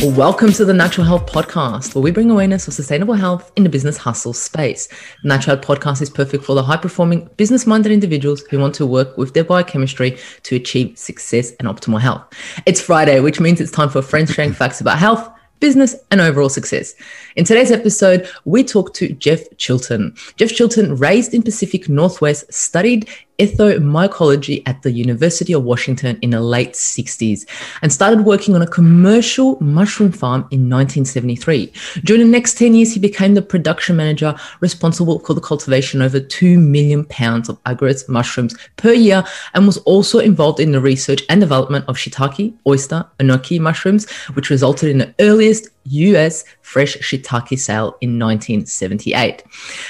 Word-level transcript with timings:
Welcome 0.00 0.52
to 0.52 0.64
the 0.64 0.72
Natural 0.72 1.04
Health 1.04 1.26
Podcast, 1.26 1.92
where 1.92 2.02
we 2.02 2.12
bring 2.12 2.30
awareness 2.30 2.68
of 2.68 2.74
sustainable 2.74 3.14
health 3.14 3.50
in 3.56 3.64
the 3.64 3.68
business 3.68 3.96
hustle 3.96 4.32
space. 4.32 4.86
The 5.24 5.28
Natural 5.28 5.56
Health 5.56 5.66
Podcast 5.66 6.00
is 6.00 6.08
perfect 6.08 6.44
for 6.44 6.54
the 6.54 6.62
high 6.62 6.76
performing, 6.76 7.28
business 7.36 7.66
minded 7.66 7.90
individuals 7.90 8.42
who 8.42 8.60
want 8.60 8.76
to 8.76 8.86
work 8.86 9.18
with 9.18 9.34
their 9.34 9.42
biochemistry 9.42 10.16
to 10.44 10.54
achieve 10.54 10.96
success 10.96 11.50
and 11.58 11.66
optimal 11.66 12.00
health. 12.00 12.22
It's 12.64 12.80
Friday, 12.80 13.18
which 13.18 13.40
means 13.40 13.60
it's 13.60 13.72
time 13.72 13.88
for 13.88 14.00
friends 14.00 14.32
sharing 14.32 14.52
facts 14.52 14.80
about 14.80 14.98
health 14.98 15.28
business, 15.60 15.96
and 16.10 16.20
overall 16.20 16.48
success. 16.48 16.94
In 17.36 17.44
today's 17.44 17.70
episode, 17.70 18.28
we 18.44 18.64
talk 18.64 18.94
to 18.94 19.08
Jeff 19.14 19.40
Chilton. 19.56 20.14
Jeff 20.36 20.50
Chilton, 20.50 20.96
raised 20.96 21.34
in 21.34 21.42
Pacific 21.42 21.88
Northwest, 21.88 22.52
studied 22.52 23.08
ethnomycology 23.38 24.62
at 24.66 24.82
the 24.82 24.90
University 24.90 25.52
of 25.52 25.62
Washington 25.62 26.18
in 26.22 26.30
the 26.30 26.40
late 26.40 26.72
60s 26.72 27.46
and 27.82 27.92
started 27.92 28.24
working 28.24 28.56
on 28.56 28.62
a 28.62 28.66
commercial 28.66 29.62
mushroom 29.62 30.10
farm 30.10 30.40
in 30.50 30.68
1973. 30.68 31.72
During 32.04 32.22
the 32.22 32.28
next 32.28 32.58
10 32.58 32.74
years, 32.74 32.92
he 32.92 33.00
became 33.00 33.34
the 33.34 33.42
production 33.42 33.96
manager 33.96 34.34
responsible 34.60 35.20
for 35.20 35.34
the 35.34 35.40
cultivation 35.40 36.02
of 36.02 36.08
over 36.08 36.24
2 36.24 36.58
million 36.58 37.04
pounds 37.04 37.48
of 37.48 37.62
agaricus 37.64 38.08
mushrooms 38.08 38.56
per 38.76 38.92
year 38.92 39.22
and 39.54 39.66
was 39.66 39.78
also 39.78 40.18
involved 40.18 40.58
in 40.58 40.72
the 40.72 40.80
research 40.80 41.22
and 41.28 41.40
development 41.40 41.84
of 41.86 41.96
shiitake, 41.96 42.52
oyster, 42.66 43.06
enoki 43.20 43.60
mushrooms, 43.60 44.10
which 44.34 44.50
resulted 44.50 44.90
in 44.90 44.98
the 44.98 45.14
earliest 45.48 45.68
US 45.84 46.44
fresh 46.60 46.98
shiitake 46.98 47.58
sale 47.58 47.96
in 48.02 48.18
1978. 48.18 49.42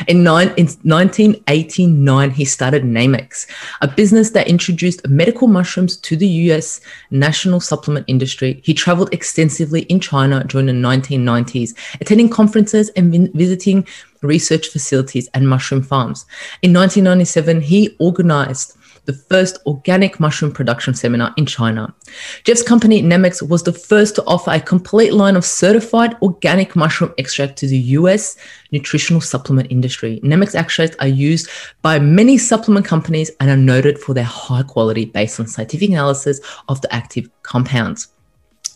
In, 0.07 0.23
nine, 0.23 0.49
in 0.57 0.67
1989, 0.85 2.31
he 2.31 2.45
started 2.45 2.85
Nammex, 2.85 3.49
a 3.81 3.89
business 3.89 4.31
that 4.31 4.47
introduced 4.47 5.07
medical 5.09 5.49
mushrooms 5.49 5.97
to 5.97 6.17
the 6.17 6.29
US 6.51 6.81
national 7.11 7.59
supplement 7.61 8.05
industry. 8.07 8.61
He 8.63 8.75
traveled 8.75 9.13
extensively 9.13 9.83
in 9.83 9.99
China 9.99 10.45
during 10.45 10.67
the 10.67 10.73
1990s, 10.73 11.75
attending 12.01 12.29
conferences 12.29 12.91
and 12.91 13.33
visiting 13.35 13.87
research 14.23 14.69
facilities 14.69 15.29
and 15.35 15.49
mushroom 15.49 15.83
farms. 15.83 16.27
In 16.63 16.73
1997, 16.73 17.61
he 17.61 17.97
organized 17.99 18.78
the 19.09 19.15
first 19.15 19.59
organic 19.65 20.21
mushroom 20.21 20.53
production 20.53 20.93
seminar 20.93 21.33
in 21.39 21.47
China. 21.47 21.95
Jeff's 22.45 22.63
company, 22.63 23.03
Nammex, 23.03 23.41
was 23.41 23.63
the 23.63 23.73
first 23.73 24.15
to 24.17 24.25
offer 24.27 24.51
a 24.51 24.61
complete 24.61 25.15
line 25.15 25.35
of 25.35 25.47
certified 25.47 26.15
organic 26.21 26.77
mushroom 26.77 27.15
extract 27.17 27.57
to 27.57 27.67
the 27.67 27.79
US 27.97 28.37
nutritional 28.71 29.23
supplement 29.23 29.73
industry. 29.73 30.21
Nammex 30.23 30.55
extracts 30.55 30.95
are 31.01 31.09
used 31.09 31.49
by 31.81 31.99
many 31.99 32.37
supplement 32.37 32.85
companies 32.85 33.31
and 33.41 33.49
are 33.49 33.57
noted 33.57 33.99
for 33.99 34.13
their 34.13 34.25
high 34.25 34.63
quality 34.63 35.07
based 35.07 35.41
on 35.41 35.47
scientific 35.47 35.89
analysis 35.89 36.39
of 36.69 36.79
the 36.83 36.95
active 36.95 37.31
compounds. 37.43 38.09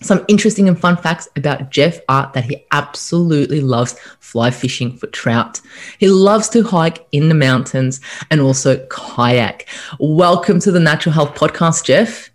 Some 0.03 0.25
interesting 0.27 0.67
and 0.67 0.79
fun 0.79 0.97
facts 0.97 1.29
about 1.37 1.71
Jeff 1.71 2.01
are 2.09 2.29
that 2.35 2.43
he 2.43 2.67
absolutely 2.73 3.61
loves 3.61 3.95
fly 4.19 4.51
fishing 4.51 4.97
for 4.97 5.07
trout. 5.07 5.61
He 5.99 6.09
loves 6.09 6.49
to 6.51 6.65
hike 6.65 7.07
in 7.13 7.29
the 7.29 7.37
mountains 7.37 8.01
and 8.29 8.41
also 8.41 8.85
kayak. 8.87 9.69
Welcome 10.01 10.59
to 10.61 10.73
the 10.73 10.81
Natural 10.81 11.13
Health 11.13 11.37
Podcast, 11.37 11.85
Jeff. 11.85 12.31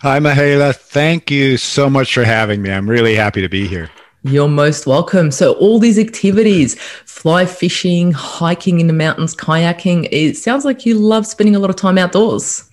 Hi, 0.00 0.18
Mahela. 0.18 0.74
Thank 0.74 1.30
you 1.30 1.58
so 1.58 1.88
much 1.88 2.12
for 2.12 2.24
having 2.24 2.60
me. 2.60 2.72
I'm 2.72 2.90
really 2.90 3.14
happy 3.14 3.40
to 3.40 3.48
be 3.48 3.68
here. 3.68 3.88
You're 4.24 4.48
most 4.48 4.88
welcome. 4.88 5.30
So, 5.30 5.52
all 5.54 5.78
these 5.78 6.00
activities 6.00 6.74
fly 7.06 7.46
fishing, 7.46 8.10
hiking 8.10 8.80
in 8.80 8.88
the 8.88 8.92
mountains, 8.92 9.36
kayaking 9.36 10.08
it 10.10 10.36
sounds 10.36 10.64
like 10.64 10.84
you 10.84 10.96
love 10.96 11.24
spending 11.24 11.54
a 11.54 11.60
lot 11.60 11.70
of 11.70 11.76
time 11.76 11.98
outdoors. 11.98 12.68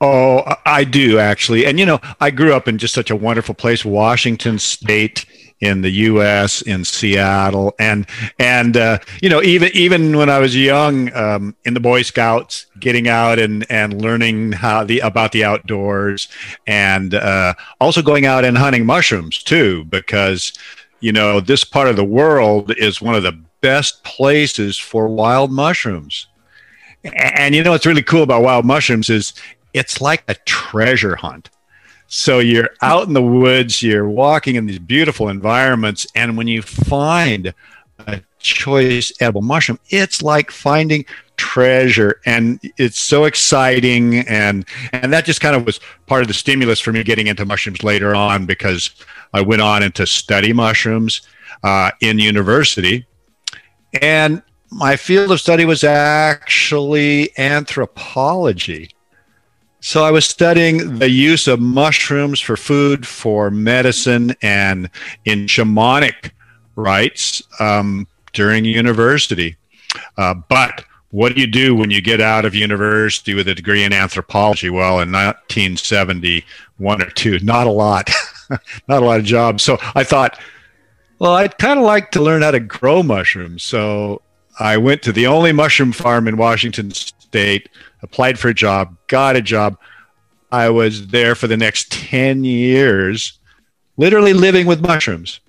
Oh, 0.00 0.42
I 0.64 0.84
do 0.84 1.18
actually. 1.18 1.66
And 1.66 1.78
you 1.78 1.84
know, 1.84 2.00
I 2.20 2.30
grew 2.30 2.54
up 2.54 2.66
in 2.66 2.78
just 2.78 2.94
such 2.94 3.10
a 3.10 3.16
wonderful 3.16 3.54
place, 3.54 3.84
Washington 3.84 4.58
State 4.58 5.26
in 5.60 5.82
the 5.82 5.90
U.S. 5.90 6.62
in 6.62 6.84
Seattle, 6.84 7.74
and 7.78 8.06
and 8.38 8.76
uh, 8.78 8.98
you 9.20 9.28
know, 9.28 9.42
even 9.42 9.70
even 9.74 10.16
when 10.16 10.30
I 10.30 10.38
was 10.38 10.56
young, 10.56 11.14
um, 11.14 11.54
in 11.64 11.74
the 11.74 11.80
Boy 11.80 12.00
Scouts, 12.00 12.64
getting 12.78 13.08
out 13.08 13.38
and 13.38 13.66
and 13.70 14.00
learning 14.00 14.52
how 14.52 14.84
the 14.84 15.00
about 15.00 15.32
the 15.32 15.44
outdoors, 15.44 16.28
and 16.66 17.14
uh, 17.14 17.52
also 17.78 18.00
going 18.00 18.24
out 18.24 18.44
and 18.44 18.56
hunting 18.56 18.86
mushrooms 18.86 19.42
too, 19.42 19.84
because 19.84 20.54
you 21.00 21.12
know 21.12 21.40
this 21.40 21.62
part 21.62 21.88
of 21.88 21.96
the 21.96 22.04
world 22.04 22.72
is 22.78 23.02
one 23.02 23.14
of 23.14 23.22
the 23.22 23.38
best 23.60 24.02
places 24.02 24.78
for 24.78 25.08
wild 25.08 25.52
mushrooms. 25.52 26.26
And 27.04 27.54
you 27.54 27.62
know 27.62 27.70
what's 27.70 27.86
really 27.86 28.02
cool 28.02 28.22
about 28.22 28.42
wild 28.42 28.64
mushrooms 28.64 29.08
is 29.08 29.32
it's 29.72 30.00
like 30.00 30.24
a 30.28 30.34
treasure 30.34 31.16
hunt. 31.16 31.50
So 32.08 32.40
you're 32.40 32.70
out 32.82 33.06
in 33.06 33.12
the 33.12 33.22
woods, 33.22 33.82
you're 33.82 34.08
walking 34.08 34.56
in 34.56 34.66
these 34.66 34.80
beautiful 34.80 35.28
environments, 35.28 36.06
and 36.14 36.36
when 36.36 36.48
you 36.48 36.60
find 36.60 37.54
a 38.00 38.20
choice 38.40 39.12
edible 39.20 39.42
mushroom, 39.42 39.78
it's 39.90 40.22
like 40.22 40.50
finding 40.50 41.04
treasure 41.40 42.20
and 42.26 42.60
it's 42.76 42.98
so 42.98 43.24
exciting 43.24 44.18
and 44.28 44.66
and 44.92 45.10
that 45.10 45.24
just 45.24 45.40
kind 45.40 45.56
of 45.56 45.64
was 45.64 45.80
part 46.06 46.20
of 46.20 46.28
the 46.28 46.34
stimulus 46.34 46.78
for 46.80 46.92
me 46.92 47.02
getting 47.02 47.28
into 47.28 47.46
mushrooms 47.46 47.82
later 47.82 48.14
on 48.14 48.44
because 48.44 48.90
I 49.32 49.40
went 49.40 49.62
on 49.62 49.82
into 49.82 50.06
study 50.06 50.52
mushrooms 50.52 51.22
uh, 51.62 51.92
in 52.02 52.18
university 52.18 53.06
and 54.02 54.42
my 54.70 54.96
field 54.96 55.32
of 55.32 55.40
study 55.40 55.64
was 55.64 55.82
actually 55.82 57.30
anthropology 57.38 58.90
so 59.80 60.04
I 60.04 60.10
was 60.10 60.26
studying 60.26 60.98
the 60.98 61.08
use 61.08 61.48
of 61.48 61.58
mushrooms 61.60 62.40
for 62.40 62.56
food, 62.56 63.06
for 63.06 63.50
medicine, 63.50 64.34
and 64.42 64.90
in 65.24 65.46
shamanic 65.46 66.32
rites 66.76 67.42
um, 67.60 68.06
during 68.32 68.64
university. 68.64 69.56
Uh, 70.16 70.34
but 70.34 70.84
what 71.10 71.34
do 71.34 71.40
you 71.40 71.46
do 71.46 71.74
when 71.74 71.90
you 71.90 72.00
get 72.00 72.20
out 72.20 72.44
of 72.44 72.54
university 72.54 73.34
with 73.34 73.48
a 73.48 73.54
degree 73.54 73.82
in 73.82 73.92
anthropology? 73.92 74.70
Well, 74.70 75.00
in 75.00 75.10
1971 75.10 77.02
or 77.02 77.10
two, 77.10 77.38
not 77.40 77.66
a 77.66 77.72
lot, 77.72 78.10
not 78.88 79.02
a 79.02 79.06
lot 79.06 79.18
of 79.18 79.24
jobs. 79.24 79.62
So 79.62 79.78
I 79.94 80.04
thought, 80.04 80.38
well, 81.18 81.34
I'd 81.34 81.58
kind 81.58 81.78
of 81.78 81.84
like 81.84 82.12
to 82.12 82.22
learn 82.22 82.42
how 82.42 82.52
to 82.52 82.60
grow 82.60 83.02
mushrooms. 83.02 83.62
So 83.62 84.22
I 84.58 84.76
went 84.76 85.02
to 85.02 85.12
the 85.12 85.26
only 85.26 85.52
mushroom 85.52 85.92
farm 85.92 86.28
in 86.28 86.36
Washington 86.36 86.90
State 86.92 87.68
applied 88.02 88.38
for 88.38 88.48
a 88.48 88.54
job, 88.54 88.96
got 89.06 89.36
a 89.36 89.40
job. 89.40 89.76
I 90.52 90.70
was 90.70 91.08
there 91.08 91.34
for 91.34 91.46
the 91.46 91.56
next 91.56 91.92
10 91.92 92.44
years, 92.44 93.38
literally 93.96 94.32
living 94.32 94.66
with 94.66 94.80
mushrooms. 94.80 95.40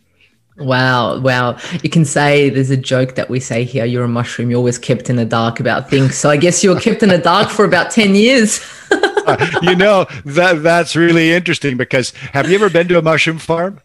Wow, 0.57 1.19
wow. 1.19 1.57
You 1.81 1.89
can 1.89 2.05
say 2.05 2.49
there's 2.49 2.69
a 2.69 2.77
joke 2.77 3.15
that 3.15 3.29
we 3.29 3.39
say 3.39 3.63
here 3.63 3.85
you're 3.85 4.03
a 4.03 4.07
mushroom, 4.07 4.51
you're 4.51 4.57
always 4.57 4.77
kept 4.77 5.09
in 5.09 5.15
the 5.15 5.25
dark 5.25 5.59
about 5.59 5.89
things. 5.89 6.15
So 6.15 6.29
I 6.29 6.37
guess 6.37 6.63
you 6.63 6.71
were 6.71 6.79
kept 6.79 7.01
in 7.01 7.09
the 7.09 7.17
dark 7.17 7.49
for 7.49 7.65
about 7.65 7.89
10 7.89 8.15
years. 8.15 8.59
uh, 8.91 9.59
you 9.61 9.75
know, 9.75 10.05
that 10.25 10.61
that's 10.61 10.95
really 10.95 11.31
interesting 11.31 11.77
because 11.77 12.11
have 12.33 12.49
you 12.49 12.55
ever 12.55 12.69
been 12.69 12.87
to 12.89 12.99
a 12.99 13.01
mushroom 13.01 13.39
farm? 13.39 13.79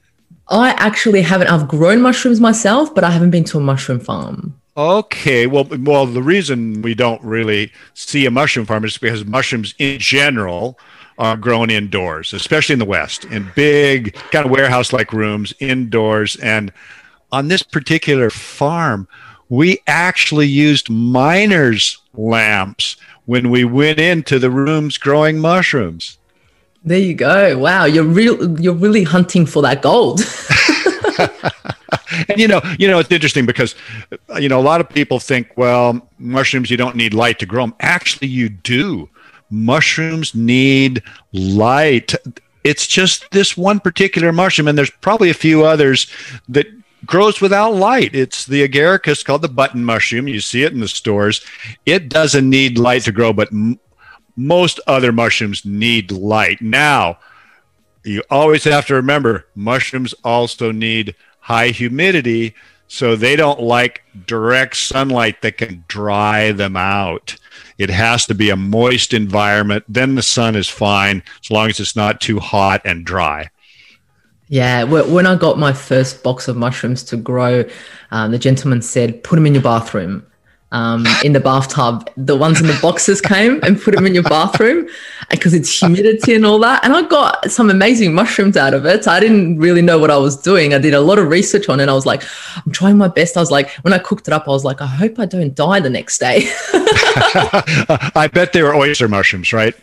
I 0.48 0.70
actually 0.70 1.22
haven't. 1.22 1.48
I've 1.48 1.66
grown 1.66 2.00
mushrooms 2.00 2.40
myself, 2.40 2.94
but 2.94 3.02
I 3.02 3.10
haven't 3.10 3.30
been 3.30 3.44
to 3.44 3.58
a 3.58 3.60
mushroom 3.60 3.98
farm. 3.98 4.60
Okay, 4.76 5.46
well, 5.46 5.66
well, 5.80 6.04
the 6.04 6.22
reason 6.22 6.82
we 6.82 6.94
don't 6.94 7.22
really 7.22 7.72
see 7.94 8.26
a 8.26 8.30
mushroom 8.30 8.66
farm 8.66 8.84
is 8.84 8.98
because 8.98 9.24
mushrooms 9.24 9.74
in 9.78 9.98
general 9.98 10.78
are 11.18 11.36
grown 11.36 11.70
indoors, 11.70 12.34
especially 12.34 12.74
in 12.74 12.78
the 12.78 12.84
West, 12.84 13.24
in 13.24 13.50
big 13.54 14.14
kind 14.32 14.44
of 14.44 14.50
warehouse-like 14.50 15.14
rooms 15.14 15.54
indoors. 15.60 16.36
And 16.36 16.70
on 17.32 17.48
this 17.48 17.62
particular 17.62 18.28
farm, 18.28 19.08
we 19.48 19.78
actually 19.86 20.46
used 20.46 20.90
miners' 20.90 21.98
lamps 22.12 22.96
when 23.24 23.48
we 23.48 23.64
went 23.64 23.98
into 23.98 24.38
the 24.38 24.50
rooms 24.50 24.98
growing 24.98 25.38
mushrooms. 25.38 26.18
There 26.84 26.98
you 26.98 27.14
go. 27.14 27.56
Wow, 27.58 27.86
you're 27.86 28.04
real. 28.04 28.60
You're 28.60 28.74
really 28.74 29.04
hunting 29.04 29.46
for 29.46 29.62
that 29.62 29.80
gold. 29.80 30.20
and 32.28 32.38
you 32.38 32.48
know, 32.48 32.60
you 32.78 32.88
know, 32.88 32.98
it's 32.98 33.10
interesting 33.10 33.46
because 33.46 33.74
uh, 34.12 34.38
you 34.38 34.48
know 34.48 34.60
a 34.60 34.62
lot 34.62 34.80
of 34.80 34.88
people 34.88 35.18
think, 35.18 35.52
well, 35.56 36.08
mushrooms 36.18 36.70
you 36.70 36.76
don't 36.76 36.96
need 36.96 37.14
light 37.14 37.38
to 37.40 37.46
grow 37.46 37.64
them. 37.64 37.74
Actually, 37.80 38.28
you 38.28 38.48
do. 38.48 39.08
Mushrooms 39.50 40.34
need 40.34 41.02
light. 41.32 42.14
It's 42.64 42.86
just 42.86 43.30
this 43.30 43.56
one 43.56 43.78
particular 43.78 44.32
mushroom, 44.32 44.68
and 44.68 44.76
there's 44.76 44.90
probably 44.90 45.30
a 45.30 45.34
few 45.34 45.64
others 45.64 46.08
that 46.48 46.66
grows 47.04 47.40
without 47.40 47.74
light. 47.74 48.14
It's 48.14 48.44
the 48.46 48.66
agaricus 48.66 49.24
called 49.24 49.42
the 49.42 49.48
button 49.48 49.84
mushroom. 49.84 50.26
You 50.26 50.40
see 50.40 50.64
it 50.64 50.72
in 50.72 50.80
the 50.80 50.88
stores. 50.88 51.44
It 51.84 52.08
doesn't 52.08 52.48
need 52.48 52.78
light 52.78 53.02
to 53.02 53.12
grow, 53.12 53.32
but 53.32 53.52
m- 53.52 53.78
most 54.36 54.80
other 54.88 55.12
mushrooms 55.12 55.64
need 55.64 56.10
light. 56.10 56.60
Now, 56.60 57.18
you 58.04 58.22
always 58.30 58.64
have 58.64 58.86
to 58.86 58.94
remember 58.94 59.46
mushrooms 59.54 60.14
also 60.24 60.72
need 60.72 61.14
high 61.46 61.68
humidity 61.68 62.54
so 62.88 63.14
they 63.14 63.36
don't 63.36 63.60
like 63.60 64.02
direct 64.26 64.76
sunlight 64.76 65.42
that 65.42 65.58
can 65.58 65.84
dry 65.86 66.50
them 66.50 66.76
out 66.76 67.36
it 67.78 67.88
has 67.88 68.26
to 68.26 68.34
be 68.34 68.50
a 68.50 68.56
moist 68.56 69.14
environment 69.14 69.84
then 69.88 70.16
the 70.16 70.22
sun 70.22 70.56
is 70.56 70.68
fine 70.68 71.22
as 71.42 71.50
long 71.50 71.68
as 71.68 71.78
it's 71.78 71.94
not 71.94 72.20
too 72.20 72.40
hot 72.40 72.80
and 72.84 73.04
dry 73.06 73.48
Yeah, 74.48 74.84
when 74.84 75.26
I 75.26 75.34
got 75.34 75.58
my 75.58 75.72
first 75.72 76.22
box 76.22 76.46
of 76.46 76.56
mushrooms 76.56 77.02
to 77.04 77.16
grow, 77.16 77.64
um, 78.12 78.30
the 78.30 78.38
gentleman 78.38 78.80
said, 78.80 79.24
"Put 79.24 79.34
them 79.34 79.46
in 79.46 79.54
your 79.54 79.62
bathroom." 79.62 80.24
Um, 80.76 81.06
in 81.24 81.32
the 81.32 81.40
bathtub. 81.40 82.08
The 82.18 82.36
ones 82.36 82.60
in 82.60 82.66
the 82.66 82.78
boxes 82.82 83.22
came 83.22 83.60
and 83.62 83.80
put 83.80 83.94
them 83.94 84.06
in 84.06 84.12
your 84.12 84.22
bathroom 84.24 84.86
because 85.30 85.54
it's 85.54 85.70
humidity 85.70 86.34
and 86.34 86.44
all 86.44 86.58
that. 86.58 86.84
And 86.84 86.92
I 86.92 87.00
got 87.02 87.50
some 87.50 87.70
amazing 87.70 88.12
mushrooms 88.12 88.58
out 88.58 88.74
of 88.74 88.84
it. 88.84 89.08
I 89.08 89.18
didn't 89.18 89.58
really 89.58 89.80
know 89.80 89.98
what 89.98 90.10
I 90.10 90.18
was 90.18 90.36
doing. 90.36 90.74
I 90.74 90.78
did 90.78 90.92
a 90.92 91.00
lot 91.00 91.18
of 91.18 91.28
research 91.28 91.70
on 91.70 91.80
it. 91.80 91.88
I 91.88 91.94
was 91.94 92.04
like, 92.04 92.22
I'm 92.64 92.72
trying 92.72 92.98
my 92.98 93.08
best. 93.08 93.38
I 93.38 93.40
was 93.40 93.50
like, 93.50 93.70
when 93.84 93.94
I 93.94 93.98
cooked 93.98 94.28
it 94.28 94.34
up, 94.34 94.46
I 94.46 94.50
was 94.50 94.64
like, 94.64 94.82
I 94.82 94.86
hope 94.86 95.18
I 95.18 95.24
don't 95.24 95.54
die 95.54 95.80
the 95.80 95.88
next 95.88 96.18
day. 96.18 96.42
I 98.14 98.28
bet 98.32 98.52
they 98.52 98.62
were 98.62 98.74
oyster 98.74 99.08
mushrooms, 99.08 99.54
right? 99.54 99.74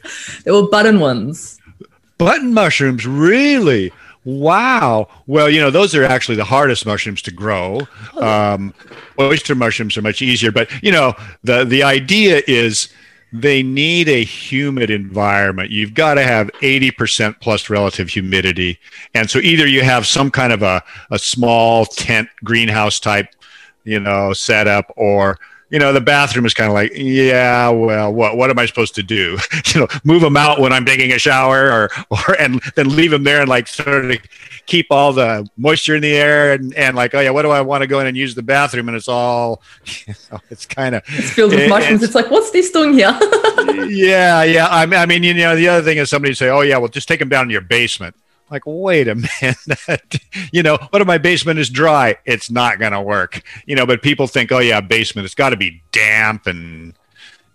They 0.44 0.52
were 0.52 0.68
button 0.70 1.00
ones. 1.00 1.60
Button 2.20 2.54
mushrooms, 2.54 3.08
really? 3.08 3.92
Wow. 4.26 5.10
Well, 5.28 5.50
you 5.50 5.60
know, 5.60 5.70
those 5.70 5.94
are 5.96 6.04
actually 6.06 6.36
the 6.36 6.46
hardest 6.46 6.86
mushrooms 6.86 7.22
to 7.24 7.32
grow. 7.32 7.82
Um, 8.18 8.74
oyster 9.20 9.54
mushrooms 9.54 9.98
are 9.98 10.02
much 10.02 10.22
easier, 10.22 10.52
but 10.52 10.70
you 10.82 10.92
know, 10.92 11.14
the 11.44 11.66
the 11.66 11.84
idea 11.84 12.42
is 12.48 12.90
they 13.34 13.64
need 13.64 14.08
a 14.08 14.24
humid 14.24 14.92
environment. 14.92 15.72
You've 15.72 15.96
got 15.96 16.14
to 16.14 16.24
have 16.24 16.52
80% 16.62 17.42
plus 17.42 17.68
relative 17.68 18.10
humidity. 18.10 18.80
And 19.16 19.28
so 19.28 19.40
either 19.40 19.66
you 19.66 19.82
have 19.82 20.06
some 20.06 20.30
kind 20.30 20.54
of 20.54 20.62
a, 20.62 20.84
a 21.10 21.18
small 21.18 21.88
tent 21.88 22.30
greenhouse 22.44 23.00
type, 23.00 23.28
you 23.86 24.00
know, 24.00 24.34
setup 24.34 24.94
or 24.96 25.40
you 25.74 25.80
know, 25.80 25.92
the 25.92 26.00
bathroom 26.00 26.46
is 26.46 26.54
kind 26.54 26.70
of 26.70 26.76
like, 26.76 26.92
yeah, 26.94 27.68
well, 27.70 28.14
what 28.14 28.38
what 28.38 28.52
am 28.52 28.60
I 28.60 28.68
supposed 28.68 28.94
to 28.94 29.02
do? 29.02 29.40
you 29.74 29.82
know, 29.82 29.88
move 30.04 30.22
them 30.22 30.38
out 30.38 30.60
when 30.60 30.72
I'm 30.72 30.86
taking 30.86 31.12
a 31.12 31.18
shower, 31.18 31.72
or 31.72 31.90
or 32.12 32.40
and 32.40 32.62
then 32.76 32.96
leave 32.96 33.10
them 33.10 33.24
there 33.24 33.42
and 33.42 33.50
like 33.50 33.68
sort 33.68 34.12
of 34.12 34.18
keep 34.68 34.86
all 34.92 35.14
the 35.14 35.50
moisture 35.58 35.96
in 35.96 36.04
the 36.04 36.16
air 36.16 36.54
and 36.54 36.76
and 36.76 36.96
like, 36.96 37.16
oh 37.16 37.20
yeah, 37.22 37.32
what 37.32 37.42
do 37.42 37.50
I 37.50 37.62
want 37.62 37.82
to 37.82 37.88
go 37.88 38.00
in 38.00 38.06
and 38.06 38.16
use 38.16 38.36
the 38.36 38.44
bathroom? 38.44 38.88
And 38.88 38.96
it's 38.96 39.08
all, 39.08 39.64
you 40.06 40.14
know, 40.32 40.40
it's 40.52 40.68
kind 40.68 40.94
of 40.94 41.02
it's 41.08 41.32
filled 41.32 41.54
with 41.54 41.62
it, 41.62 41.70
mushrooms. 41.70 42.04
It's, 42.04 42.10
it's, 42.10 42.16
like, 42.16 42.30
what's 42.30 42.52
this 42.52 42.70
doing 42.70 42.94
here? 42.94 43.18
yeah, 43.88 44.44
yeah. 44.44 44.68
I 44.70 44.86
mean, 44.86 45.00
I 45.00 45.08
mean, 45.08 45.24
you 45.24 45.34
know, 45.34 45.56
the 45.56 45.70
other 45.70 45.82
thing 45.84 45.98
is 45.98 46.08
somebody 46.08 46.36
say, 46.36 46.50
oh 46.50 46.62
yeah, 46.62 46.78
well, 46.78 46.88
just 46.88 47.08
take 47.08 47.20
them 47.20 47.30
down 47.30 47.46
in 47.46 47.50
your 47.50 47.62
basement 47.62 48.16
like 48.54 48.64
wait 48.66 49.08
a 49.08 49.16
minute 49.42 50.16
you 50.52 50.64
know 50.64 50.78
what 50.92 51.02
if 51.02 51.08
my 51.08 51.18
basement 51.18 51.60
is 51.60 51.70
dry? 51.70 52.16
It's 52.26 52.50
not 52.50 52.80
going 52.80 52.92
to 52.94 53.02
work. 53.02 53.42
You 53.66 53.76
know 53.76 53.86
but 53.86 54.02
people 54.02 54.28
think 54.28 54.52
oh 54.52 54.60
yeah 54.60 54.80
basement 54.80 55.26
it's 55.26 55.36
got 55.36 55.50
to 55.50 55.58
be 55.58 55.82
damp 55.92 56.48
and 56.48 56.94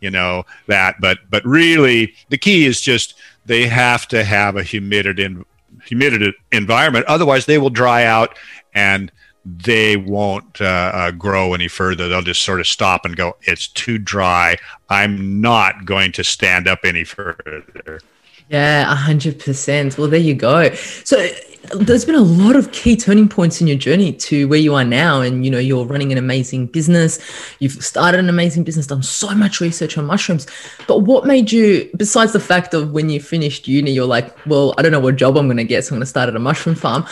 you 0.01 0.11
know 0.11 0.45
that 0.67 0.97
but 1.01 1.19
but 1.31 1.45
really 1.45 2.15
the 2.29 2.39
key 2.39 2.67
is 2.67 2.81
just 2.81 3.15
they 3.47 3.67
have 3.67 4.07
to 4.09 4.25
have 4.25 4.57
a 4.57 4.63
humidity 4.63 5.37
humidity 5.85 6.33
environment 6.53 7.07
otherwise 7.07 7.47
they 7.47 7.59
will 7.59 7.71
dry 7.71 8.05
out 8.05 8.37
and 8.75 9.11
they 9.45 9.97
won't 9.97 10.61
uh, 10.61 10.91
uh, 10.93 11.11
grow 11.13 11.55
any 11.55 11.69
further. 11.69 12.07
They'll 12.07 12.21
just 12.21 12.43
sort 12.43 12.61
of 12.61 12.67
stop 12.67 13.07
and 13.07 13.17
go 13.17 13.37
it's 13.43 13.69
too 13.69 13.97
dry. 13.97 14.59
I'm 14.91 15.41
not 15.41 15.87
going 15.87 16.13
to 16.13 16.25
stand 16.25 16.69
up 16.69 16.81
any 16.85 17.05
further 17.05 18.01
yeah, 18.49 18.97
100%. 19.07 19.99
Well, 19.99 20.09
there 20.09 20.21
you 20.21 20.35
go. 20.35 20.73
So 21.05 21.29
there's 21.75 22.05
been 22.05 22.15
a 22.15 22.21
lot 22.21 22.57
of 22.57 22.71
key 22.73 22.97
turning 22.97 23.29
points 23.29 23.61
in 23.61 23.67
your 23.67 23.77
journey 23.77 24.13
to 24.13 24.49
where 24.49 24.59
you 24.59 24.75
are 24.75 24.85
now 24.85 25.21
and 25.21 25.45
you 25.45 25.51
know 25.51 25.59
you're 25.59 25.85
running 25.85 26.11
an 26.13 26.19
amazing 26.19 26.67
business 26.67 27.19
you've 27.59 27.85
started 27.85 28.19
an 28.19 28.29
amazing 28.29 28.65
business 28.65 28.87
done 28.87 29.03
so 29.03 29.35
much 29.35 29.61
research 29.61 29.99
on 29.99 30.07
mushrooms 30.07 30.47
but 30.87 31.01
what 31.01 31.27
made 31.27 31.53
you 31.53 31.91
besides 31.97 32.33
the 32.33 32.41
fact 32.41 32.75
of 32.75 32.93
when 32.93 33.11
you 33.11 33.21
finished 33.21 33.69
uni 33.69 33.91
you're 33.91 34.07
like 34.07 34.35
well 34.47 34.75
i 34.79 34.83
don't 34.83 34.93
know 34.93 35.01
what 35.01 35.17
job 35.17 35.37
i'm 35.37 35.47
going 35.47 35.57
to 35.57 35.65
get 35.65 35.85
so 35.85 35.91
i'm 35.91 35.99
going 35.99 36.01
to 36.01 36.07
start 36.07 36.29
at 36.29 36.37
a 36.37 36.39
mushroom 36.39 36.77
farm 36.77 37.05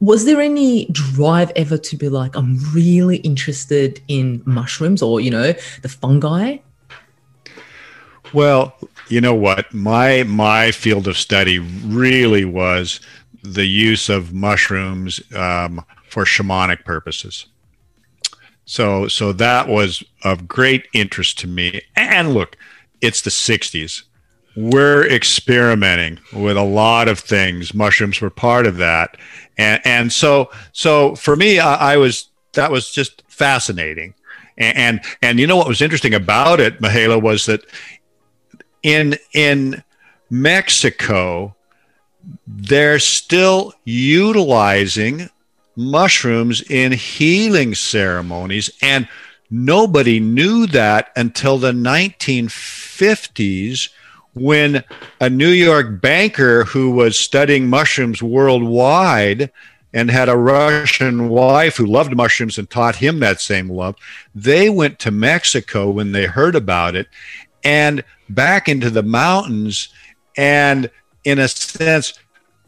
was 0.00 0.24
there 0.24 0.40
any 0.40 0.86
drive 0.86 1.50
ever 1.56 1.76
to 1.76 1.96
be 1.96 2.08
like 2.08 2.36
i'm 2.36 2.58
really 2.72 3.16
interested 3.18 4.00
in 4.08 4.42
mushrooms 4.44 5.02
or 5.02 5.20
you 5.20 5.30
know 5.30 5.52
the 5.82 5.88
fungi 5.88 6.56
well 8.32 8.76
you 9.08 9.20
know 9.20 9.34
what? 9.34 9.72
My 9.72 10.22
my 10.24 10.72
field 10.72 11.06
of 11.08 11.16
study 11.16 11.58
really 11.58 12.44
was 12.44 13.00
the 13.42 13.66
use 13.66 14.08
of 14.08 14.32
mushrooms 14.32 15.20
um, 15.34 15.84
for 16.08 16.24
shamanic 16.24 16.84
purposes. 16.84 17.46
So 18.64 19.08
so 19.08 19.32
that 19.32 19.68
was 19.68 20.02
of 20.24 20.48
great 20.48 20.88
interest 20.92 21.38
to 21.40 21.46
me. 21.46 21.82
And 21.94 22.34
look, 22.34 22.56
it's 23.00 23.22
the 23.22 23.30
'60s. 23.30 24.02
We're 24.56 25.06
experimenting 25.06 26.18
with 26.32 26.56
a 26.56 26.62
lot 26.62 27.08
of 27.08 27.18
things. 27.18 27.74
Mushrooms 27.74 28.20
were 28.20 28.30
part 28.30 28.66
of 28.66 28.78
that, 28.78 29.16
and 29.56 29.80
and 29.84 30.12
so 30.12 30.50
so 30.72 31.14
for 31.14 31.36
me, 31.36 31.58
I, 31.60 31.94
I 31.94 31.96
was 31.96 32.28
that 32.54 32.70
was 32.70 32.90
just 32.90 33.22
fascinating. 33.28 34.14
And, 34.58 34.76
and 34.76 35.00
and 35.22 35.38
you 35.38 35.46
know 35.46 35.56
what 35.56 35.68
was 35.68 35.82
interesting 35.82 36.14
about 36.14 36.58
it, 36.60 36.80
Mihaela, 36.80 37.22
was 37.22 37.46
that 37.46 37.60
in 38.86 39.18
in 39.34 39.82
Mexico, 40.30 41.54
they're 42.46 43.00
still 43.00 43.74
utilizing 43.84 45.28
mushrooms 45.74 46.62
in 46.70 46.92
healing 46.92 47.74
ceremonies 47.74 48.70
and 48.80 49.08
nobody 49.50 50.20
knew 50.20 50.68
that 50.68 51.10
until 51.16 51.58
the 51.58 51.72
1950s 51.72 53.88
when 54.34 54.84
a 55.20 55.28
New 55.28 55.48
York 55.48 56.00
banker 56.00 56.62
who 56.64 56.92
was 56.92 57.18
studying 57.18 57.68
mushrooms 57.68 58.22
worldwide 58.22 59.50
and 59.92 60.10
had 60.10 60.28
a 60.28 60.36
Russian 60.36 61.28
wife 61.28 61.76
who 61.76 61.86
loved 61.86 62.14
mushrooms 62.14 62.58
and 62.58 62.68
taught 62.68 62.96
him 62.96 63.20
that 63.20 63.40
same 63.40 63.70
love. 63.70 63.96
They 64.34 64.68
went 64.68 64.98
to 65.00 65.10
Mexico 65.10 65.88
when 65.88 66.12
they 66.12 66.26
heard 66.26 66.54
about 66.54 66.94
it 66.94 67.08
and 67.66 68.04
back 68.28 68.68
into 68.68 68.90
the 68.90 69.02
mountains 69.02 69.88
and, 70.36 70.88
in 71.24 71.40
a 71.40 71.48
sense, 71.48 72.14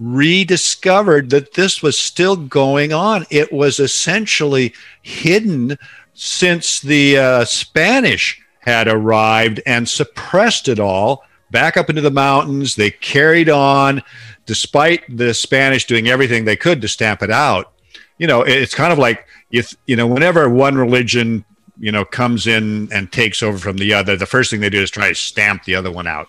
rediscovered 0.01 1.31
that 1.31 1.55
this 1.55 1.81
was 1.83 1.97
still 1.97 2.35
going 2.35 2.93
on. 2.93 3.25
It 3.31 3.53
was 3.53 3.79
essentially 3.79 4.75
hidden 5.03 5.79
since 6.15 6.81
the 6.81 7.17
uh, 7.17 7.45
Spanish 7.45 8.43
had 8.59 8.89
arrived 8.89 9.61
and 9.67 9.89
suppressed 9.89 10.67
it 10.67 10.81
all 10.81 11.23
back 11.53 11.77
up 11.77 11.89
into 11.89 12.03
the 12.03 12.11
mountains. 12.11 12.75
They 12.75 12.91
carried 12.91 13.49
on 13.49 14.03
despite 14.47 15.05
the 15.17 15.33
Spanish 15.33 15.87
doing 15.87 16.09
everything 16.09 16.45
they 16.45 16.57
could 16.57 16.81
to 16.83 16.89
stamp 16.89 17.23
it 17.23 17.31
out. 17.31 17.73
You 18.19 18.27
know, 18.27 18.43
it's 18.43 18.75
kind 18.75 18.93
of 18.93 18.99
like 18.99 19.27
if, 19.53 19.77
you 19.87 19.95
know, 19.95 20.09
whenever 20.09 20.49
one 20.49 20.77
religion 20.77 21.45
you 21.79 21.93
know 21.93 22.05
comes 22.05 22.47
in 22.47 22.93
and 22.93 23.11
takes 23.13 23.43
over 23.43 23.59
from 23.59 23.77
the 23.77 23.93
other 23.93 24.17
the 24.17 24.27
first 24.27 24.51
thing 24.51 24.61
they 24.61 24.71
do 24.71 24.83
is 24.83 24.91
try 24.91 25.09
to 25.09 25.15
stamp 25.15 25.65
the 25.65 25.75
other 25.75 25.91
one 25.91 26.07
out. 26.07 26.29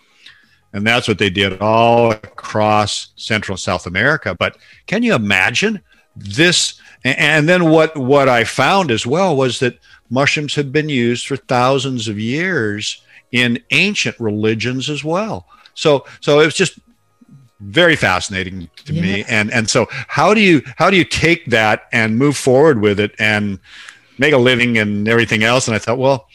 And 0.72 0.86
that's 0.86 1.08
what 1.08 1.18
they 1.18 1.32
did 1.32 1.60
all 1.62 2.12
across 2.12 3.08
central 3.16 3.54
and 3.54 3.60
south 3.60 3.88
america. 3.88 4.36
But 4.36 4.58
can 4.86 5.04
you 5.04 5.16
imagine 5.16 5.82
this? 6.16 6.80
And 7.04 7.48
then 7.48 7.70
what 7.70 7.96
what 7.98 8.30
i 8.30 8.44
found 8.44 8.92
as 8.92 9.06
well 9.06 9.36
was 9.36 9.60
that 9.60 9.80
mushrooms 10.10 10.56
have 10.56 10.72
been 10.72 10.90
used 10.90 11.28
for 11.28 11.38
thousands 11.38 12.08
of 12.08 12.20
years 12.20 13.02
in 13.32 13.60
ancient 13.72 14.20
religions 14.20 14.90
as 14.90 15.04
well. 15.04 15.48
So 15.74 16.06
so 16.20 16.40
it 16.40 16.46
was 16.46 16.56
just 16.56 16.80
very 17.62 17.96
fascinating 17.96 18.70
to 18.86 18.94
yeah. 18.94 19.02
me 19.02 19.26
and 19.28 19.52
and 19.52 19.70
so 19.70 19.88
how 20.08 20.34
do 20.34 20.40
you 20.40 20.62
how 20.78 20.90
do 20.90 20.96
you 20.96 21.04
take 21.04 21.46
that 21.48 21.88
and 21.92 22.18
move 22.18 22.38
forward 22.38 22.80
with 22.80 23.00
it 23.00 23.14
and 23.20 23.60
make 24.20 24.34
a 24.34 24.38
living 24.38 24.78
and 24.78 25.08
everything 25.08 25.44
else. 25.44 25.68
And 25.68 25.76
I 25.76 25.80
thought, 25.80 25.98
well, 25.98 26.28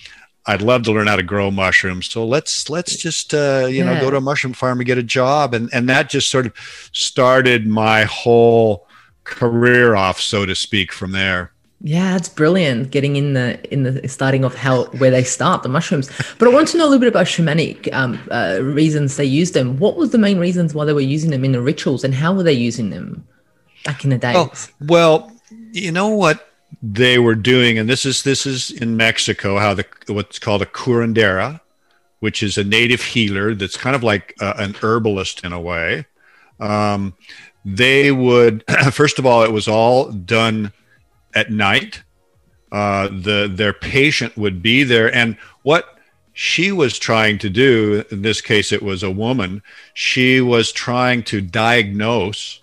I'd 0.46 0.62
love 0.62 0.82
to 0.84 0.92
learn 0.92 1.06
how 1.06 1.16
to 1.16 1.22
grow 1.22 1.50
mushrooms. 1.50 2.10
So 2.10 2.26
let's 2.26 2.68
let's 2.68 2.96
just 2.96 3.32
uh, 3.32 3.66
you 3.68 3.84
yeah. 3.84 3.94
know 3.94 4.00
go 4.00 4.10
to 4.10 4.18
a 4.18 4.20
mushroom 4.20 4.52
farm 4.52 4.78
and 4.78 4.86
get 4.86 4.98
a 4.98 5.02
job, 5.02 5.54
and 5.54 5.70
and 5.72 5.88
that 5.88 6.10
just 6.10 6.30
sort 6.30 6.46
of 6.46 6.52
started 6.92 7.66
my 7.66 8.04
whole 8.04 8.86
career 9.24 9.94
off, 9.94 10.20
so 10.20 10.44
to 10.44 10.54
speak, 10.54 10.92
from 10.92 11.12
there. 11.12 11.52
Yeah, 11.80 12.16
it's 12.16 12.28
brilliant 12.28 12.90
getting 12.90 13.16
in 13.16 13.32
the 13.32 13.72
in 13.72 13.84
the 13.84 14.06
starting 14.08 14.44
of 14.44 14.54
how 14.54 14.84
where 14.84 15.10
they 15.10 15.24
start 15.24 15.62
the 15.62 15.68
mushrooms. 15.68 16.10
But 16.38 16.48
I 16.48 16.50
want 16.50 16.68
to 16.68 16.78
know 16.78 16.84
a 16.84 16.88
little 16.88 17.00
bit 17.00 17.08
about 17.08 17.26
shamanic 17.26 17.92
um, 17.94 18.20
uh, 18.30 18.58
reasons 18.62 19.16
they 19.16 19.24
use 19.24 19.52
them. 19.52 19.78
What 19.78 19.96
was 19.96 20.10
the 20.10 20.18
main 20.18 20.38
reasons 20.38 20.74
why 20.74 20.84
they 20.84 20.92
were 20.92 21.00
using 21.00 21.30
them 21.30 21.44
in 21.44 21.52
the 21.52 21.60
rituals, 21.62 22.04
and 22.04 22.14
how 22.14 22.34
were 22.34 22.42
they 22.42 22.52
using 22.52 22.90
them 22.90 23.26
back 23.84 24.04
in 24.04 24.10
the 24.10 24.18
day? 24.18 24.34
Oh, 24.36 24.52
well, 24.80 25.32
you 25.72 25.90
know 25.90 26.08
what 26.08 26.53
they 26.82 27.18
were 27.18 27.34
doing, 27.34 27.78
and 27.78 27.88
this 27.88 28.06
is 28.06 28.22
this 28.22 28.46
is 28.46 28.70
in 28.70 28.96
Mexico, 28.96 29.58
how 29.58 29.74
the 29.74 29.86
what's 30.06 30.38
called 30.38 30.62
a 30.62 30.66
curandera, 30.66 31.60
which 32.20 32.42
is 32.42 32.56
a 32.58 32.64
native 32.64 33.02
healer 33.02 33.54
that's 33.54 33.76
kind 33.76 33.96
of 33.96 34.02
like 34.02 34.34
uh, 34.40 34.54
an 34.56 34.74
herbalist 34.74 35.44
in 35.44 35.52
a 35.52 35.60
way. 35.60 36.06
Um, 36.60 37.14
they 37.64 38.12
would 38.12 38.64
first 38.92 39.18
of 39.18 39.26
all, 39.26 39.42
it 39.42 39.52
was 39.52 39.68
all 39.68 40.10
done 40.10 40.72
at 41.34 41.50
night. 41.50 42.02
Uh, 42.72 43.08
the 43.08 43.50
their 43.52 43.72
patient 43.72 44.36
would 44.36 44.62
be 44.62 44.84
there, 44.84 45.14
and 45.14 45.36
what 45.62 45.98
she 46.32 46.72
was 46.72 46.98
trying 46.98 47.38
to 47.38 47.48
do 47.48 48.04
in 48.10 48.22
this 48.22 48.40
case, 48.40 48.72
it 48.72 48.82
was 48.82 49.02
a 49.02 49.10
woman. 49.10 49.62
She 49.94 50.40
was 50.40 50.72
trying 50.72 51.22
to 51.24 51.40
diagnose 51.40 52.60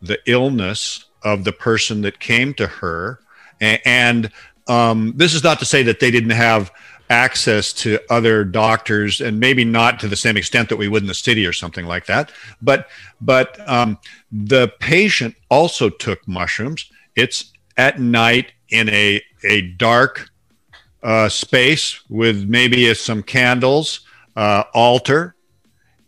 the 0.00 0.18
illness 0.26 1.04
of 1.22 1.44
the 1.44 1.52
person 1.52 2.02
that 2.02 2.18
came 2.18 2.54
to 2.54 2.66
her. 2.66 3.20
And, 3.60 4.30
um, 4.68 5.14
this 5.16 5.34
is 5.34 5.42
not 5.42 5.58
to 5.58 5.64
say 5.64 5.82
that 5.82 6.00
they 6.00 6.10
didn't 6.10 6.30
have 6.30 6.70
access 7.10 7.72
to 7.72 7.98
other 8.08 8.44
doctors 8.44 9.20
and 9.20 9.40
maybe 9.40 9.64
not 9.64 9.98
to 9.98 10.06
the 10.08 10.16
same 10.16 10.36
extent 10.36 10.68
that 10.68 10.76
we 10.76 10.86
would 10.86 11.02
in 11.02 11.08
the 11.08 11.14
city 11.14 11.44
or 11.44 11.52
something 11.52 11.84
like 11.84 12.06
that. 12.06 12.30
But 12.62 12.88
but 13.20 13.58
um, 13.68 13.98
the 14.30 14.72
patient 14.78 15.34
also 15.50 15.90
took 15.90 16.26
mushrooms. 16.28 16.88
It's 17.16 17.52
at 17.76 18.00
night 18.00 18.52
in 18.68 18.88
a 18.90 19.20
a 19.42 19.62
dark 19.72 20.30
uh, 21.02 21.28
space 21.28 22.00
with 22.08 22.48
maybe 22.48 22.92
some 22.94 23.22
candles 23.22 24.00
uh, 24.36 24.64
altar. 24.72 25.34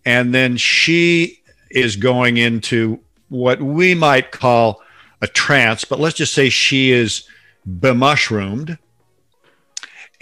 And 0.05 0.35
then 0.35 0.57
she 0.57 1.41
is 1.71 1.97
going 1.97 2.37
into 2.37 3.01
what 3.29 3.61
we 3.63 3.95
might 3.95 4.31
call 4.31 4.82
a 5.23 5.27
trance 5.27 5.87
but 5.87 5.99
let's 5.99 6.17
just 6.17 6.35
say 6.35 6.51
she 6.51 6.91
is 6.91 7.27
bemushroomed 7.67 8.77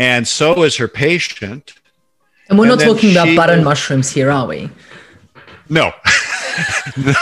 and 0.01 0.27
so 0.27 0.65
is 0.65 0.79
her 0.79 0.89
patient. 0.89 1.75
And 2.49 2.59
we're 2.59 2.71
and 2.71 2.81
not 2.81 2.85
talking 2.85 3.11
about 3.13 3.37
button 3.37 3.63
mushrooms 3.63 4.11
here, 4.11 4.31
are 4.31 4.47
we? 4.47 4.71
No. 5.69 5.93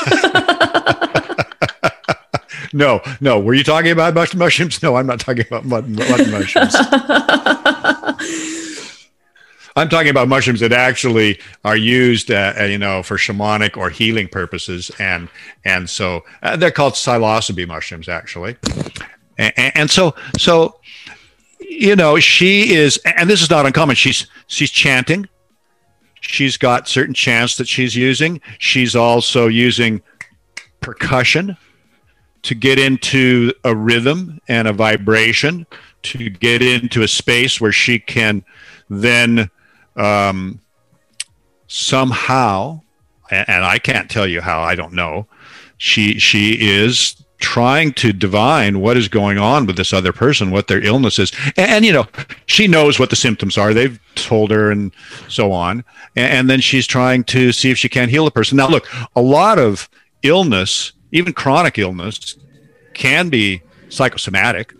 no, 2.72 3.00
no. 3.20 3.40
Were 3.40 3.54
you 3.54 3.64
talking 3.64 3.90
about 3.90 4.14
button 4.14 4.38
mushrooms? 4.38 4.80
No, 4.80 4.94
I'm 4.94 5.08
not 5.08 5.18
talking 5.18 5.44
about 5.44 5.68
button, 5.68 5.96
button 5.96 6.30
mushrooms. 6.30 6.72
I'm 9.78 9.88
talking 9.88 10.10
about 10.10 10.28
mushrooms 10.28 10.60
that 10.60 10.72
actually 10.72 11.38
are 11.64 11.76
used, 11.76 12.30
uh, 12.30 12.54
uh, 12.58 12.64
you 12.64 12.78
know, 12.78 13.02
for 13.02 13.16
shamanic 13.16 13.76
or 13.76 13.90
healing 13.90 14.28
purposes, 14.28 14.90
and 14.98 15.28
and 15.64 15.88
so 15.88 16.24
uh, 16.42 16.56
they're 16.56 16.70
called 16.70 16.94
psilocybe 16.94 17.66
mushrooms, 17.66 18.08
actually. 18.08 18.56
And, 19.36 19.52
and 19.56 19.90
so, 19.90 20.14
so 20.36 20.80
you 21.60 21.96
know, 21.96 22.18
she 22.18 22.74
is, 22.74 22.98
and 23.04 23.28
this 23.28 23.42
is 23.42 23.50
not 23.50 23.66
uncommon. 23.66 23.96
She's 23.96 24.26
she's 24.46 24.70
chanting. 24.70 25.28
She's 26.20 26.56
got 26.56 26.88
certain 26.88 27.14
chants 27.14 27.56
that 27.56 27.68
she's 27.68 27.94
using. 27.94 28.40
She's 28.58 28.96
also 28.96 29.46
using 29.46 30.02
percussion 30.80 31.56
to 32.42 32.54
get 32.54 32.78
into 32.78 33.52
a 33.64 33.74
rhythm 33.74 34.40
and 34.48 34.66
a 34.66 34.72
vibration, 34.72 35.66
to 36.02 36.30
get 36.30 36.62
into 36.62 37.02
a 37.02 37.08
space 37.08 37.60
where 37.60 37.72
she 37.72 37.98
can 37.98 38.44
then 38.88 39.50
um, 39.98 40.60
somehow, 41.66 42.80
and 43.30 43.64
I 43.64 43.78
can't 43.78 44.10
tell 44.10 44.26
you 44.26 44.40
how. 44.40 44.62
I 44.62 44.74
don't 44.74 44.94
know. 44.94 45.26
She 45.76 46.18
she 46.18 46.54
is 46.60 47.22
trying 47.38 47.92
to 47.92 48.12
divine 48.12 48.80
what 48.80 48.96
is 48.96 49.08
going 49.08 49.38
on 49.38 49.66
with 49.66 49.76
this 49.76 49.92
other 49.92 50.12
person, 50.12 50.50
what 50.50 50.66
their 50.66 50.82
illness 50.84 51.18
is. 51.18 51.32
And, 51.56 51.70
and, 51.70 51.84
you 51.84 51.92
know, 51.92 52.06
she 52.46 52.66
knows 52.66 52.98
what 52.98 53.10
the 53.10 53.16
symptoms 53.16 53.56
are. 53.56 53.72
They've 53.72 53.98
told 54.16 54.50
her 54.50 54.70
and 54.70 54.92
so 55.28 55.52
on. 55.52 55.84
And, 56.16 56.32
and, 56.32 56.50
then 56.50 56.60
she's 56.60 56.86
trying 56.86 57.24
to 57.24 57.52
see 57.52 57.70
if 57.70 57.78
she 57.78 57.88
can 57.88 58.08
heal 58.08 58.24
the 58.24 58.30
person. 58.32 58.56
Now, 58.56 58.68
look, 58.68 58.88
a 59.14 59.22
lot 59.22 59.58
of 59.58 59.88
illness, 60.22 60.92
even 61.12 61.32
chronic 61.32 61.78
illness, 61.78 62.36
can 62.94 63.28
be 63.28 63.62
psychosomatic. 63.88 64.74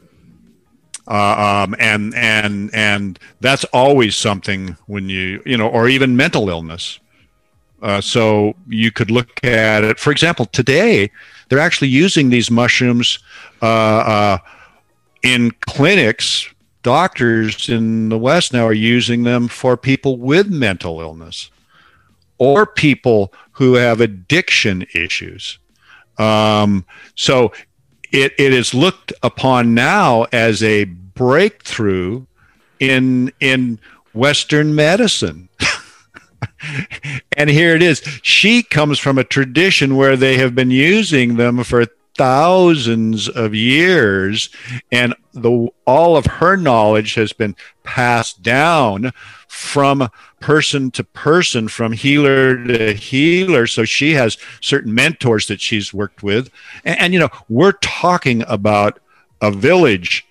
Uh, 1.08 1.64
um, 1.64 1.74
and 1.78 2.14
and 2.14 2.70
and 2.74 3.18
that's 3.40 3.64
always 3.72 4.14
something 4.14 4.76
when 4.86 5.08
you 5.08 5.42
you 5.46 5.56
know, 5.56 5.68
or 5.68 5.88
even 5.88 6.16
mental 6.16 6.50
illness. 6.50 7.00
Uh, 7.80 8.00
so 8.00 8.54
you 8.68 8.90
could 8.90 9.10
look 9.10 9.42
at 9.42 9.84
it. 9.84 9.98
For 9.98 10.10
example, 10.10 10.44
today 10.46 11.10
they're 11.48 11.58
actually 11.58 11.88
using 11.88 12.28
these 12.28 12.50
mushrooms 12.50 13.20
uh, 13.62 13.66
uh, 13.66 14.38
in 15.22 15.52
clinics. 15.66 16.46
Doctors 16.82 17.68
in 17.68 18.08
the 18.08 18.18
West 18.18 18.52
now 18.52 18.66
are 18.66 18.72
using 18.72 19.24
them 19.24 19.48
for 19.48 19.76
people 19.76 20.16
with 20.16 20.48
mental 20.48 21.00
illness 21.00 21.50
or 22.38 22.66
people 22.66 23.32
who 23.52 23.74
have 23.74 24.00
addiction 24.00 24.86
issues. 24.94 25.58
Um, 26.18 26.84
so 27.14 27.52
it, 28.12 28.32
it 28.38 28.52
is 28.52 28.74
looked 28.74 29.12
upon 29.22 29.74
now 29.74 30.26
as 30.32 30.62
a 30.62 30.84
breakthrough 30.84 32.26
in 32.80 33.32
in 33.40 33.78
Western 34.12 34.74
medicine. 34.74 35.48
and 37.36 37.50
here 37.50 37.74
it 37.74 37.82
is. 37.82 38.00
She 38.22 38.62
comes 38.62 38.98
from 38.98 39.18
a 39.18 39.24
tradition 39.24 39.96
where 39.96 40.16
they 40.16 40.36
have 40.38 40.54
been 40.54 40.70
using 40.70 41.36
them 41.36 41.62
for 41.64 41.86
thousands 42.16 43.28
of 43.28 43.54
years 43.54 44.50
and 44.90 45.14
the 45.32 45.68
all 45.86 46.16
of 46.16 46.26
her 46.26 46.56
knowledge 46.56 47.14
has 47.14 47.32
been 47.32 47.54
passed 47.84 48.42
down 48.42 49.12
from 49.48 50.08
person 50.40 50.90
to 50.92 51.02
person 51.02 51.66
from 51.68 51.92
healer 51.92 52.64
to 52.64 52.92
healer. 52.92 53.66
So 53.66 53.84
she 53.84 54.12
has 54.12 54.38
certain 54.60 54.94
mentors 54.94 55.46
that 55.48 55.60
she's 55.60 55.92
worked 55.92 56.22
with. 56.22 56.50
And, 56.84 57.00
and 57.00 57.12
you 57.12 57.18
know 57.18 57.30
we're 57.48 57.72
talking 57.72 58.44
about 58.46 59.00
a 59.40 59.50
village 59.50 60.26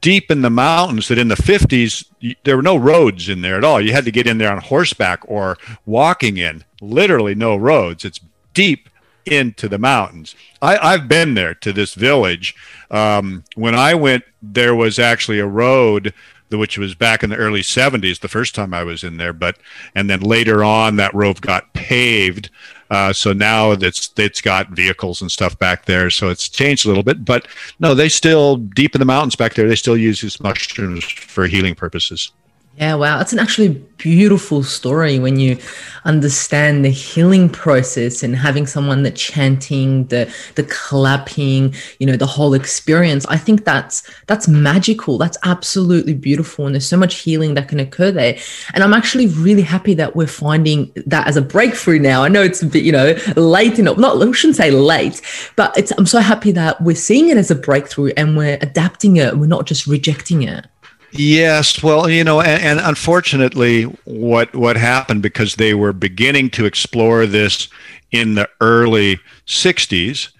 deep 0.00 0.30
in 0.30 0.42
the 0.42 0.50
mountains 0.50 1.08
that 1.08 1.18
in 1.18 1.28
the 1.28 1.36
50s 1.36 2.04
there 2.44 2.56
were 2.56 2.62
no 2.62 2.76
roads 2.76 3.28
in 3.28 3.42
there 3.42 3.56
at 3.56 3.64
all. 3.64 3.80
You 3.80 3.92
had 3.92 4.04
to 4.04 4.10
get 4.10 4.26
in 4.26 4.38
there 4.38 4.52
on 4.52 4.60
horseback 4.60 5.20
or 5.24 5.56
walking 5.86 6.36
in. 6.36 6.64
Literally 6.80 7.34
no 7.34 7.56
roads. 7.56 8.04
It's 8.04 8.20
deep 8.54 8.88
into 9.24 9.68
the 9.68 9.78
mountains. 9.78 10.34
I, 10.62 10.92
have 10.92 11.08
been 11.08 11.34
there 11.34 11.54
to 11.54 11.72
this 11.72 11.94
village. 11.94 12.54
Um, 12.90 13.44
when 13.54 13.74
i 13.74 13.94
went 13.94 14.24
there 14.40 14.74
was 14.74 14.98
actually 14.98 15.38
a 15.38 15.46
road 15.46 16.14
which 16.50 16.78
was 16.78 16.94
back 16.94 17.22
in 17.22 17.30
the 17.30 17.36
early 17.36 17.62
70s 17.62 18.20
the 18.20 18.28
first 18.28 18.54
time 18.54 18.72
i 18.72 18.82
was 18.82 19.04
in 19.04 19.16
there 19.16 19.32
but 19.32 19.58
and 19.94 20.08
then 20.08 20.20
later 20.20 20.64
on 20.64 20.96
that 20.96 21.14
road 21.14 21.40
got 21.40 21.72
paved 21.72 22.50
uh, 22.90 23.12
so 23.12 23.32
now 23.32 23.72
it's 23.72 24.10
it's 24.16 24.40
got 24.40 24.70
vehicles 24.70 25.20
and 25.20 25.30
stuff 25.30 25.58
back 25.58 25.84
there, 25.84 26.08
so 26.08 26.28
it's 26.30 26.48
changed 26.48 26.86
a 26.86 26.88
little 26.88 27.02
bit. 27.02 27.24
But 27.24 27.46
no, 27.78 27.94
they 27.94 28.08
still 28.08 28.56
deep 28.56 28.94
in 28.94 28.98
the 28.98 29.04
mountains 29.04 29.36
back 29.36 29.54
there. 29.54 29.68
They 29.68 29.76
still 29.76 29.96
use 29.96 30.20
these 30.20 30.40
mushrooms 30.40 31.04
for 31.04 31.46
healing 31.46 31.74
purposes. 31.74 32.32
Yeah, 32.78 32.94
wow. 32.94 33.20
It's 33.20 33.32
an 33.32 33.40
actually 33.40 33.70
beautiful 33.96 34.62
story 34.62 35.18
when 35.18 35.40
you 35.40 35.58
understand 36.04 36.84
the 36.84 36.90
healing 36.90 37.48
process 37.48 38.22
and 38.22 38.36
having 38.36 38.68
someone 38.68 39.02
that 39.02 39.16
chanting, 39.16 40.06
the 40.06 40.32
the 40.54 40.62
clapping, 40.62 41.74
you 41.98 42.06
know, 42.06 42.16
the 42.16 42.24
whole 42.24 42.54
experience. 42.54 43.26
I 43.26 43.36
think 43.36 43.64
that's 43.64 44.08
that's 44.28 44.46
magical. 44.46 45.18
That's 45.18 45.36
absolutely 45.42 46.14
beautiful. 46.14 46.66
And 46.66 46.74
there's 46.76 46.86
so 46.86 46.96
much 46.96 47.16
healing 47.16 47.54
that 47.54 47.66
can 47.66 47.80
occur 47.80 48.12
there. 48.12 48.38
And 48.74 48.84
I'm 48.84 48.94
actually 48.94 49.26
really 49.26 49.62
happy 49.62 49.94
that 49.94 50.14
we're 50.14 50.28
finding 50.28 50.92
that 51.06 51.26
as 51.26 51.36
a 51.36 51.42
breakthrough 51.42 51.98
now. 51.98 52.22
I 52.22 52.28
know 52.28 52.42
it's 52.42 52.62
a 52.62 52.66
bit, 52.66 52.84
you 52.84 52.92
know, 52.92 53.16
late, 53.34 53.80
in 53.80 53.86
not 53.86 54.18
we 54.18 54.32
shouldn't 54.34 54.56
say 54.56 54.70
late, 54.70 55.20
but 55.56 55.76
it's 55.76 55.90
I'm 55.98 56.06
so 56.06 56.20
happy 56.20 56.52
that 56.52 56.80
we're 56.80 56.94
seeing 56.94 57.28
it 57.28 57.36
as 57.36 57.50
a 57.50 57.56
breakthrough 57.56 58.12
and 58.16 58.36
we're 58.36 58.58
adapting 58.60 59.16
it. 59.16 59.36
We're 59.36 59.46
not 59.46 59.66
just 59.66 59.88
rejecting 59.88 60.42
it. 60.44 60.64
Yes, 61.12 61.82
well, 61.82 62.08
you 62.08 62.22
know, 62.22 62.40
and, 62.40 62.62
and, 62.62 62.80
unfortunately, 62.80 63.84
what 64.04 64.54
what 64.54 64.76
happened 64.76 65.22
because 65.22 65.54
they 65.54 65.74
were 65.74 65.92
beginning 65.92 66.50
to 66.50 66.66
explore 66.66 67.24
this 67.26 67.68
in 68.10 68.34
the 68.34 68.48
early 68.60 69.18
'60s, 69.46 70.30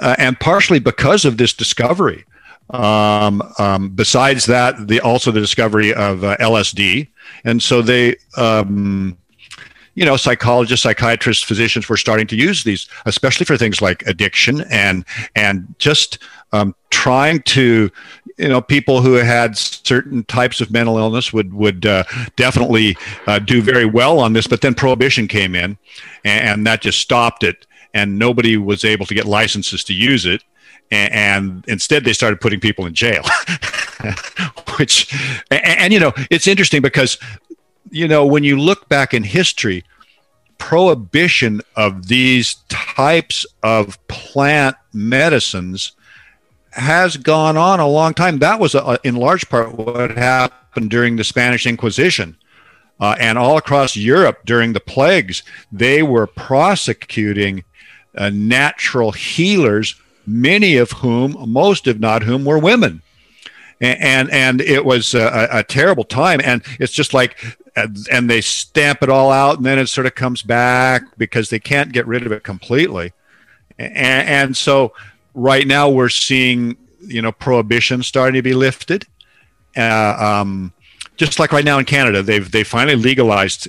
uh, 0.00 0.16
and 0.18 0.38
partially 0.40 0.80
because 0.80 1.24
of 1.24 1.36
this 1.36 1.52
discovery. 1.52 2.24
Um, 2.70 3.40
um, 3.58 3.90
besides 3.90 4.46
that, 4.46 4.88
the 4.88 5.00
also 5.00 5.30
the 5.30 5.40
discovery 5.40 5.94
of 5.94 6.24
uh, 6.24 6.36
LSD, 6.38 7.08
and 7.44 7.62
so 7.62 7.82
they. 7.82 8.16
Um, 8.36 9.16
you 9.96 10.04
know, 10.04 10.18
psychologists, 10.18 10.82
psychiatrists, 10.82 11.42
physicians 11.42 11.88
were 11.88 11.96
starting 11.96 12.26
to 12.26 12.36
use 12.36 12.64
these, 12.64 12.86
especially 13.06 13.46
for 13.46 13.56
things 13.56 13.80
like 13.80 14.06
addiction 14.06 14.60
and 14.70 15.06
and 15.34 15.74
just 15.78 16.18
um, 16.52 16.74
trying 16.90 17.40
to 17.42 17.90
you 18.38 18.48
know 18.48 18.60
people 18.60 19.00
who 19.00 19.14
had 19.14 19.56
certain 19.56 20.24
types 20.24 20.60
of 20.60 20.70
mental 20.70 20.98
illness 20.98 21.32
would 21.32 21.54
would 21.54 21.86
uh, 21.86 22.04
definitely 22.36 22.96
uh, 23.26 23.38
do 23.38 23.62
very 23.62 23.86
well 23.86 24.18
on 24.18 24.32
this 24.32 24.46
but 24.46 24.60
then 24.60 24.74
prohibition 24.74 25.26
came 25.26 25.54
in 25.54 25.78
and, 26.24 26.48
and, 26.48 26.66
that 26.66 26.82
just 26.82 27.00
stopped 27.00 27.42
it 27.42 27.66
and 27.94 28.18
nobody 28.18 28.56
was 28.56 28.84
able 28.84 29.06
to 29.06 29.14
get 29.14 29.24
licenses 29.24 29.82
to 29.84 29.94
use 29.94 30.26
it 30.26 30.42
and, 30.90 31.12
and 31.12 31.64
instead 31.68 32.04
they 32.04 32.12
started 32.12 32.40
putting 32.40 32.60
people 32.60 32.86
in 32.86 32.94
jail 32.94 33.22
which 34.78 35.12
and, 35.50 35.64
and 35.64 35.92
you 35.92 36.00
know 36.00 36.12
it's 36.30 36.46
interesting 36.46 36.82
because 36.82 37.18
you 37.90 38.06
know 38.06 38.26
when 38.26 38.44
you 38.44 38.58
look 38.58 38.88
back 38.88 39.14
in 39.14 39.22
history 39.22 39.84
prohibition 40.58 41.60
of 41.76 42.08
these 42.08 42.56
types 42.68 43.44
of 43.62 43.98
plant 44.08 44.76
medicines 44.92 45.92
has 46.76 47.16
gone 47.16 47.56
on 47.56 47.80
a 47.80 47.88
long 47.88 48.14
time. 48.14 48.38
That 48.38 48.60
was, 48.60 48.74
a, 48.74 48.98
in 49.02 49.16
large 49.16 49.48
part, 49.48 49.74
what 49.74 50.12
happened 50.12 50.90
during 50.90 51.16
the 51.16 51.24
Spanish 51.24 51.66
Inquisition. 51.66 52.36
Uh, 52.98 53.14
and 53.20 53.36
all 53.36 53.58
across 53.58 53.94
Europe 53.96 54.38
during 54.46 54.72
the 54.72 54.80
plagues, 54.80 55.42
they 55.70 56.02
were 56.02 56.26
prosecuting 56.26 57.62
uh, 58.16 58.30
natural 58.30 59.12
healers, 59.12 59.94
many 60.26 60.76
of 60.76 60.90
whom, 60.92 61.36
most 61.50 61.86
if 61.86 61.98
not 61.98 62.22
whom, 62.22 62.44
were 62.44 62.58
women. 62.58 63.02
And, 63.80 64.00
and, 64.00 64.30
and 64.30 64.60
it 64.62 64.84
was 64.84 65.14
a, 65.14 65.48
a 65.52 65.62
terrible 65.62 66.04
time. 66.04 66.40
And 66.42 66.62
it's 66.80 66.92
just 66.92 67.12
like, 67.12 67.36
and 68.10 68.30
they 68.30 68.40
stamp 68.40 69.02
it 69.02 69.10
all 69.10 69.30
out, 69.30 69.58
and 69.58 69.66
then 69.66 69.78
it 69.78 69.88
sort 69.88 70.06
of 70.06 70.14
comes 70.14 70.42
back 70.42 71.02
because 71.18 71.50
they 71.50 71.58
can't 71.58 71.92
get 71.92 72.06
rid 72.06 72.24
of 72.24 72.32
it 72.32 72.42
completely. 72.42 73.12
And, 73.78 74.28
and 74.28 74.56
so 74.56 74.94
right 75.36 75.66
now 75.66 75.88
we're 75.88 76.08
seeing, 76.08 76.76
you 77.00 77.22
know, 77.22 77.30
prohibition 77.30 78.02
starting 78.02 78.34
to 78.34 78.42
be 78.42 78.54
lifted. 78.54 79.06
Uh, 79.76 80.16
um, 80.18 80.72
just 81.16 81.38
like 81.38 81.52
right 81.52 81.64
now 81.64 81.78
in 81.78 81.84
Canada, 81.84 82.22
they've 82.22 82.50
they 82.50 82.64
finally 82.64 82.96
legalized 82.96 83.68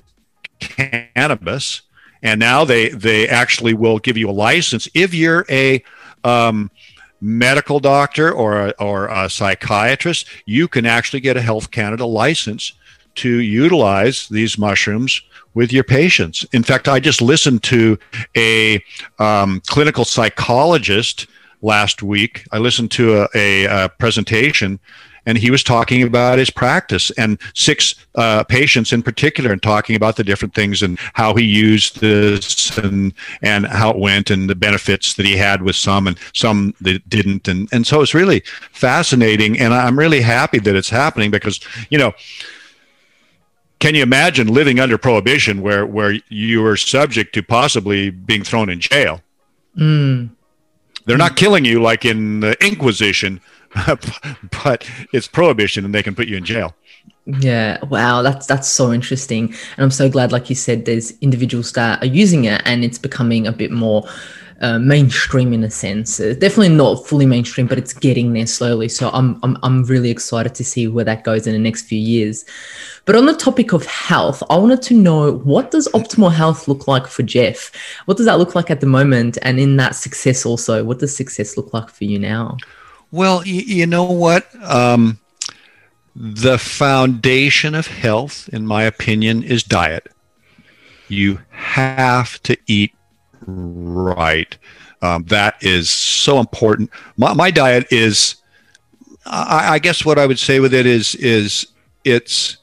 cannabis, 0.60 1.82
and 2.24 2.40
now 2.40 2.66
they 2.66 2.90
they 2.90 3.28
actually 3.28 3.74
will 3.74 4.00
give 4.00 4.18
you 4.18 4.30
a 4.30 4.32
license 4.32 4.90
if 4.94 5.14
you're 5.14 5.46
a 5.50 5.84
um, 6.24 6.72
medical 7.22 7.80
doctor 7.80 8.32
or 8.32 8.68
a, 8.68 8.74
or 8.80 9.08
a 9.08 9.30
psychiatrist. 9.30 10.28
You 10.46 10.68
can 10.68 10.86
actually 10.86 11.20
get 11.20 11.38
a 11.38 11.42
Health 11.42 11.72
Canada 11.72 12.06
license 12.06 12.74
to 13.16 13.30
utilize 13.30 14.28
these 14.30 14.58
mushrooms 14.58 15.22
with 15.54 15.74
your 15.74 15.84
patients. 15.84 16.46
In 16.54 16.64
fact, 16.64 16.88
I 16.88 17.00
just 17.00 17.22
listened 17.22 17.64
to 17.64 17.98
a 18.36 18.82
um, 19.20 19.62
clinical 19.68 20.06
psychologist 20.06 21.28
last 21.62 22.04
week. 22.04 22.46
I 22.52 22.60
listened 22.60 22.92
to 22.92 23.24
a, 23.24 23.28
a, 23.36 23.66
a 23.66 23.90
presentation 23.90 24.80
and 25.28 25.38
he 25.38 25.52
was 25.52 25.62
talking 25.62 26.02
about 26.04 26.40
his 26.40 26.50
practice 26.50 27.12
and 27.12 27.38
six 27.54 27.94
uh, 28.16 28.46
patients 28.46 28.94
in 28.94 29.04
particular 29.04 29.52
and 29.52 29.62
talking 29.62 29.96
about 29.96 30.16
the 30.16 30.24
different 30.24 30.56
things 30.56 30.82
and 30.82 30.98
how 31.14 31.36
he 31.36 31.44
used 31.44 32.00
this 32.00 32.76
and 32.78 33.14
and 33.42 33.68
how 33.68 33.92
it 33.92 33.98
went 33.98 34.32
and 34.32 34.50
the 34.50 34.56
benefits 34.56 35.14
that 35.16 35.26
he 35.26 35.36
had 35.36 35.62
with 35.62 35.76
some 35.76 36.08
and 36.08 36.18
some 36.34 36.74
that 36.82 37.08
didn't 37.10 37.48
and 37.48 37.68
and 37.72 37.86
so 37.86 38.02
it's 38.02 38.16
really 38.16 38.42
fascinating 38.72 39.60
and 39.60 39.74
I'm 39.74 40.00
really 40.00 40.22
happy 40.22 40.60
that 40.60 40.76
it's 40.76 40.90
happening 40.90 41.30
because 41.30 41.60
you 41.90 41.98
know 41.98 42.14
can 43.80 43.94
you 43.94 44.02
imagine 44.02 44.48
living 44.48 44.80
under 44.80 44.98
prohibition 44.98 45.62
where 45.62 45.86
where 45.86 46.16
you 46.30 46.62
were 46.62 46.78
subject 46.78 47.34
to 47.34 47.44
possibly 47.44 48.10
being 48.10 48.44
thrown 48.44 48.70
in 48.70 48.80
jail 48.80 49.22
mm. 49.78 50.30
They're 51.08 51.18
not 51.18 51.36
killing 51.36 51.66
you 51.66 51.82
like 51.82 52.06
in 52.06 52.42
the 52.42 52.56
inquisition 52.64 53.42
but 54.64 54.90
it's 55.14 55.28
prohibition 55.28 55.86
and 55.86 55.94
they 55.94 56.04
can 56.04 56.16
put 56.16 56.28
you 56.28 56.38
in 56.38 56.46
jail. 56.46 56.76
Yeah, 57.26 57.84
wow, 57.86 58.22
that's 58.22 58.48
that's 58.48 58.70
so 58.70 58.94
interesting, 58.94 59.48
and 59.48 59.84
I'm 59.84 59.92
so 59.92 60.10
glad, 60.10 60.32
like 60.32 60.50
you 60.50 60.56
said, 60.56 60.86
there's 60.86 61.12
individuals 61.20 61.74
that 61.74 62.02
are 62.02 62.08
using 62.08 62.46
it, 62.46 62.62
and 62.64 62.86
it's 62.86 62.98
becoming 62.98 63.48
a 63.48 63.52
bit 63.52 63.70
more 63.70 64.08
uh, 64.62 64.80
mainstream 64.80 65.54
in 65.54 65.64
a 65.64 65.70
sense. 65.70 66.20
Uh, 66.20 66.34
definitely 66.38 66.70
not 66.70 67.08
fully 67.08 67.26
mainstream, 67.26 67.68
but 67.68 67.78
it's 67.78 67.94
getting 67.94 68.34
there 68.34 68.48
slowly. 68.48 68.90
So 68.90 69.10
I'm, 69.14 69.40
I'm 69.44 69.58
I'm 69.64 69.84
really 69.84 70.10
excited 70.10 70.56
to 70.56 70.64
see 70.64 70.88
where 70.88 71.06
that 71.06 71.24
goes 71.24 71.46
in 71.48 71.54
the 71.54 71.60
next 71.60 71.84
few 71.84 72.00
years. 72.00 72.46
But 73.06 73.16
on 73.16 73.26
the 73.26 73.36
topic 73.36 73.72
of 73.74 73.86
health, 73.86 74.44
I 74.50 74.58
wanted 74.58 74.82
to 74.84 74.94
know 74.94 75.34
what 75.38 75.72
does 75.72 75.88
optimal 75.90 76.34
health 76.34 76.68
look 76.68 76.88
like 76.88 77.08
for 77.08 77.24
Jeff? 77.24 77.72
What 78.06 78.18
does 78.18 78.26
that 78.26 78.40
look 78.40 78.56
like 78.56 78.72
at 78.72 78.82
the 78.82 78.88
moment, 78.88 79.38
and 79.44 79.60
in 79.60 79.78
that 79.78 79.96
success 79.96 80.46
also, 80.46 80.84
what 80.84 81.00
does 81.00 81.16
success 81.16 81.56
look 81.56 81.74
like 81.74 81.90
for 81.90 82.04
you 82.06 82.20
now? 82.20 82.58
Well, 83.12 83.46
you, 83.46 83.62
you 83.62 83.86
know 83.86 84.04
what? 84.04 84.48
Um, 84.64 85.20
the 86.16 86.58
foundation 86.58 87.76
of 87.76 87.88
health, 87.88 88.50
in 88.52 88.66
my 88.66 88.84
opinion, 88.84 89.44
is 89.44 89.64
diet. 89.64 90.12
You 91.08 91.40
have 91.52 92.42
to 92.44 92.58
eat 92.66 92.97
right. 93.48 94.58
Um, 95.02 95.24
that 95.26 95.56
is 95.62 95.90
so 95.90 96.40
important. 96.40 96.90
My, 97.18 97.34
my 97.34 97.52
diet 97.52 97.88
is, 97.92 98.36
I, 99.26 99.74
I, 99.76 99.80
guess, 99.80 100.06
what 100.06 100.18
I 100.20 100.26
would 100.26 100.40
say 100.40 100.60
with 100.60 100.74
it 100.74 100.86
is, 100.86 101.16
is 101.16 101.68
it's 102.04 102.58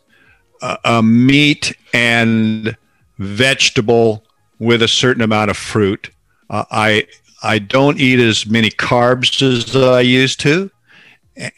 a, 0.62 0.78
a 0.84 1.02
meat 1.02 1.76
and 1.92 2.76
vegetable 3.18 4.24
with 4.58 4.82
a 4.82 4.88
certain 4.88 5.22
amount 5.22 5.50
of 5.50 5.56
fruit. 5.56 6.10
Uh, 6.50 6.64
I 6.70 7.06
I 7.42 7.58
don't 7.58 8.00
eat 8.00 8.18
as 8.20 8.46
many 8.46 8.70
carbs 8.70 9.42
as 9.42 9.76
I 9.76 10.00
used 10.00 10.40
to. 10.40 10.70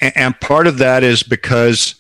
And 0.00 0.38
part 0.40 0.66
of 0.66 0.78
that 0.78 1.04
is 1.04 1.22
because 1.22 1.94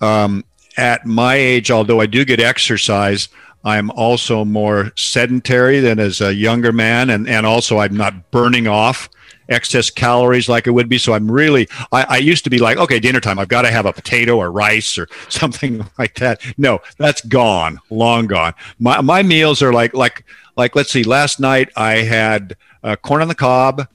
um, 0.00 0.42
at 0.78 1.04
my 1.04 1.34
age, 1.34 1.70
although 1.70 2.00
I 2.00 2.06
do 2.06 2.24
get 2.24 2.40
exercise, 2.40 3.28
I'm 3.66 3.90
also 3.90 4.44
more 4.44 4.92
sedentary 4.96 5.80
than 5.80 5.98
as 5.98 6.20
a 6.20 6.32
younger 6.32 6.70
man. 6.70 7.10
And, 7.10 7.28
and 7.28 7.44
also, 7.44 7.78
I'm 7.78 7.96
not 7.96 8.30
burning 8.30 8.68
off 8.68 9.10
excess 9.48 9.90
calories 9.90 10.48
like 10.48 10.68
it 10.68 10.70
would 10.70 10.88
be. 10.88 10.98
So 10.98 11.14
I'm 11.14 11.30
really, 11.30 11.68
I, 11.90 12.06
I, 12.08 12.16
used 12.18 12.44
to 12.44 12.50
be 12.50 12.58
like, 12.58 12.78
okay, 12.78 13.00
dinner 13.00 13.20
time, 13.20 13.40
I've 13.40 13.48
got 13.48 13.62
to 13.62 13.70
have 13.72 13.84
a 13.84 13.92
potato 13.92 14.36
or 14.36 14.52
rice 14.52 14.96
or 14.96 15.08
something 15.28 15.84
like 15.98 16.14
that. 16.14 16.40
No, 16.56 16.80
that's 16.96 17.20
gone, 17.22 17.80
long 17.90 18.28
gone. 18.28 18.54
My, 18.78 19.00
my 19.00 19.24
meals 19.24 19.62
are 19.62 19.72
like, 19.72 19.94
like, 19.94 20.24
like, 20.56 20.76
let's 20.76 20.92
see, 20.92 21.02
last 21.02 21.40
night 21.40 21.70
I 21.76 21.96
had 21.98 22.56
uh, 22.84 22.94
corn 22.94 23.20
on 23.20 23.28
the 23.28 23.34
cob, 23.34 23.88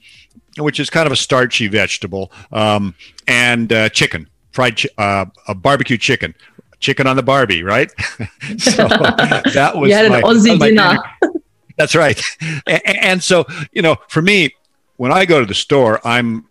which 0.58 0.80
is 0.80 0.90
kind 0.90 1.06
of 1.06 1.12
a 1.12 1.16
starchy 1.16 1.66
vegetable, 1.66 2.30
um, 2.52 2.94
and 3.26 3.72
uh, 3.72 3.88
chicken, 3.88 4.28
fried 4.52 4.76
ch- 4.76 4.86
uh, 4.98 5.24
a 5.48 5.54
barbecue 5.54 5.96
chicken, 5.96 6.34
chicken 6.82 7.06
on 7.06 7.16
the 7.16 7.22
Barbie, 7.22 7.62
right? 7.62 7.90
so 8.58 8.88
that 8.88 9.72
was 9.74 9.88
you 9.88 9.94
had 9.94 10.06
an 10.06 10.20
Aussie 10.22 10.58
dinner. 10.58 10.98
That's 11.78 11.94
right. 11.94 12.20
And, 12.66 12.82
and 12.84 13.22
so, 13.22 13.46
you 13.72 13.80
know, 13.80 13.96
for 14.08 14.20
me, 14.20 14.54
when 14.96 15.10
I 15.10 15.24
go 15.24 15.40
to 15.40 15.46
the 15.46 15.54
store, 15.54 16.00
I'm 16.06 16.46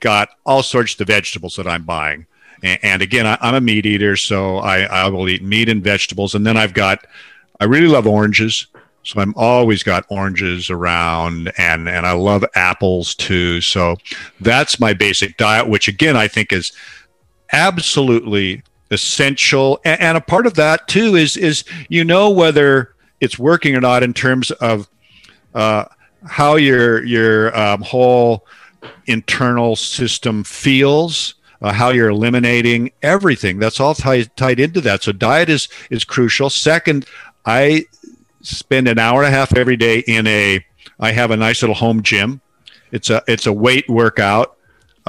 got 0.00 0.30
all 0.44 0.62
sorts 0.62 0.98
of 0.98 1.06
vegetables 1.06 1.56
that 1.56 1.68
I'm 1.68 1.84
buying. 1.84 2.26
And, 2.62 3.00
again, 3.00 3.26
I, 3.26 3.38
am 3.40 3.54
a 3.54 3.60
meat 3.60 3.86
eater, 3.86 4.16
so 4.16 4.58
I, 4.58 4.80
I 4.80 5.08
will 5.08 5.28
eat 5.30 5.42
meat 5.42 5.70
and 5.70 5.82
vegetables. 5.82 6.34
And 6.34 6.46
then 6.46 6.58
I've 6.58 6.74
got, 6.74 7.06
I 7.58 7.64
really 7.64 7.86
love 7.86 8.06
oranges. 8.06 8.66
So 9.02 9.18
I'm 9.18 9.32
always 9.34 9.82
got 9.82 10.04
oranges 10.10 10.68
around 10.68 11.50
and, 11.56 11.88
and 11.88 12.04
I 12.04 12.12
love 12.12 12.44
apples 12.54 13.14
too. 13.14 13.62
So 13.62 13.96
that's 14.40 14.78
my 14.78 14.92
basic 14.92 15.38
diet, 15.38 15.68
which 15.68 15.88
again, 15.88 16.18
I 16.18 16.28
think 16.28 16.52
is 16.52 16.72
absolutely 17.52 18.62
essential. 18.90 19.80
And, 19.84 20.00
and 20.00 20.18
a 20.18 20.20
part 20.20 20.46
of 20.46 20.54
that 20.54 20.88
too 20.88 21.16
is, 21.16 21.36
is 21.36 21.64
you 21.88 22.04
know 22.04 22.30
whether 22.30 22.94
it's 23.20 23.38
working 23.38 23.76
or 23.76 23.80
not 23.80 24.02
in 24.02 24.14
terms 24.14 24.50
of 24.50 24.88
uh, 25.54 25.84
how 26.26 26.56
your, 26.56 27.04
your 27.04 27.56
um, 27.58 27.82
whole 27.82 28.46
internal 29.06 29.76
system 29.76 30.44
feels. 30.44 31.34
Uh, 31.62 31.74
how 31.74 31.90
you're 31.90 32.08
eliminating 32.08 32.90
everything. 33.02 33.58
That's 33.58 33.80
all 33.80 33.94
tied, 33.94 34.34
tied 34.34 34.58
into 34.58 34.80
that. 34.80 35.02
So 35.02 35.12
diet 35.12 35.50
is 35.50 35.68
is 35.90 36.04
crucial. 36.04 36.48
Second, 36.48 37.04
I 37.44 37.84
spend 38.40 38.88
an 38.88 38.98
hour 38.98 39.22
and 39.22 39.28
a 39.28 39.36
half 39.36 39.54
every 39.54 39.76
day 39.76 39.98
in 40.06 40.26
a 40.26 40.64
I 40.98 41.12
have 41.12 41.30
a 41.30 41.36
nice 41.36 41.62
little 41.62 41.74
home 41.74 42.02
gym. 42.02 42.40
It's 42.92 43.10
a 43.10 43.22
it's 43.26 43.46
a 43.46 43.52
weight 43.52 43.88
workout. 43.88 44.56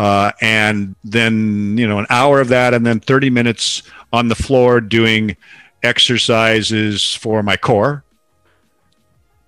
Uh, 0.01 0.31
and 0.41 0.95
then 1.03 1.77
you 1.77 1.87
know 1.87 1.99
an 1.99 2.07
hour 2.09 2.41
of 2.41 2.47
that 2.47 2.73
and 2.73 2.83
then 2.83 2.99
30 2.99 3.29
minutes 3.29 3.83
on 4.11 4.29
the 4.29 4.35
floor 4.35 4.81
doing 4.81 5.37
exercises 5.83 7.13
for 7.13 7.43
my 7.43 7.55
core. 7.55 8.03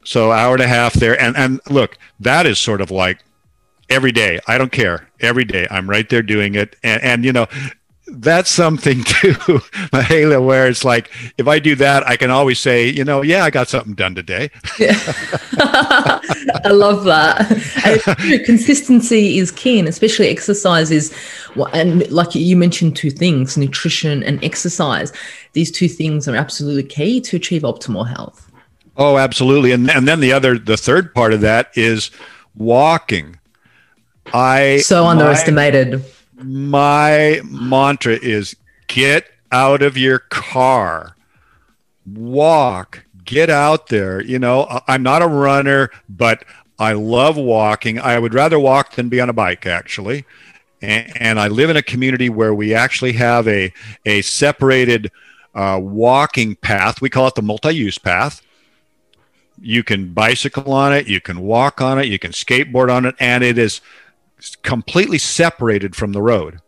So 0.06 0.32
hour 0.32 0.54
and 0.54 0.62
a 0.62 0.68
half 0.68 0.94
there. 0.94 1.20
And 1.20 1.36
and 1.36 1.60
look 1.72 1.98
that 2.20 2.46
is 2.46 2.60
sort 2.60 2.82
of 2.82 2.92
like 2.92 3.24
every 3.90 4.12
day. 4.12 4.40
I 4.48 4.60
don't 4.60 4.72
care. 4.72 5.10
Every 5.22 5.44
day 5.44 5.66
i'm 5.72 5.90
right 5.90 6.08
there 6.08 6.22
doing 6.22 6.54
it. 6.54 6.76
And 6.84 7.02
and 7.02 7.26
you 7.26 7.34
know 7.34 7.48
that's 8.16 8.50
something 8.50 9.04
too, 9.04 9.34
Mahela, 9.92 10.44
where 10.46 10.68
it's 10.68 10.86
like 10.86 11.10
if 11.38 11.48
I 11.48 11.60
do 11.60 11.76
that, 11.76 12.08
I 12.08 12.16
can 12.16 12.30
always 12.30 12.60
say, 12.60 12.88
you 12.88 13.04
know, 13.04 13.22
yeah, 13.22 13.44
I 13.44 13.50
got 13.50 13.68
something 13.68 13.94
done 13.94 14.16
today. 14.16 14.52
Yeah. 14.80 14.98
I 15.60 16.70
love 16.70 17.04
that. 17.06 17.48
consistency 18.46 19.40
is 19.40 19.52
key, 19.52 19.80
and 19.80 19.88
especially 19.88 20.30
exercise 20.30 20.92
is, 20.92 21.16
and 21.74 22.10
like 22.12 22.36
you 22.36 22.56
mentioned, 22.56 22.96
two 22.96 23.10
things: 23.10 23.58
nutrition 23.58 24.24
and 24.24 24.44
exercise. 24.44 25.12
These 25.54 25.72
two 25.72 25.88
things 25.88 26.28
are 26.28 26.36
absolutely 26.36 26.84
key 26.84 27.22
to 27.22 27.36
achieve 27.36 27.64
optimal 27.64 28.08
health. 28.08 28.52
Oh, 28.96 29.18
absolutely, 29.18 29.72
and 29.72 29.90
and 29.90 30.08
then 30.08 30.20
the 30.20 30.34
other, 30.34 30.58
the 30.58 30.78
third 30.78 31.14
part 31.14 31.34
of 31.34 31.42
that 31.42 31.72
is 31.76 32.12
walking. 32.56 33.40
I 34.34 34.78
so 34.78 35.06
underestimated. 35.06 36.00
My, 36.00 36.06
my 36.36 37.42
mantra 37.44 38.14
is 38.14 38.56
get 38.88 39.28
out 39.52 39.82
of 39.82 39.98
your 39.98 40.20
car, 40.20 41.16
walk, 42.06 43.06
get 43.24 43.50
out 43.50 43.88
there. 43.88 44.22
You 44.22 44.40
know, 44.40 44.82
I'm 44.88 45.04
not 45.04 45.22
a 45.22 45.28
runner, 45.28 45.92
but 46.10 46.44
I 46.80 46.94
love 46.94 47.38
walking. 47.38 48.00
I 48.00 48.18
would 48.20 48.34
rather 48.34 48.60
walk 48.60 48.96
than 48.96 49.10
be 49.10 49.22
on 49.22 49.30
a 49.30 49.34
bike, 49.34 49.66
actually. 49.66 50.26
And, 50.82 51.12
and 51.22 51.40
I 51.40 51.48
live 51.48 51.70
in 51.70 51.78
a 51.78 51.84
community 51.84 52.30
where 52.30 52.54
we 52.54 52.74
actually 52.74 53.14
have 53.14 53.48
a, 53.48 53.72
a 54.06 54.22
separated 54.24 55.12
uh, 55.56 55.80
walking 55.82 56.56
path. 56.56 57.00
We 57.00 57.10
call 57.10 57.28
it 57.28 57.36
the 57.36 57.42
multi 57.42 57.72
use 57.76 57.98
path. 57.98 58.42
you 59.62 59.84
can 59.84 60.14
bicycle 60.14 60.74
on 60.74 60.94
it, 60.94 61.08
you 61.08 61.22
can 61.22 61.40
walk 61.42 61.82
on 61.82 62.00
it, 62.00 62.08
you 62.08 62.20
can 62.20 62.32
skateboard 62.32 62.92
on 62.94 63.06
it, 63.06 63.16
and 63.20 63.44
it 63.44 63.58
is 63.58 63.82
completely 64.64 65.18
separated 65.18 65.96
from 65.96 66.12
the 66.12 66.22
road. 66.22 66.60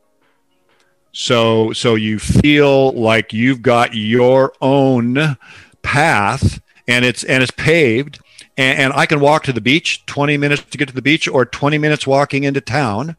So 1.11 1.71
so 1.73 1.95
you 1.95 2.19
feel 2.19 2.91
like 2.91 3.31
you've 3.31 3.61
got 3.61 3.93
your 3.93 4.53
own 4.61 5.37
path 5.81 6.59
and 6.87 7.05
it's 7.05 7.23
and 7.23 7.41
it's 7.41 7.51
paved 7.51 8.19
and, 8.57 8.79
and, 8.79 8.93
I 8.93 9.05
can 9.05 9.19
walk 9.19 9.43
to 9.43 9.53
the 9.53 9.61
beach 9.61 10.05
20 10.05 10.37
minutes 10.37 10.63
to 10.63 10.77
get 10.77 10.87
to 10.87 10.95
the 10.95 11.01
beach 11.01 11.27
or 11.27 11.45
20 11.45 11.77
minutes 11.77 12.07
walking 12.07 12.43
into 12.43 12.59
town 12.59 13.15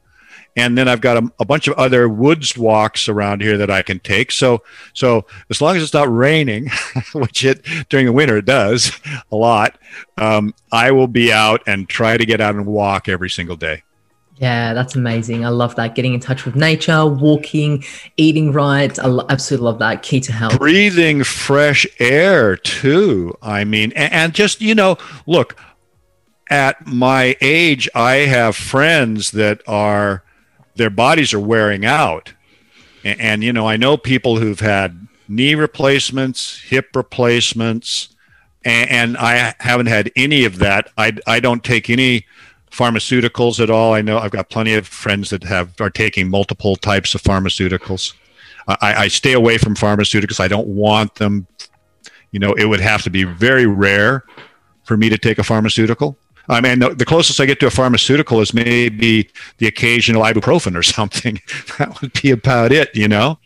and 0.57 0.77
then 0.77 0.89
I've 0.89 1.03
got 1.03 1.19
a, 1.19 1.33
a, 1.39 1.45
bunch 1.45 1.69
of 1.69 1.75
other 1.75 2.09
woods 2.09 2.57
walks 2.57 3.09
around 3.09 3.43
here 3.43 3.59
that 3.59 3.71
I 3.71 3.83
can 3.83 4.01
take. 4.01 4.33
So, 4.33 4.63
so 4.95 5.27
as 5.51 5.61
long 5.61 5.77
as 5.77 5.83
it's 5.83 5.93
not 5.93 6.13
raining, 6.13 6.71
which 7.15 7.45
it 7.45 7.65
during 7.91 8.07
the 8.07 8.13
winter 8.13 8.39
it 8.39 8.47
does 8.47 8.99
a 9.31 9.37
lot, 9.37 9.79
um, 10.17 10.55
I 10.73 10.93
will 10.93 11.09
be 11.09 11.31
out 11.31 11.63
and 11.67 11.89
try 11.89 12.17
to 12.17 12.25
get 12.25 12.41
out 12.41 12.55
and 12.55 12.67
walk 12.67 13.09
every 13.09 13.29
single 13.29 13.57
day. 13.57 13.83
Yeah, 14.39 14.75
that's 14.75 14.95
amazing. 14.95 15.47
I 15.47 15.49
love 15.49 15.77
that. 15.77 15.95
Getting 15.95 16.13
in 16.13 16.21
touch 16.21 16.45
with 16.45 16.57
nature, 16.57 17.07
walking, 17.07 17.83
eating 18.19 18.53
right. 18.53 18.99
I 18.99 19.07
lo- 19.07 19.27
absolutely 19.31 19.65
love 19.65 19.79
that. 19.79 20.03
Key 20.03 20.21
to 20.21 20.33
health. 20.33 20.59
Breathing 20.59 21.25
fresh 21.25 21.87
air, 21.99 22.57
too. 22.57 23.35
I 23.41 23.65
mean, 23.65 23.93
and, 23.93 24.13
and 24.13 24.35
just, 24.35 24.61
you 24.61 24.75
know, 24.75 24.99
look, 25.27 25.57
at 26.51 26.87
my 26.87 27.37
age, 27.41 27.89
I 27.95 28.17
have 28.17 28.57
friends 28.57 29.31
that 29.33 29.63
are 29.67 30.23
their 30.77 30.91
bodies 30.91 31.33
are 31.33 31.41
wearing 31.41 31.87
out. 31.87 32.35
And, 33.05 33.21
and, 33.21 33.45
you 33.45 33.53
know, 33.53 33.67
I 33.67 33.77
know 33.77 33.97
people 33.97 34.39
who've 34.39 34.61
had 34.61 35.09
knee 35.29 35.55
replacements, 35.55 36.61
hip 36.61 36.95
replacements, 36.95 38.15
and, 38.65 38.91
and 38.91 39.17
I 39.17 39.55
haven't 39.61 39.87
had 39.87 40.13
any 40.15 40.45
of 40.45 40.59
that. 40.59 40.91
I, 40.99 41.17
I 41.27 41.41
don't 41.41 41.65
take 41.65 41.89
any 41.89 42.27
pharmaceuticals 42.77 43.59
at 43.61 43.71
all. 43.71 43.95
I 43.95 44.03
know 44.03 44.19
I've 44.19 44.31
got 44.31 44.51
plenty 44.51 44.75
of 44.75 44.87
friends 44.87 45.31
that 45.31 45.43
have 45.45 45.81
are 45.81 45.91
taking 45.91 46.29
multiple 46.29 46.77
types 46.77 47.15
of 47.15 47.23
pharmaceuticals. 47.23 48.15
I, 48.69 48.95
I 49.05 49.09
stay 49.09 49.33
away 49.33 49.59
from 49.59 49.75
pharmaceuticals. 49.75 50.41
I 50.41 50.49
don't 50.49 50.69
want 50.69 51.15
them. 51.17 51.47
You 52.33 52.41
know, 52.41 52.53
it 52.55 52.67
would 52.67 52.81
have 52.81 53.03
to 53.03 53.11
be 53.11 53.25
very 53.25 53.67
rare 53.67 54.25
for 54.85 54.97
me 54.97 55.09
to 55.09 55.17
take 55.17 55.39
a 55.39 55.45
pharmaceutical. 55.45 56.19
I 56.49 56.61
mean, 56.61 56.79
the, 56.79 56.95
the, 56.95 57.05
closest 57.05 57.41
I 57.41 57.47
get 57.47 57.59
to 57.61 57.67
a 57.67 57.71
pharmaceutical 57.71 58.41
is 58.41 58.55
maybe 58.55 59.29
the 59.59 59.67
occasional 59.67 60.23
ibuprofen 60.23 60.77
or 60.77 60.83
something. 60.99 61.41
that 61.79 62.01
would 62.01 62.13
be 62.23 62.31
about 62.31 62.73
it, 62.73 62.95
you 62.95 63.09
know? 63.09 63.39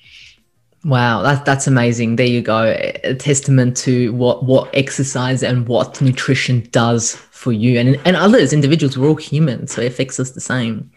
Wow, 0.85 1.23
that, 1.23 1.45
that's 1.45 1.67
amazing. 1.67 2.17
There 2.17 2.27
you 2.27 2.41
go. 2.41 2.75
A 3.05 3.15
testament 3.15 3.77
to 3.79 4.13
what, 4.15 4.45
what 4.45 4.71
exercise 4.75 5.43
and 5.43 5.69
what 5.69 6.01
nutrition 6.01 6.67
does 6.71 7.17
for 7.17 7.53
you 7.53 7.79
and, 7.79 8.01
and 8.07 8.17
others, 8.17 8.53
individuals. 8.53 8.97
We're 8.97 9.09
all 9.09 9.17
human, 9.17 9.67
so 9.67 9.83
it 9.83 9.89
affects 9.89 10.19
us 10.19 10.31
the 10.31 10.41
same. 10.41 10.91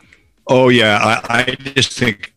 Oh, 0.48 0.70
yeah. 0.70 1.22
I, 1.30 1.40
I 1.40 1.56
just 1.56 1.92
think 1.92 2.34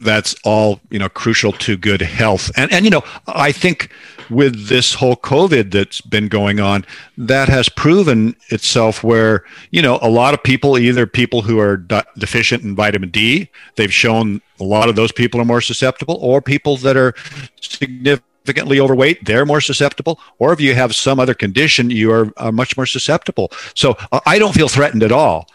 that's 0.00 0.34
all, 0.44 0.80
you 0.90 0.98
know, 0.98 1.08
crucial 1.08 1.52
to 1.52 1.76
good 1.76 2.00
health. 2.00 2.50
And, 2.56 2.72
and, 2.72 2.84
you 2.84 2.90
know, 2.90 3.02
I 3.26 3.52
think 3.52 3.90
with 4.30 4.68
this 4.68 4.94
whole 4.94 5.16
COVID 5.16 5.70
that's 5.70 6.00
been 6.00 6.28
going 6.28 6.60
on, 6.60 6.84
that 7.16 7.48
has 7.48 7.68
proven 7.68 8.36
itself 8.48 9.02
where, 9.02 9.44
you 9.70 9.82
know, 9.82 9.98
a 10.02 10.08
lot 10.10 10.34
of 10.34 10.42
people, 10.42 10.78
either 10.78 11.06
people 11.06 11.42
who 11.42 11.58
are 11.58 11.76
de- 11.76 12.04
deficient 12.16 12.62
in 12.62 12.74
vitamin 12.74 13.10
D, 13.10 13.50
they've 13.76 13.92
shown 13.92 14.40
a 14.60 14.64
lot 14.64 14.88
of 14.88 14.96
those 14.96 15.12
people 15.12 15.40
are 15.40 15.44
more 15.44 15.60
susceptible, 15.60 16.18
or 16.20 16.42
people 16.42 16.76
that 16.78 16.96
are 16.96 17.14
significantly 17.60 18.80
overweight, 18.80 19.24
they're 19.24 19.46
more 19.46 19.60
susceptible. 19.60 20.18
Or 20.38 20.52
if 20.52 20.60
you 20.60 20.74
have 20.74 20.94
some 20.94 21.20
other 21.20 21.34
condition, 21.34 21.90
you 21.90 22.10
are, 22.12 22.32
are 22.36 22.52
much 22.52 22.76
more 22.76 22.86
susceptible. 22.86 23.50
So 23.74 23.96
I 24.26 24.38
don't 24.38 24.54
feel 24.54 24.68
threatened 24.68 25.02
at 25.02 25.12
all. 25.12 25.48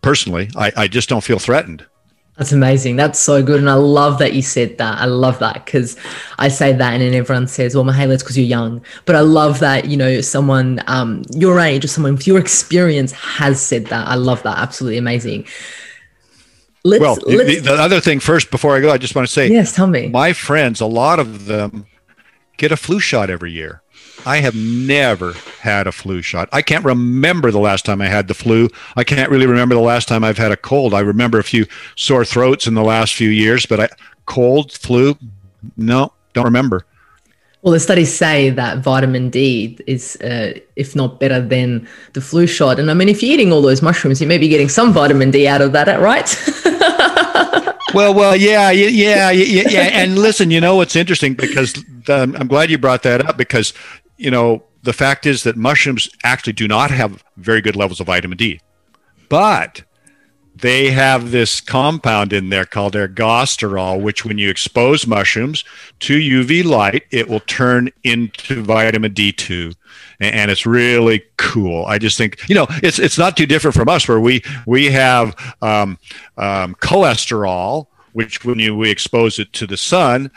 Personally, 0.00 0.48
I, 0.56 0.72
I 0.76 0.88
just 0.88 1.08
don't 1.08 1.24
feel 1.24 1.38
threatened. 1.38 1.84
That's 2.38 2.52
amazing. 2.52 2.94
That's 2.94 3.18
so 3.18 3.42
good. 3.42 3.58
And 3.58 3.68
I 3.68 3.74
love 3.74 4.20
that 4.20 4.32
you 4.32 4.42
said 4.42 4.78
that. 4.78 4.98
I 4.98 5.06
love 5.06 5.40
that 5.40 5.64
because 5.64 5.96
I 6.38 6.46
say 6.46 6.72
that 6.72 6.92
and 6.92 7.02
then 7.02 7.12
everyone 7.12 7.48
says, 7.48 7.74
well, 7.74 7.84
Mahela, 7.84 8.14
it's 8.14 8.22
because 8.22 8.38
you're 8.38 8.46
young. 8.46 8.80
But 9.06 9.16
I 9.16 9.20
love 9.20 9.58
that, 9.58 9.86
you 9.86 9.96
know, 9.96 10.20
someone 10.20 10.80
um, 10.86 11.24
your 11.32 11.58
age 11.58 11.84
or 11.84 11.88
someone 11.88 12.14
with 12.14 12.28
your 12.28 12.38
experience 12.38 13.10
has 13.10 13.60
said 13.60 13.86
that. 13.86 14.06
I 14.06 14.14
love 14.14 14.44
that. 14.44 14.56
Absolutely 14.58 14.98
amazing. 14.98 15.48
Let's, 16.84 17.00
well, 17.00 17.18
let's, 17.26 17.56
the, 17.56 17.58
the 17.58 17.74
other 17.74 18.00
thing 18.00 18.20
first, 18.20 18.52
before 18.52 18.76
I 18.76 18.80
go, 18.80 18.90
I 18.90 18.98
just 18.98 19.16
want 19.16 19.26
to 19.26 19.32
say, 19.32 19.48
yes, 19.48 19.74
tell 19.74 19.88
me. 19.88 20.08
My 20.08 20.32
friends, 20.32 20.80
a 20.80 20.86
lot 20.86 21.18
of 21.18 21.46
them 21.46 21.86
get 22.56 22.70
a 22.70 22.76
flu 22.76 23.00
shot 23.00 23.30
every 23.30 23.50
year. 23.50 23.82
I 24.28 24.40
have 24.42 24.54
never 24.54 25.32
had 25.62 25.86
a 25.86 25.92
flu 25.92 26.20
shot. 26.20 26.50
I 26.52 26.60
can't 26.60 26.84
remember 26.84 27.50
the 27.50 27.58
last 27.58 27.86
time 27.86 28.02
I 28.02 28.08
had 28.08 28.28
the 28.28 28.34
flu. 28.34 28.68
I 28.94 29.02
can't 29.02 29.30
really 29.30 29.46
remember 29.46 29.74
the 29.74 29.80
last 29.80 30.06
time 30.06 30.22
I've 30.22 30.36
had 30.36 30.52
a 30.52 30.56
cold. 30.56 30.92
I 30.92 31.00
remember 31.00 31.38
a 31.38 31.42
few 31.42 31.64
sore 31.96 32.26
throats 32.26 32.66
in 32.66 32.74
the 32.74 32.84
last 32.84 33.14
few 33.14 33.30
years, 33.30 33.64
but 33.64 33.80
I 33.80 33.88
cold, 34.26 34.72
flu, 34.72 35.16
no, 35.78 36.12
don't 36.34 36.44
remember. 36.44 36.84
Well, 37.62 37.72
the 37.72 37.80
studies 37.80 38.14
say 38.14 38.50
that 38.50 38.80
vitamin 38.80 39.30
D 39.30 39.78
is, 39.86 40.16
uh, 40.16 40.60
if 40.76 40.94
not 40.94 41.18
better 41.18 41.40
than 41.40 41.88
the 42.12 42.20
flu 42.20 42.46
shot. 42.46 42.78
And 42.78 42.90
I 42.90 42.94
mean, 42.94 43.08
if 43.08 43.22
you're 43.22 43.32
eating 43.32 43.50
all 43.50 43.62
those 43.62 43.80
mushrooms, 43.80 44.20
you 44.20 44.26
may 44.26 44.36
be 44.36 44.48
getting 44.48 44.68
some 44.68 44.92
vitamin 44.92 45.30
D 45.30 45.48
out 45.48 45.62
of 45.62 45.72
that, 45.72 45.88
right? 46.00 46.28
well, 47.94 48.12
well, 48.12 48.36
yeah, 48.36 48.70
yeah, 48.72 49.30
yeah, 49.30 49.68
yeah. 49.70 49.80
And 49.80 50.18
listen, 50.18 50.50
you 50.50 50.60
know 50.60 50.76
what's 50.76 50.96
interesting 50.96 51.32
because 51.32 51.82
um, 52.10 52.36
I'm 52.36 52.46
glad 52.46 52.70
you 52.70 52.76
brought 52.76 53.02
that 53.04 53.26
up 53.26 53.38
because 53.38 53.72
you 54.18 54.30
know, 54.30 54.64
the 54.82 54.92
fact 54.92 55.26
is 55.26 55.42
that 55.44 55.56
mushrooms 55.56 56.08
actually 56.22 56.52
do 56.52 56.68
not 56.68 56.90
have 56.90 57.24
very 57.36 57.60
good 57.60 57.76
levels 57.76 58.00
of 58.00 58.06
vitamin 58.06 58.36
D, 58.36 58.60
but 59.28 59.82
they 60.60 60.90
have 60.90 61.30
this 61.30 61.60
compound 61.60 62.32
in 62.32 62.48
there 62.48 62.64
called 62.64 62.94
ergosterol, 62.94 64.00
which 64.02 64.24
when 64.24 64.38
you 64.38 64.50
expose 64.50 65.06
mushrooms 65.06 65.64
to 66.00 66.18
UV 66.18 66.64
light, 66.64 67.04
it 67.10 67.28
will 67.28 67.40
turn 67.40 67.90
into 68.02 68.62
vitamin 68.62 69.14
D2. 69.14 69.74
And 70.20 70.50
it's 70.50 70.66
really 70.66 71.22
cool. 71.36 71.86
I 71.86 71.98
just 71.98 72.18
think, 72.18 72.48
you 72.48 72.56
know, 72.56 72.66
it's, 72.82 72.98
it's 72.98 73.18
not 73.18 73.36
too 73.36 73.46
different 73.46 73.76
from 73.76 73.88
us 73.88 74.08
where 74.08 74.18
we, 74.18 74.42
we 74.66 74.86
have 74.86 75.36
um, 75.62 75.96
um, 76.36 76.74
cholesterol, 76.76 77.86
which 78.12 78.44
when 78.44 78.58
you, 78.58 78.74
we 78.74 78.90
expose 78.90 79.38
it 79.38 79.52
to 79.52 79.66
the 79.66 79.76
sun, 79.76 80.28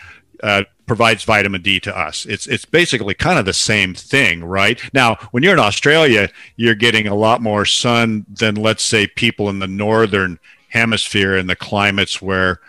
uh, 0.43 0.63
provides 0.85 1.23
vitamin 1.23 1.61
D 1.61 1.79
to 1.79 1.97
us. 1.97 2.25
It's 2.25 2.47
it's 2.47 2.65
basically 2.65 3.13
kind 3.13 3.39
of 3.39 3.45
the 3.45 3.53
same 3.53 3.93
thing, 3.93 4.43
right? 4.43 4.79
Now, 4.93 5.15
when 5.31 5.43
you're 5.43 5.53
in 5.53 5.59
Australia, 5.59 6.29
you're 6.57 6.75
getting 6.75 7.07
a 7.07 7.15
lot 7.15 7.41
more 7.41 7.65
sun 7.65 8.25
than 8.29 8.55
let's 8.55 8.83
say 8.83 9.07
people 9.07 9.49
in 9.49 9.59
the 9.59 9.67
northern 9.67 10.39
hemisphere 10.69 11.37
in 11.37 11.47
the 11.47 11.55
climates 11.55 12.21
where 12.21 12.59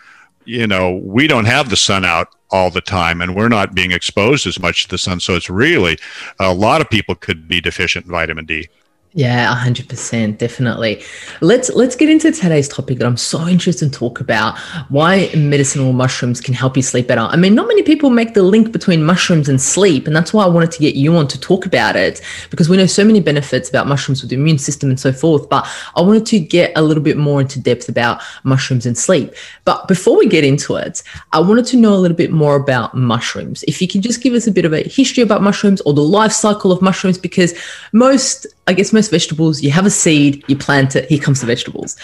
you 0.45 0.67
know 0.67 1.01
we 1.03 1.27
don't 1.27 1.45
have 1.45 1.69
the 1.69 1.75
sun 1.75 2.05
out 2.05 2.29
all 2.49 2.69
the 2.69 2.81
time 2.81 3.21
and 3.21 3.35
we're 3.35 3.49
not 3.49 3.73
being 3.73 3.91
exposed 3.91 4.45
as 4.45 4.59
much 4.59 4.83
to 4.83 4.89
the 4.89 4.97
sun 4.97 5.19
so 5.19 5.35
it's 5.35 5.49
really 5.49 5.97
a 6.39 6.53
lot 6.53 6.81
of 6.81 6.89
people 6.89 7.15
could 7.15 7.47
be 7.47 7.59
deficient 7.61 8.05
in 8.05 8.11
vitamin 8.11 8.45
D. 8.45 8.67
Yeah, 9.15 9.53
hundred 9.53 9.89
percent, 9.89 10.39
definitely. 10.39 11.03
Let's 11.39 11.69
let's 11.69 11.95
get 11.95 12.09
into 12.09 12.31
today's 12.31 12.67
topic 12.67 12.97
that 12.97 13.05
I'm 13.05 13.17
so 13.17 13.47
interested 13.47 13.93
to 13.93 13.99
talk 13.99 14.19
about: 14.19 14.57
why 14.89 15.29
medicinal 15.35 15.93
mushrooms 15.93 16.41
can 16.41 16.55
help 16.55 16.75
you 16.75 16.81
sleep 16.81 17.07
better. 17.07 17.21
I 17.21 17.35
mean, 17.35 17.53
not 17.53 17.67
many 17.67 17.83
people 17.83 18.09
make 18.09 18.33
the 18.33 18.41
link 18.41 18.71
between 18.71 19.03
mushrooms 19.03 19.47
and 19.49 19.61
sleep, 19.61 20.07
and 20.07 20.15
that's 20.15 20.33
why 20.33 20.43
I 20.43 20.47
wanted 20.47 20.71
to 20.71 20.79
get 20.79 20.95
you 20.95 21.15
on 21.15 21.27
to 21.27 21.39
talk 21.39 21.67
about 21.67 21.95
it 21.95 22.21
because 22.49 22.69
we 22.69 22.75
know 22.75 22.87
so 22.87 23.05
many 23.05 23.19
benefits 23.19 23.69
about 23.69 23.85
mushrooms 23.85 24.23
with 24.23 24.31
the 24.31 24.35
immune 24.35 24.57
system 24.57 24.89
and 24.89 24.99
so 24.99 25.13
forth. 25.13 25.47
But 25.47 25.67
I 25.95 26.01
wanted 26.01 26.25
to 26.27 26.39
get 26.39 26.71
a 26.75 26.81
little 26.81 27.03
bit 27.03 27.15
more 27.15 27.39
into 27.39 27.59
depth 27.59 27.89
about 27.89 28.19
mushrooms 28.43 28.87
and 28.87 28.97
sleep. 28.97 29.31
But 29.63 29.87
before 29.87 30.17
we 30.17 30.27
get 30.27 30.43
into 30.43 30.75
it, 30.77 31.03
I 31.33 31.39
wanted 31.39 31.67
to 31.67 31.77
know 31.77 31.93
a 31.93 32.01
little 32.01 32.17
bit 32.17 32.31
more 32.31 32.55
about 32.55 32.95
mushrooms. 32.95 33.63
If 33.67 33.79
you 33.79 33.87
could 33.87 34.01
just 34.01 34.23
give 34.23 34.33
us 34.33 34.47
a 34.47 34.51
bit 34.51 34.65
of 34.65 34.73
a 34.73 34.81
history 34.81 35.21
about 35.21 35.43
mushrooms 35.43 35.81
or 35.81 35.93
the 35.93 36.01
life 36.01 36.31
cycle 36.31 36.71
of 36.71 36.81
mushrooms, 36.81 37.19
because 37.19 37.53
most 37.91 38.47
I 38.67 38.73
guess 38.73 38.93
most 38.93 39.11
vegetables, 39.11 39.61
you 39.61 39.71
have 39.71 39.85
a 39.85 39.89
seed, 39.89 40.43
you 40.47 40.55
plant 40.55 40.95
it, 40.95 41.09
here 41.09 41.19
comes 41.19 41.41
the 41.41 41.47
vegetables. 41.47 41.97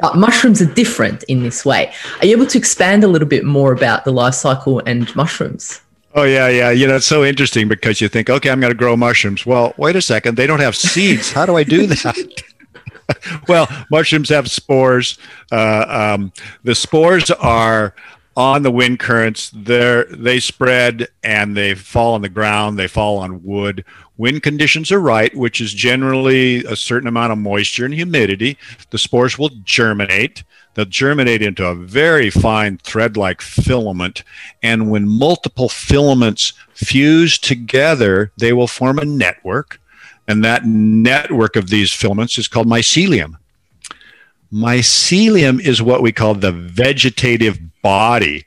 But 0.00 0.16
mushrooms 0.16 0.62
are 0.62 0.72
different 0.72 1.24
in 1.24 1.42
this 1.42 1.64
way. 1.64 1.92
Are 2.20 2.26
you 2.26 2.36
able 2.36 2.46
to 2.46 2.58
expand 2.58 3.02
a 3.02 3.08
little 3.08 3.26
bit 3.26 3.44
more 3.44 3.72
about 3.72 4.04
the 4.04 4.12
life 4.12 4.34
cycle 4.34 4.80
and 4.86 5.14
mushrooms? 5.16 5.80
Oh 6.14 6.22
yeah, 6.22 6.48
yeah. 6.48 6.70
You 6.70 6.86
know, 6.86 6.96
it's 6.96 7.06
so 7.06 7.24
interesting 7.24 7.66
because 7.66 8.00
you 8.00 8.08
think, 8.08 8.30
okay, 8.30 8.48
I'm 8.48 8.60
going 8.60 8.72
to 8.72 8.78
grow 8.78 8.96
mushrooms. 8.96 9.44
Well, 9.44 9.74
wait 9.76 9.96
a 9.96 10.02
second, 10.02 10.36
they 10.36 10.46
don't 10.46 10.60
have 10.60 10.76
seeds. 10.76 11.32
How 11.32 11.44
do 11.44 11.56
I 11.56 11.64
do 11.64 11.88
that? 11.88 12.42
well, 13.48 13.68
mushrooms 13.90 14.28
have 14.28 14.48
spores. 14.48 15.18
Uh, 15.50 16.14
um, 16.14 16.32
the 16.62 16.76
spores 16.76 17.32
are 17.32 17.94
on 18.36 18.62
the 18.62 18.70
wind 18.70 19.00
currents. 19.00 19.50
They 19.50 20.04
they 20.10 20.40
spread 20.40 21.08
and 21.22 21.56
they 21.56 21.74
fall 21.74 22.14
on 22.14 22.22
the 22.22 22.28
ground. 22.28 22.78
They 22.78 22.88
fall 22.88 23.18
on 23.18 23.42
wood 23.42 23.84
when 24.16 24.40
conditions 24.40 24.92
are 24.92 25.00
right, 25.00 25.34
which 25.34 25.60
is 25.60 25.74
generally 25.74 26.64
a 26.64 26.76
certain 26.76 27.08
amount 27.08 27.32
of 27.32 27.38
moisture 27.38 27.84
and 27.84 27.94
humidity, 27.94 28.56
the 28.90 28.98
spores 28.98 29.38
will 29.38 29.50
germinate. 29.64 30.44
They'll 30.74 30.84
germinate 30.84 31.42
into 31.42 31.66
a 31.66 31.74
very 31.74 32.30
fine 32.30 32.78
thread 32.78 33.16
like 33.16 33.40
filament. 33.40 34.22
And 34.62 34.90
when 34.90 35.08
multiple 35.08 35.68
filaments 35.68 36.52
fuse 36.74 37.38
together, 37.38 38.32
they 38.36 38.52
will 38.52 38.66
form 38.66 38.98
a 38.98 39.04
network. 39.04 39.80
And 40.26 40.44
that 40.44 40.64
network 40.64 41.56
of 41.56 41.68
these 41.68 41.92
filaments 41.92 42.38
is 42.38 42.48
called 42.48 42.66
mycelium. 42.66 43.34
Mycelium 44.52 45.60
is 45.60 45.82
what 45.82 46.02
we 46.02 46.12
call 46.12 46.34
the 46.34 46.52
vegetative 46.52 47.58
body 47.82 48.46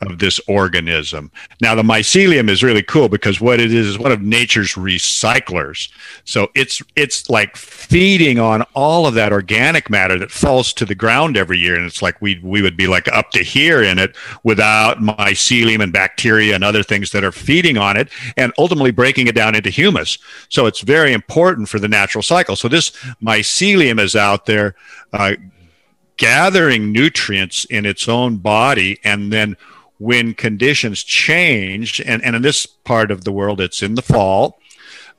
of 0.00 0.18
this 0.18 0.40
organism. 0.46 1.30
Now, 1.60 1.74
the 1.74 1.82
mycelium 1.82 2.48
is 2.48 2.62
really 2.62 2.82
cool 2.82 3.08
because 3.08 3.40
what 3.40 3.60
it 3.60 3.72
is 3.72 3.86
is 3.86 3.98
one 3.98 4.12
of 4.12 4.22
nature's 4.22 4.74
recyclers. 4.74 5.90
So 6.24 6.50
it's 6.54 6.80
it's 6.94 7.28
like 7.28 7.56
feeding 7.56 8.38
on 8.38 8.62
all 8.74 9.06
of 9.06 9.14
that 9.14 9.32
organic 9.32 9.90
matter 9.90 10.18
that 10.18 10.30
falls 10.30 10.72
to 10.74 10.84
the 10.84 10.94
ground 10.94 11.36
every 11.36 11.58
year, 11.58 11.74
and 11.74 11.84
it's 11.84 12.02
like 12.02 12.20
we 12.20 12.38
we 12.42 12.62
would 12.62 12.76
be 12.76 12.86
like 12.86 13.08
up 13.08 13.30
to 13.32 13.42
here 13.42 13.82
in 13.82 13.98
it 13.98 14.16
without 14.44 14.98
mycelium 14.98 15.82
and 15.82 15.92
bacteria 15.92 16.54
and 16.54 16.64
other 16.64 16.82
things 16.82 17.10
that 17.10 17.24
are 17.24 17.32
feeding 17.32 17.76
on 17.76 17.96
it, 17.96 18.08
and 18.36 18.52
ultimately 18.58 18.92
breaking 18.92 19.26
it 19.26 19.34
down 19.34 19.54
into 19.54 19.70
humus. 19.70 20.18
So 20.48 20.66
it's 20.66 20.80
very 20.80 21.12
important 21.12 21.68
for 21.68 21.78
the 21.78 21.88
natural 21.88 22.22
cycle. 22.22 22.56
So 22.56 22.68
this 22.68 22.90
mycelium 23.22 23.98
is 24.00 24.14
out 24.14 24.46
there. 24.46 24.74
Uh, 25.12 25.34
gathering 26.18 26.92
nutrients 26.92 27.64
in 27.66 27.86
its 27.86 28.08
own 28.08 28.36
body 28.36 28.98
and 29.04 29.32
then 29.32 29.56
when 29.98 30.34
conditions 30.34 31.02
change, 31.02 32.00
and, 32.00 32.24
and 32.24 32.36
in 32.36 32.42
this 32.42 32.66
part 32.66 33.10
of 33.10 33.24
the 33.24 33.32
world, 33.32 33.60
it's 33.60 33.82
in 33.82 33.94
the 33.94 34.02
fall. 34.02 34.60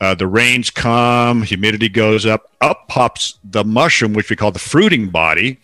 Uh, 0.02 0.16
the 0.16 0.28
rains 0.28 0.70
come, 0.70 1.44
humidity 1.44 1.90
goes 1.90 2.26
up, 2.26 2.50
up 2.62 2.88
pops 2.88 3.38
the 3.44 3.66
mushroom, 3.66 4.14
which 4.14 4.30
we 4.30 4.36
call 4.36 4.52
the 4.52 4.60
fruiting 4.60 5.10
body. 5.10 5.60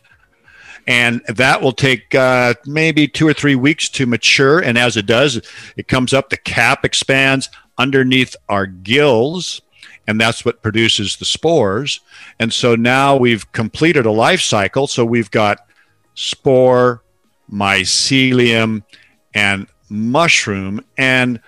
And 0.88 1.21
that 1.28 1.62
will 1.62 1.71
take 1.71 2.13
uh, 2.13 2.54
maybe 2.65 3.08
two 3.08 3.28
or 3.28 3.34
three 3.34 3.56
weeks 3.56 3.89
to 3.89 4.06
mature. 4.06 4.60
And 4.60 4.78
as 4.78 4.97
it 4.97 5.06
does, 5.06 5.41
it 5.78 5.88
comes 5.88 6.13
up, 6.13 6.30
the 6.30 6.38
cap 6.38 6.86
expands 6.86 7.49
underneath 7.78 8.36
our 8.49 8.67
gills, 8.67 9.62
and 10.08 10.21
that's 10.21 10.45
what 10.45 10.62
produces 10.62 11.15
the 11.15 11.25
spores. 11.25 12.01
And 12.38 12.54
so 12.54 12.75
now 12.75 13.15
we've 13.15 13.51
completed 13.54 14.06
a 14.06 14.12
life 14.12 14.41
cycle. 14.41 14.86
So 14.86 15.04
we've 15.06 15.32
got 15.32 15.60
spore, 16.13 17.01
mycelium, 17.51 18.84
and 19.36 19.67
mushroom. 19.89 20.84
And 20.98 21.39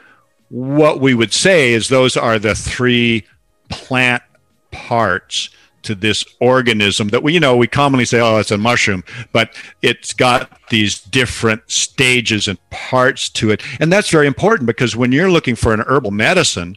what 0.50 1.00
we 1.00 1.13
would 1.13 1.34
say 1.34 1.73
is 1.73 1.88
those 1.88 2.15
are 2.15 2.38
the 2.38 2.54
three 2.54 3.26
plant 3.69 4.23
parts 4.71 5.50
to 5.84 5.95
this 5.95 6.26
organism 6.41 7.08
that 7.10 7.23
we 7.23 7.34
you 7.34 7.39
know 7.39 7.56
we 7.56 7.67
commonly 7.67 8.04
say 8.04 8.19
oh 8.19 8.38
it's 8.38 8.52
a 8.52 8.58
mushroom 8.58 9.04
but 9.32 9.56
it's 9.82 10.12
got 10.12 10.60
these 10.69 11.00
different 11.00 11.62
stages 11.69 12.47
and 12.47 12.58
parts 12.71 13.30
to 13.30 13.52
it 13.52 13.62
and 13.80 13.91
that's 13.91 14.10
very 14.10 14.28
important 14.28 14.67
because 14.67 14.95
when 14.97 15.13
you're 15.13 15.32
looking 15.32 15.56
for 15.56 15.73
an 15.73 15.80
herbal 15.88 16.12
medicine 16.12 16.76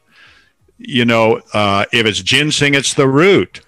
you 0.79 1.05
know 1.05 1.41
uh, 1.55 1.85
if 1.93 2.07
it's 2.07 2.23
ginseng 2.23 2.75
it's 2.75 2.95
the 2.95 3.09
root 3.09 3.63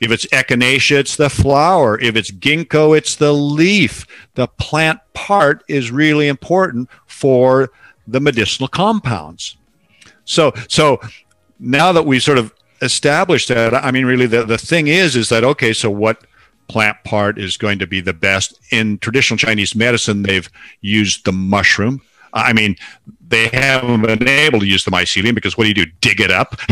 if 0.00 0.10
it's 0.10 0.26
echinacea, 0.26 0.98
it's 0.98 1.16
the 1.16 1.30
flower. 1.30 1.98
If 2.00 2.16
it's 2.16 2.30
ginkgo, 2.30 2.96
it's 2.96 3.16
the 3.16 3.32
leaf. 3.32 4.06
The 4.34 4.46
plant 4.46 5.00
part 5.14 5.64
is 5.68 5.90
really 5.90 6.28
important 6.28 6.88
for 7.06 7.70
the 8.06 8.20
medicinal 8.20 8.68
compounds. 8.68 9.56
So, 10.24 10.52
so 10.68 11.00
now 11.58 11.92
that 11.92 12.04
we 12.04 12.18
sort 12.18 12.38
of 12.38 12.52
established 12.82 13.48
that, 13.48 13.74
I 13.74 13.90
mean, 13.90 14.04
really, 14.04 14.26
the, 14.26 14.44
the 14.44 14.58
thing 14.58 14.88
is, 14.88 15.16
is 15.16 15.28
that 15.30 15.44
okay? 15.44 15.72
So, 15.72 15.90
what 15.90 16.24
plant 16.68 16.96
part 17.04 17.38
is 17.38 17.56
going 17.56 17.78
to 17.78 17.86
be 17.86 18.00
the 18.00 18.12
best 18.12 18.58
in 18.70 18.98
traditional 18.98 19.38
Chinese 19.38 19.74
medicine? 19.74 20.22
They've 20.22 20.48
used 20.80 21.24
the 21.24 21.32
mushroom. 21.32 22.02
I 22.36 22.52
mean, 22.52 22.76
they 23.28 23.48
haven't 23.48 24.02
been 24.02 24.28
able 24.28 24.60
to 24.60 24.66
use 24.66 24.84
the 24.84 24.90
mycelium 24.90 25.34
because 25.34 25.56
what 25.56 25.64
do 25.64 25.68
you 25.68 25.74
do? 25.74 25.86
Dig 26.00 26.20
it 26.20 26.30
up? 26.30 26.54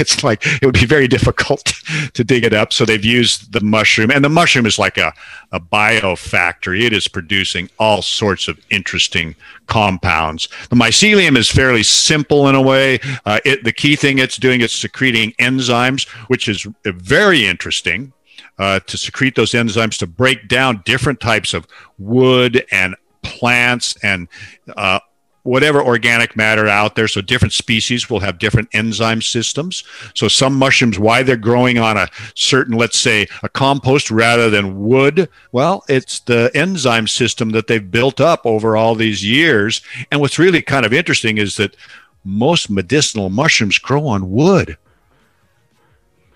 it's 0.00 0.24
like 0.24 0.44
it 0.44 0.64
would 0.64 0.74
be 0.74 0.86
very 0.86 1.06
difficult 1.06 1.64
to 2.14 2.24
dig 2.24 2.44
it 2.44 2.52
up. 2.52 2.72
So 2.72 2.84
they've 2.84 3.04
used 3.04 3.52
the 3.52 3.60
mushroom, 3.60 4.10
and 4.10 4.24
the 4.24 4.30
mushroom 4.30 4.66
is 4.66 4.78
like 4.78 4.96
a, 4.96 5.12
a 5.52 5.60
biofactory. 5.60 6.82
It 6.82 6.92
is 6.92 7.06
producing 7.06 7.68
all 7.78 8.02
sorts 8.02 8.48
of 8.48 8.58
interesting 8.70 9.36
compounds. 9.66 10.48
The 10.70 10.76
mycelium 10.76 11.36
is 11.36 11.50
fairly 11.50 11.82
simple 11.82 12.48
in 12.48 12.54
a 12.54 12.62
way. 12.62 12.98
Uh, 13.26 13.40
it, 13.44 13.62
the 13.62 13.72
key 13.72 13.96
thing 13.96 14.18
it's 14.18 14.38
doing 14.38 14.62
is 14.62 14.72
secreting 14.72 15.32
enzymes, 15.38 16.08
which 16.28 16.48
is 16.48 16.66
very 16.84 17.46
interesting. 17.46 18.12
Uh, 18.58 18.78
to 18.80 18.98
secrete 18.98 19.36
those 19.36 19.52
enzymes 19.52 19.96
to 19.96 20.06
break 20.06 20.46
down 20.46 20.82
different 20.84 21.18
types 21.18 21.54
of 21.54 21.66
wood 21.96 22.62
and 22.70 22.94
plants 23.22 23.96
and 24.02 24.28
uh, 24.76 25.00
whatever 25.42 25.82
organic 25.82 26.36
matter 26.36 26.68
out 26.68 26.94
there. 26.94 27.08
So 27.08 27.20
different 27.20 27.52
species 27.52 28.10
will 28.10 28.20
have 28.20 28.38
different 28.38 28.68
enzyme 28.72 29.22
systems. 29.22 29.84
So 30.14 30.28
some 30.28 30.54
mushrooms, 30.54 30.98
why 30.98 31.22
they're 31.22 31.36
growing 31.36 31.78
on 31.78 31.96
a 31.96 32.08
certain, 32.34 32.76
let's 32.76 32.98
say, 32.98 33.26
a 33.42 33.48
compost 33.48 34.10
rather 34.10 34.50
than 34.50 34.80
wood, 34.80 35.28
well, 35.52 35.84
it's 35.88 36.20
the 36.20 36.50
enzyme 36.54 37.06
system 37.06 37.50
that 37.50 37.66
they've 37.66 37.90
built 37.90 38.20
up 38.20 38.44
over 38.44 38.76
all 38.76 38.94
these 38.94 39.24
years. 39.24 39.82
And 40.10 40.20
what's 40.20 40.38
really 40.38 40.62
kind 40.62 40.84
of 40.84 40.92
interesting 40.92 41.38
is 41.38 41.56
that 41.56 41.76
most 42.24 42.68
medicinal 42.68 43.30
mushrooms 43.30 43.78
grow 43.78 44.06
on 44.06 44.30
wood. 44.30 44.76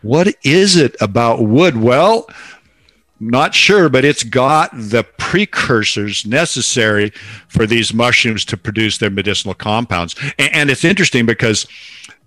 What 0.01 0.35
is 0.43 0.77
it 0.77 0.97
about 1.01 1.43
wood? 1.43 1.77
Well, 1.77 2.27
not 3.31 3.55
sure, 3.55 3.89
but 3.89 4.05
it's 4.05 4.23
got 4.23 4.71
the 4.73 5.05
precursors 5.19 6.27
necessary 6.27 7.11
for 7.49 7.67
these 7.67 7.95
mushrooms 7.95 8.45
to 8.47 8.57
produce 8.57 8.99
their 8.99 9.11
medicinal 9.11 9.55
compounds. 9.55 10.15
And, 10.39 10.55
and 10.55 10.71
it's 10.71 10.85
interesting 10.85 11.27
because, 11.27 11.67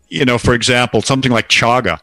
you 0.09 0.25
know, 0.25 0.37
for 0.37 0.53
example, 0.53 1.01
something 1.01 1.31
like 1.31 1.49
chaga, 1.49 1.99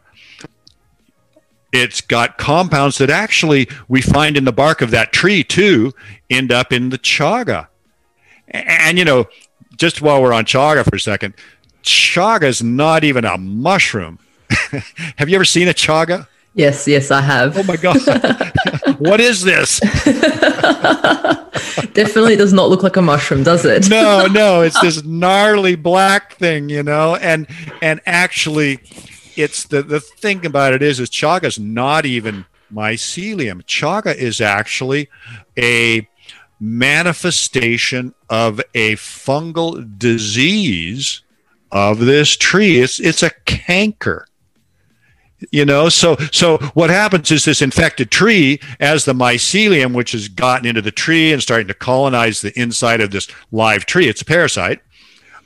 it's 1.72 2.00
got 2.00 2.38
compounds 2.38 2.98
that 2.98 3.10
actually 3.10 3.68
we 3.88 4.00
find 4.00 4.36
in 4.36 4.44
the 4.44 4.52
bark 4.52 4.80
of 4.80 4.90
that 4.92 5.12
tree 5.12 5.42
too 5.42 5.92
end 6.30 6.52
up 6.52 6.72
in 6.72 6.90
the 6.90 6.98
chaga. 6.98 7.66
And, 8.48 8.68
and 8.68 8.98
you 8.98 9.04
know, 9.04 9.26
just 9.76 10.00
while 10.00 10.22
we're 10.22 10.32
on 10.32 10.44
chaga 10.44 10.84
for 10.84 10.96
a 10.96 11.00
second, 11.00 11.34
chaga 11.82 12.44
is 12.44 12.62
not 12.62 13.02
even 13.02 13.24
a 13.24 13.36
mushroom. 13.36 14.18
Have 15.16 15.28
you 15.28 15.34
ever 15.34 15.44
seen 15.44 15.68
a 15.68 15.74
chaga? 15.74 16.28
Yes, 16.54 16.86
yes, 16.86 17.10
I 17.10 17.20
have. 17.20 17.58
Oh 17.58 17.64
my 17.64 17.76
God. 17.76 17.96
what 18.98 19.20
is 19.20 19.42
this? 19.42 19.80
Definitely 21.94 22.36
does 22.36 22.52
not 22.52 22.68
look 22.68 22.84
like 22.84 22.96
a 22.96 23.02
mushroom, 23.02 23.42
does 23.42 23.64
it? 23.64 23.88
no, 23.90 24.26
no, 24.30 24.62
it's 24.62 24.80
this 24.80 25.02
gnarly 25.04 25.74
black 25.74 26.34
thing, 26.34 26.68
you 26.68 26.82
know, 26.82 27.16
and 27.16 27.48
and 27.82 28.00
actually 28.06 28.78
it's 29.36 29.64
the 29.64 29.82
the 29.82 29.98
thing 30.00 30.46
about 30.46 30.72
it 30.72 30.82
is 30.82 31.00
is 31.00 31.10
chaga 31.10 31.44
is 31.44 31.58
not 31.58 32.06
even 32.06 32.46
mycelium. 32.72 33.62
Chaga 33.64 34.14
is 34.14 34.40
actually 34.40 35.08
a 35.58 36.08
manifestation 36.60 38.14
of 38.30 38.60
a 38.74 38.94
fungal 38.94 39.98
disease 39.98 41.22
of 41.72 41.98
this 41.98 42.36
tree. 42.36 42.78
It's 42.78 43.00
it's 43.00 43.24
a 43.24 43.30
canker 43.44 44.26
you 45.52 45.64
know? 45.64 45.88
So 45.88 46.16
so 46.32 46.58
what 46.74 46.90
happens 46.90 47.30
is 47.30 47.44
this 47.44 47.62
infected 47.62 48.10
tree 48.10 48.60
as 48.80 49.04
the 49.04 49.12
mycelium 49.12 49.94
which 49.94 50.12
has 50.12 50.28
gotten 50.28 50.66
into 50.66 50.82
the 50.82 50.90
tree 50.90 51.32
and 51.32 51.42
starting 51.42 51.68
to 51.68 51.74
colonize 51.74 52.40
the 52.40 52.58
inside 52.58 53.00
of 53.00 53.10
this 53.10 53.28
live 53.52 53.86
tree 53.86 54.08
it's 54.08 54.22
a 54.22 54.24
parasite 54.24 54.80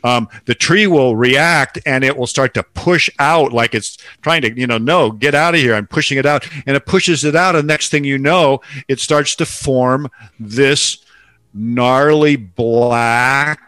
um, 0.05 0.29
the 0.45 0.55
tree 0.55 0.87
will 0.87 1.17
react 1.17 1.79
and 1.85 2.05
it 2.05 2.17
will 2.17 2.27
start 2.27 2.55
to 2.55 2.63
push 2.63 3.11
out 3.19 3.53
like 3.53 3.75
it's 3.75 3.99
trying 4.23 4.43
to 4.43 4.59
you 4.59 4.67
know 4.67 4.79
no 4.79 5.11
get 5.11 5.35
out 5.35 5.55
of 5.55 5.61
here. 5.61 5.75
I'm 5.75 5.87
pushing 5.87 6.19
it 6.19 6.27
out. 6.27 6.49
And 6.67 6.77
it 6.77 6.87
pushes 6.87 7.25
it 7.25 7.35
out 7.35 7.57
and 7.57 7.67
next 7.67 7.91
thing 7.91 8.05
you 8.05 8.19
know 8.19 8.61
it 8.87 9.01
starts 9.01 9.35
to 9.37 9.47
form 9.47 10.09
this 10.39 11.05
gnarly 11.53 12.37
black 12.37 13.61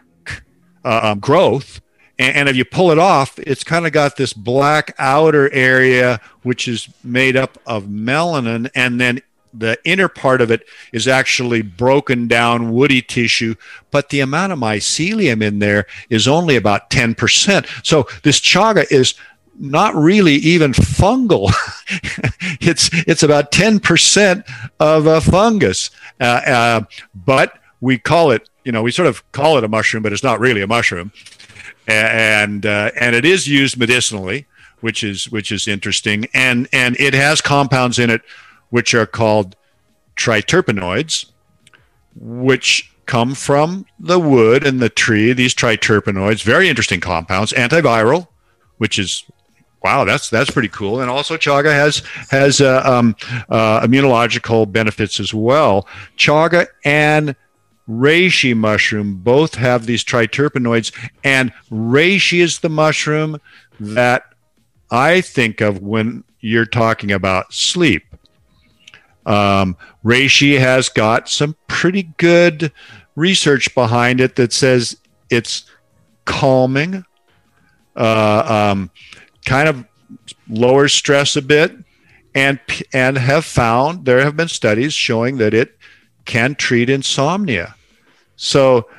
uh, 0.85 0.99
um, 1.03 1.19
growth 1.19 1.81
and, 2.21 2.37
and 2.37 2.49
if 2.49 2.55
you 2.55 2.63
pull 2.63 2.91
it 2.91 2.99
off, 2.99 3.39
it's 3.39 3.63
kind 3.63 3.87
of 3.87 3.91
got 3.91 4.15
this 4.15 4.31
black 4.31 4.93
outer 4.99 5.51
area, 5.51 6.21
which 6.43 6.67
is 6.67 6.87
made 7.03 7.35
up 7.35 7.57
of 7.65 7.85
melanin. 7.85 8.69
And 8.75 9.01
then 9.01 9.21
the 9.53 9.77
inner 9.83 10.07
part 10.07 10.39
of 10.39 10.51
it 10.51 10.65
is 10.93 11.07
actually 11.07 11.63
broken 11.63 12.27
down 12.27 12.71
woody 12.71 13.01
tissue, 13.01 13.55
but 13.89 14.09
the 14.09 14.19
amount 14.19 14.53
of 14.53 14.59
mycelium 14.59 15.41
in 15.41 15.59
there 15.59 15.87
is 16.09 16.27
only 16.27 16.55
about 16.55 16.91
10%. 16.91 17.65
So 17.83 18.07
this 18.21 18.39
chaga 18.39 18.89
is 18.91 19.15
not 19.59 19.95
really 19.95 20.35
even 20.35 20.73
fungal. 20.73 21.51
it's 22.61 22.89
it's 23.07 23.23
about 23.23 23.51
10% 23.51 24.47
of 24.79 25.07
a 25.07 25.19
fungus. 25.21 25.89
Uh, 26.19 26.23
uh, 26.23 26.81
but 27.13 27.59
we 27.81 27.97
call 27.97 28.31
it, 28.31 28.47
you 28.63 28.71
know, 28.71 28.83
we 28.83 28.91
sort 28.91 29.07
of 29.07 29.29
call 29.31 29.57
it 29.57 29.63
a 29.63 29.67
mushroom, 29.67 30.03
but 30.03 30.13
it's 30.13 30.23
not 30.23 30.39
really 30.39 30.61
a 30.61 30.67
mushroom 30.67 31.11
and 31.91 32.65
uh, 32.65 32.91
and 32.99 33.15
it 33.15 33.25
is 33.25 33.47
used 33.47 33.77
medicinally, 33.77 34.45
which 34.81 35.03
is 35.03 35.29
which 35.29 35.51
is 35.51 35.67
interesting, 35.67 36.27
and 36.33 36.67
and 36.71 36.99
it 36.99 37.13
has 37.13 37.41
compounds 37.41 37.99
in 37.99 38.09
it 38.09 38.21
which 38.69 38.93
are 38.93 39.05
called 39.05 39.55
triterpenoids, 40.15 41.31
which 42.15 42.91
come 43.05 43.35
from 43.35 43.85
the 43.99 44.19
wood 44.19 44.65
and 44.65 44.79
the 44.79 44.89
tree. 44.89 45.33
These 45.33 45.53
triterpenoids, 45.55 46.43
very 46.43 46.69
interesting 46.69 46.99
compounds, 46.99 47.51
antiviral, 47.53 48.27
which 48.77 48.97
is 48.97 49.25
wow, 49.83 50.05
that's 50.05 50.29
that's 50.29 50.49
pretty 50.49 50.69
cool. 50.69 51.01
And 51.01 51.09
also, 51.09 51.37
chaga 51.37 51.71
has 51.71 52.03
has 52.29 52.61
uh, 52.61 52.81
um, 52.85 53.15
uh, 53.49 53.81
immunological 53.81 54.71
benefits 54.71 55.19
as 55.19 55.33
well. 55.33 55.87
Chaga 56.17 56.67
and 56.85 57.35
reishi 57.91 58.55
mushroom 58.55 59.15
both 59.15 59.55
have 59.55 59.85
these 59.85 60.03
triterpenoids, 60.03 60.91
and 61.23 61.51
reishi 61.69 62.39
is 62.39 62.59
the 62.59 62.69
mushroom 62.69 63.37
that 63.79 64.23
I 64.89 65.21
think 65.21 65.61
of 65.61 65.81
when 65.81 66.23
you're 66.39 66.65
talking 66.65 67.11
about 67.11 67.53
sleep. 67.53 68.03
Um, 69.25 69.77
reishi 70.03 70.57
has 70.57 70.89
got 70.89 71.29
some 71.29 71.55
pretty 71.67 72.03
good 72.17 72.71
research 73.15 73.73
behind 73.75 74.19
it 74.21 74.35
that 74.37 74.53
says 74.53 74.97
it's 75.29 75.65
calming, 76.25 77.05
uh, 77.95 78.71
um, 78.71 78.89
kind 79.45 79.67
of 79.67 79.85
lowers 80.49 80.93
stress 80.93 81.35
a 81.35 81.41
bit, 81.41 81.75
and 82.33 82.59
and 82.93 83.17
have 83.17 83.45
found 83.45 84.05
there 84.05 84.21
have 84.21 84.37
been 84.37 84.47
studies 84.47 84.93
showing 84.93 85.37
that 85.37 85.53
it 85.53 85.77
can 86.25 86.55
treat 86.55 86.89
insomnia. 86.89 87.75
So, 88.43 88.89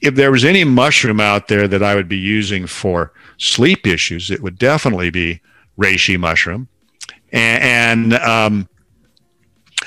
if 0.00 0.16
there 0.16 0.32
was 0.32 0.44
any 0.44 0.64
mushroom 0.64 1.20
out 1.20 1.46
there 1.46 1.68
that 1.68 1.80
I 1.80 1.94
would 1.94 2.08
be 2.08 2.18
using 2.18 2.66
for 2.66 3.12
sleep 3.36 3.86
issues, 3.86 4.32
it 4.32 4.42
would 4.42 4.58
definitely 4.58 5.10
be 5.10 5.40
reishi 5.80 6.18
mushroom, 6.18 6.66
and, 7.30 8.12
and 8.12 8.14
um, 8.14 8.68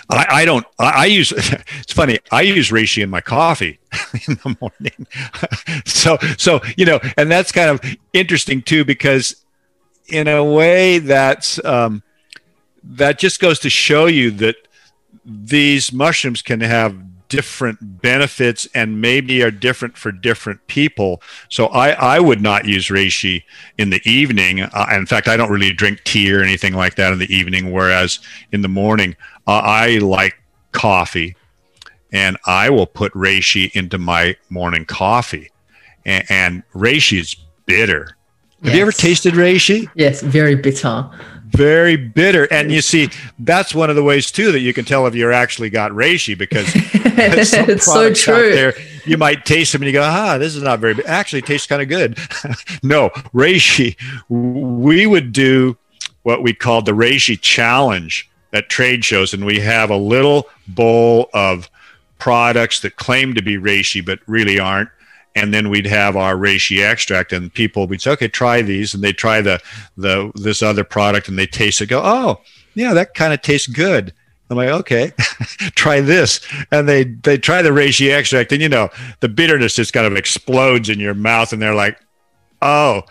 I, 0.09 0.25
I, 0.29 0.45
don't. 0.45 0.65
I, 0.79 0.89
I, 0.89 1.05
use. 1.07 1.33
It's 1.81 1.91
funny. 1.91 2.19
I 2.31 2.43
use 2.43 2.69
reishi 2.69 3.03
in 3.03 3.09
my 3.09 3.19
coffee 3.19 3.77
in 4.25 4.35
the 4.35 4.55
morning. 4.61 5.05
so 5.85 6.17
so 6.37 6.61
you 6.77 6.85
know, 6.85 7.01
and 7.17 7.29
that's 7.29 7.51
kind 7.51 7.69
of 7.69 7.81
interesting 8.13 8.61
too 8.61 8.85
because 8.85 9.43
in 10.07 10.29
a 10.29 10.45
way 10.45 10.99
that's 10.99 11.63
um, 11.65 12.03
that 12.83 13.19
just 13.19 13.41
goes 13.41 13.59
to 13.59 13.69
show 13.69 14.05
you 14.05 14.31
that 14.31 14.55
these 15.25 15.91
mushrooms 15.91 16.41
can 16.41 16.61
have 16.61 16.95
different 17.31 18.01
benefits 18.01 18.67
and 18.75 18.99
maybe 18.99 19.41
are 19.41 19.51
different 19.51 19.97
for 19.97 20.11
different 20.11 20.67
people. 20.67 21.21
So 21.49 21.67
I, 21.67 21.91
I 21.91 22.19
would 22.19 22.41
not 22.41 22.65
use 22.65 22.89
reishi 22.89 23.43
in 23.77 23.89
the 23.89 24.01
evening. 24.03 24.61
Uh, 24.61 24.87
in 24.91 25.05
fact, 25.05 25.29
I 25.29 25.37
don't 25.37 25.49
really 25.49 25.71
drink 25.71 26.03
tea 26.03 26.31
or 26.33 26.41
anything 26.41 26.73
like 26.73 26.95
that 26.95 27.13
in 27.13 27.19
the 27.19 27.33
evening. 27.33 27.71
Whereas 27.71 28.19
in 28.51 28.61
the 28.61 28.67
morning, 28.67 29.15
uh, 29.47 29.61
I 29.63 29.99
like 29.99 30.35
coffee 30.73 31.37
and 32.11 32.37
I 32.45 32.69
will 32.69 32.85
put 32.85 33.13
reishi 33.13 33.71
into 33.71 33.97
my 33.97 34.35
morning 34.49 34.83
coffee. 34.83 35.49
And, 36.05 36.25
and 36.29 36.63
reishi 36.75 37.17
is 37.17 37.35
bitter. 37.65 38.17
Have 38.65 38.75
you 38.75 38.81
ever 38.81 38.91
tasted 38.91 39.35
reishi? 39.35 39.89
Yes, 39.95 40.21
very 40.21 40.55
bitter. 40.55 41.09
Very 41.51 41.97
bitter. 41.97 42.51
And 42.51 42.71
you 42.71 42.81
see, 42.81 43.09
that's 43.39 43.75
one 43.75 43.89
of 43.89 43.95
the 43.95 44.03
ways 44.03 44.31
too 44.31 44.51
that 44.51 44.59
you 44.59 44.73
can 44.73 44.85
tell 44.85 45.05
if 45.07 45.15
you're 45.15 45.33
actually 45.33 45.69
got 45.69 45.91
reishi 45.91 46.37
because 46.37 46.65
it's 46.73 47.85
so 47.85 48.13
true. 48.13 48.51
There, 48.51 48.73
you 49.05 49.17
might 49.17 49.45
taste 49.45 49.73
them 49.73 49.81
and 49.81 49.87
you 49.87 49.93
go, 49.93 50.03
ah, 50.03 50.37
this 50.37 50.55
is 50.55 50.63
not 50.63 50.79
very, 50.79 51.03
actually 51.05 51.41
tastes 51.41 51.67
kind 51.67 51.81
of 51.81 51.89
good. 51.89 52.17
no, 52.83 53.09
reishi, 53.33 53.97
we 54.29 55.05
would 55.05 55.33
do 55.33 55.77
what 56.23 56.43
we 56.43 56.53
called 56.53 56.85
the 56.85 56.91
reishi 56.91 57.39
challenge 57.39 58.29
at 58.53 58.69
trade 58.69 59.03
shows. 59.03 59.33
And 59.33 59.45
we 59.45 59.59
have 59.59 59.89
a 59.89 59.97
little 59.97 60.47
bowl 60.67 61.29
of 61.33 61.69
products 62.17 62.81
that 62.81 62.95
claim 62.95 63.33
to 63.33 63.41
be 63.41 63.57
reishi, 63.57 64.05
but 64.05 64.19
really 64.27 64.59
aren't 64.59 64.89
and 65.35 65.53
then 65.53 65.69
we'd 65.69 65.85
have 65.85 66.15
our 66.15 66.35
reishi 66.35 66.83
extract 66.83 67.31
and 67.33 67.53
people 67.53 67.87
would 67.87 68.01
say 68.01 68.11
okay 68.11 68.27
try 68.27 68.61
these 68.61 68.93
and 68.93 69.03
they 69.03 69.13
try 69.13 69.41
the 69.41 69.59
the 69.97 70.31
this 70.35 70.61
other 70.61 70.83
product 70.83 71.27
and 71.27 71.37
they 71.37 71.45
taste 71.47 71.81
it 71.81 71.87
go 71.87 72.01
oh 72.03 72.41
yeah 72.73 72.93
that 72.93 73.13
kind 73.13 73.33
of 73.33 73.41
tastes 73.41 73.67
good. 73.67 74.13
I'm 74.49 74.57
like 74.57 74.69
okay 74.69 75.13
try 75.75 76.01
this 76.01 76.41
and 76.71 76.87
they 76.87 77.05
they 77.05 77.37
try 77.37 77.61
the 77.61 77.69
reishi 77.69 78.11
extract 78.11 78.51
and 78.51 78.61
you 78.61 78.67
know 78.67 78.89
the 79.21 79.29
bitterness 79.29 79.75
just 79.75 79.93
kind 79.93 80.05
of 80.05 80.17
explodes 80.17 80.89
in 80.89 80.99
your 80.99 81.13
mouth 81.13 81.53
and 81.53 81.61
they're 81.61 81.73
like 81.73 81.97
oh 82.61 83.03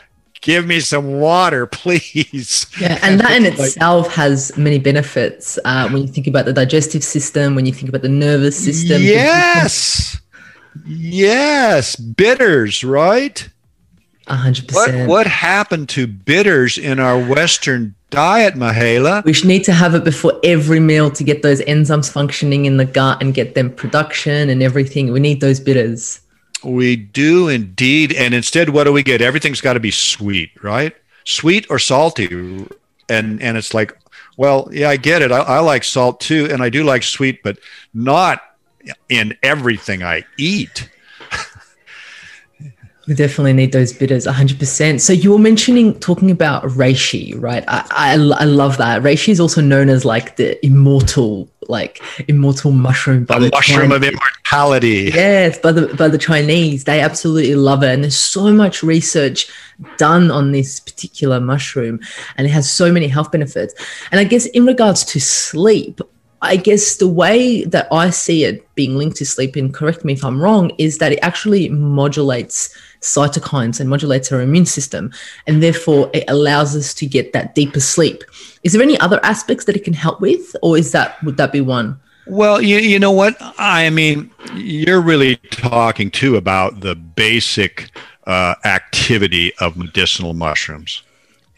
give 0.43 0.67
me 0.67 0.81
some 0.81 1.19
water 1.19 1.67
please. 1.83 2.67
Yeah 2.79 2.99
and 3.03 3.19
that 3.21 3.33
in 3.33 3.47
itself 3.47 4.13
has 4.13 4.55
many 4.59 4.79
benefits 4.79 5.59
uh, 5.65 5.89
when 5.89 6.03
you 6.03 6.09
think 6.09 6.27
about 6.27 6.45
the 6.45 6.53
digestive 6.53 7.03
system 7.03 7.55
when 7.55 7.65
you 7.65 7.73
think 7.73 7.89
about 7.89 8.03
the 8.03 8.11
nervous 8.11 8.63
system 8.63 9.01
yes 9.01 10.21
Yes, 10.87 11.97
bitters, 11.97 12.85
right? 12.85 13.49
hundred 14.29 14.69
percent. 14.69 15.09
What 15.09 15.09
what 15.09 15.27
happened 15.27 15.89
to 15.91 16.07
bitters 16.07 16.79
in 16.79 17.01
our 17.01 17.19
Western 17.19 17.95
diet, 18.11 18.55
Mahela? 18.55 19.25
We 19.25 19.33
need 19.47 19.65
to 19.65 19.73
have 19.73 19.95
it 19.95 20.05
before 20.05 20.39
every 20.45 20.81
meal 20.81 21.11
to 21.11 21.25
get 21.25 21.43
those 21.43 21.61
enzymes 21.63 22.11
functioning 22.11 22.65
in 22.65 22.77
the 22.77 22.85
gut 22.85 23.23
and 23.23 23.35
get 23.35 23.55
them 23.55 23.71
production 23.73 24.49
and 24.49 24.63
everything. 24.63 25.13
We 25.13 25.21
need 25.21 25.41
those 25.41 25.61
bitters. 25.61 26.21
We 26.63 26.97
do 26.97 27.49
indeed. 27.49 28.13
And 28.13 28.35
instead, 28.35 28.71
what 28.71 28.85
do 28.85 28.93
we 28.93 29.03
get? 29.03 29.21
Everything's 29.21 29.61
got 29.61 29.73
to 29.75 29.81
be 29.81 29.91
sweet, 29.91 30.51
right? 30.63 30.95
Sweet 31.25 31.67
or 31.71 31.79
salty. 31.79 32.27
And 33.09 33.43
and 33.43 33.57
it's 33.57 33.75
like, 33.75 33.97
well, 34.37 34.69
yeah, 34.73 34.91
I 34.91 34.97
get 34.97 35.23
it. 35.23 35.33
I, 35.33 35.41
I 35.41 35.59
like 35.61 35.85
salt 35.85 36.21
too, 36.21 36.49
and 36.51 36.63
I 36.63 36.69
do 36.69 36.85
like 36.85 37.03
sweet, 37.03 37.43
but 37.43 37.59
not 37.95 38.43
in 39.09 39.37
everything 39.43 40.03
I 40.03 40.25
eat. 40.39 40.89
We 43.11 43.17
definitely 43.17 43.55
need 43.55 43.73
those 43.73 43.93
bitters 43.93 44.25
100%. 44.25 45.01
So 45.01 45.13
you 45.13 45.33
were 45.33 45.39
mentioning 45.39 45.99
talking 45.99 46.31
about 46.31 46.63
reishi, 46.63 47.35
right? 47.37 47.65
I, 47.67 47.85
I, 47.91 48.13
I, 48.13 48.45
love 48.45 48.77
that. 48.77 49.03
Reishi 49.03 49.31
is 49.31 49.41
also 49.41 49.61
known 49.61 49.89
as 49.89 50.05
like 50.05 50.37
the 50.37 50.65
immortal, 50.65 51.51
like 51.67 52.01
immortal 52.29 52.71
mushroom. 52.71 53.25
By 53.25 53.41
the, 53.41 53.47
the 53.47 53.51
mushroom 53.57 53.91
Chinese. 53.91 53.97
of 53.97 54.05
immortality. 54.05 55.11
Yes, 55.13 55.59
by 55.59 55.73
the, 55.73 55.93
by 55.97 56.07
the 56.07 56.19
Chinese. 56.19 56.85
They 56.85 57.01
absolutely 57.01 57.57
love 57.57 57.83
it. 57.83 57.89
And 57.89 58.05
there's 58.05 58.17
so 58.17 58.53
much 58.53 58.85
research 58.85 59.51
done 59.97 60.31
on 60.31 60.53
this 60.53 60.79
particular 60.79 61.41
mushroom 61.41 61.99
and 62.37 62.47
it 62.47 62.51
has 62.51 62.71
so 62.71 62.93
many 62.93 63.09
health 63.09 63.33
benefits. 63.33 63.75
And 64.13 64.21
I 64.21 64.25
guess 64.25 64.47
in 64.47 64.67
regards 64.67 65.05
to 65.07 65.21
sleep, 65.21 66.01
I 66.43 66.57
guess 66.57 66.97
the 66.97 67.09
way 67.09 67.65
that 67.65 67.87
I 67.93 68.11
see 68.11 68.45
it 68.45 68.75
being 68.75 68.97
linked 68.97 69.17
to 69.19 69.27
sleep, 69.27 69.57
and 69.57 69.75
correct 69.75 70.05
me 70.05 70.15
if 70.15 70.25
I'm 70.25 70.41
wrong, 70.41 70.71
is 70.79 70.99
that 70.99 71.13
it 71.13 71.19
actually 71.23 71.69
modulates 71.69 72.75
cytokines 73.03 73.79
and 73.79 73.91
modulates 73.91 74.33
our 74.33 74.41
immune 74.41 74.67
system, 74.67 75.13
and 75.47 75.63
therefore 75.63 76.11
it 76.15 76.25
allows 76.29 76.75
us 76.75 76.95
to 76.95 77.07
get 77.07 77.33
that 77.35 77.55
deeper 77.55 77.81
sleep. 77.81 78.25
Is 78.63 78.73
there 78.73 78.83
any 78.83 78.99
other 79.01 79.21
aspects 79.23 79.67
that 79.67 79.77
it 79.77 79.85
can 79.85 79.93
help 79.93 80.21
with, 80.21 80.57
or 80.63 80.79
is 80.79 80.93
that 80.93 81.23
would 81.25 81.37
that 81.37 81.53
be 81.53 81.61
one? 81.61 82.01
Well, 82.27 82.63
you, 82.63 82.79
you 82.79 82.99
know 82.99 83.11
what? 83.11 83.37
I 83.59 83.91
mean, 83.91 84.31
you're 84.55 85.01
really 85.01 85.37
talking 85.51 86.11
too 86.11 86.37
about 86.37 86.81
the 86.81 86.95
basic 86.95 87.91
uh, 88.27 88.55
activity 88.65 89.53
of 89.59 89.77
medicinal 89.77 90.33
mushrooms, 90.33 91.03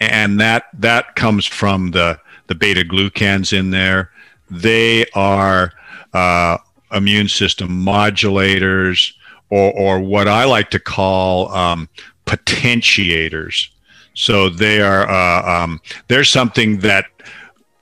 and 0.00 0.40
that 0.40 0.64
that 0.74 1.14
comes 1.14 1.46
from 1.46 1.92
the 1.92 2.18
the 2.48 2.54
beta 2.56 2.82
glucans 2.82 3.52
in 3.52 3.70
there 3.70 4.10
they 4.52 5.06
are 5.14 5.72
uh, 6.12 6.58
immune 6.92 7.28
system 7.28 7.68
modulators 7.68 9.14
or, 9.50 9.72
or 9.72 10.00
what 10.00 10.28
I 10.28 10.44
like 10.44 10.70
to 10.70 10.78
call 10.78 11.50
um, 11.52 11.88
potentiators. 12.26 13.68
So 14.14 14.48
they 14.48 14.82
are 14.82 15.08
uh, 15.08 15.64
um, 15.64 15.80
there's 16.08 16.30
something 16.30 16.78
that 16.80 17.06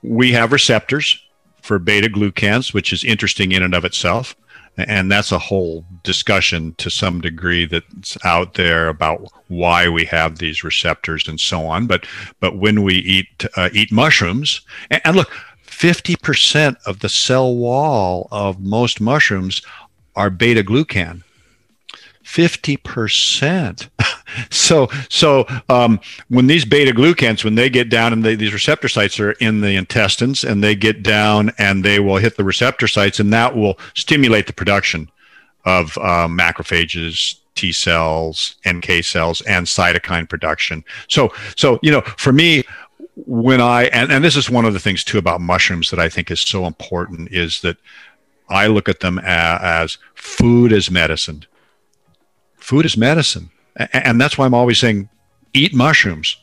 we 0.01 0.31
have 0.31 0.51
receptors 0.51 1.21
for 1.61 1.77
beta 1.77 2.09
glucans, 2.09 2.73
which 2.73 2.91
is 2.91 3.03
interesting 3.03 3.51
in 3.51 3.63
and 3.63 3.75
of 3.75 3.85
itself. 3.85 4.35
And 4.77 5.11
that's 5.11 5.33
a 5.33 5.37
whole 5.37 5.85
discussion 6.03 6.73
to 6.75 6.89
some 6.89 7.19
degree 7.19 7.65
that's 7.65 8.17
out 8.25 8.53
there 8.53 8.87
about 8.87 9.27
why 9.49 9.89
we 9.89 10.05
have 10.05 10.37
these 10.37 10.63
receptors 10.63 11.27
and 11.27 11.39
so 11.39 11.67
on. 11.67 11.87
But 11.87 12.07
but 12.39 12.57
when 12.57 12.83
we 12.83 12.95
eat 12.95 13.45
uh, 13.57 13.69
eat 13.73 13.91
mushrooms, 13.91 14.61
and, 14.89 15.01
and 15.03 15.17
look, 15.17 15.31
50% 15.81 16.75
of 16.85 16.99
the 16.99 17.09
cell 17.09 17.55
wall 17.55 18.27
of 18.31 18.59
most 18.59 19.01
mushrooms 19.01 19.63
are 20.15 20.29
beta 20.29 20.63
glucan. 20.63 21.23
50%. 22.23 23.89
so 24.51 24.87
so 25.09 25.47
um, 25.69 25.99
when 26.27 26.45
these 26.45 26.65
beta 26.65 26.91
glucans, 26.91 27.43
when 27.43 27.55
they 27.55 27.67
get 27.67 27.89
down 27.89 28.13
and 28.13 28.23
they, 28.23 28.35
these 28.35 28.53
receptor 28.53 28.87
sites 28.87 29.19
are 29.19 29.31
in 29.31 29.61
the 29.61 29.75
intestines 29.75 30.43
and 30.43 30.63
they 30.63 30.75
get 30.75 31.01
down 31.01 31.51
and 31.57 31.83
they 31.83 31.99
will 31.99 32.17
hit 32.17 32.37
the 32.37 32.43
receptor 32.43 32.87
sites 32.87 33.19
and 33.19 33.33
that 33.33 33.55
will 33.55 33.79
stimulate 33.95 34.45
the 34.45 34.53
production 34.53 35.09
of 35.65 35.97
uh, 35.97 36.27
macrophages, 36.27 37.39
T 37.55 37.71
cells, 37.71 38.55
NK 38.69 39.03
cells, 39.03 39.41
and 39.41 39.65
cytokine 39.65 40.29
production. 40.29 40.83
So, 41.09 41.33
so 41.55 41.79
you 41.81 41.89
know, 41.89 42.01
for 42.01 42.31
me, 42.31 42.65
when 43.31 43.61
I 43.61 43.85
and, 43.85 44.11
and 44.11 44.25
this 44.25 44.35
is 44.35 44.49
one 44.49 44.65
of 44.65 44.73
the 44.73 44.79
things 44.79 45.05
too 45.05 45.17
about 45.17 45.39
mushrooms 45.39 45.89
that 45.89 46.01
I 46.01 46.09
think 46.09 46.29
is 46.29 46.41
so 46.41 46.65
important 46.65 47.31
is 47.31 47.61
that 47.61 47.77
I 48.49 48.67
look 48.67 48.89
at 48.89 48.99
them 48.99 49.19
as, 49.19 49.61
as 49.61 49.97
food 50.15 50.73
as 50.73 50.91
medicine. 50.91 51.45
Food 52.57 52.85
is 52.85 52.97
medicine, 52.97 53.49
and 53.93 54.19
that's 54.19 54.37
why 54.37 54.45
I'm 54.45 54.53
always 54.53 54.79
saying, 54.79 55.07
eat 55.53 55.73
mushrooms. 55.73 56.35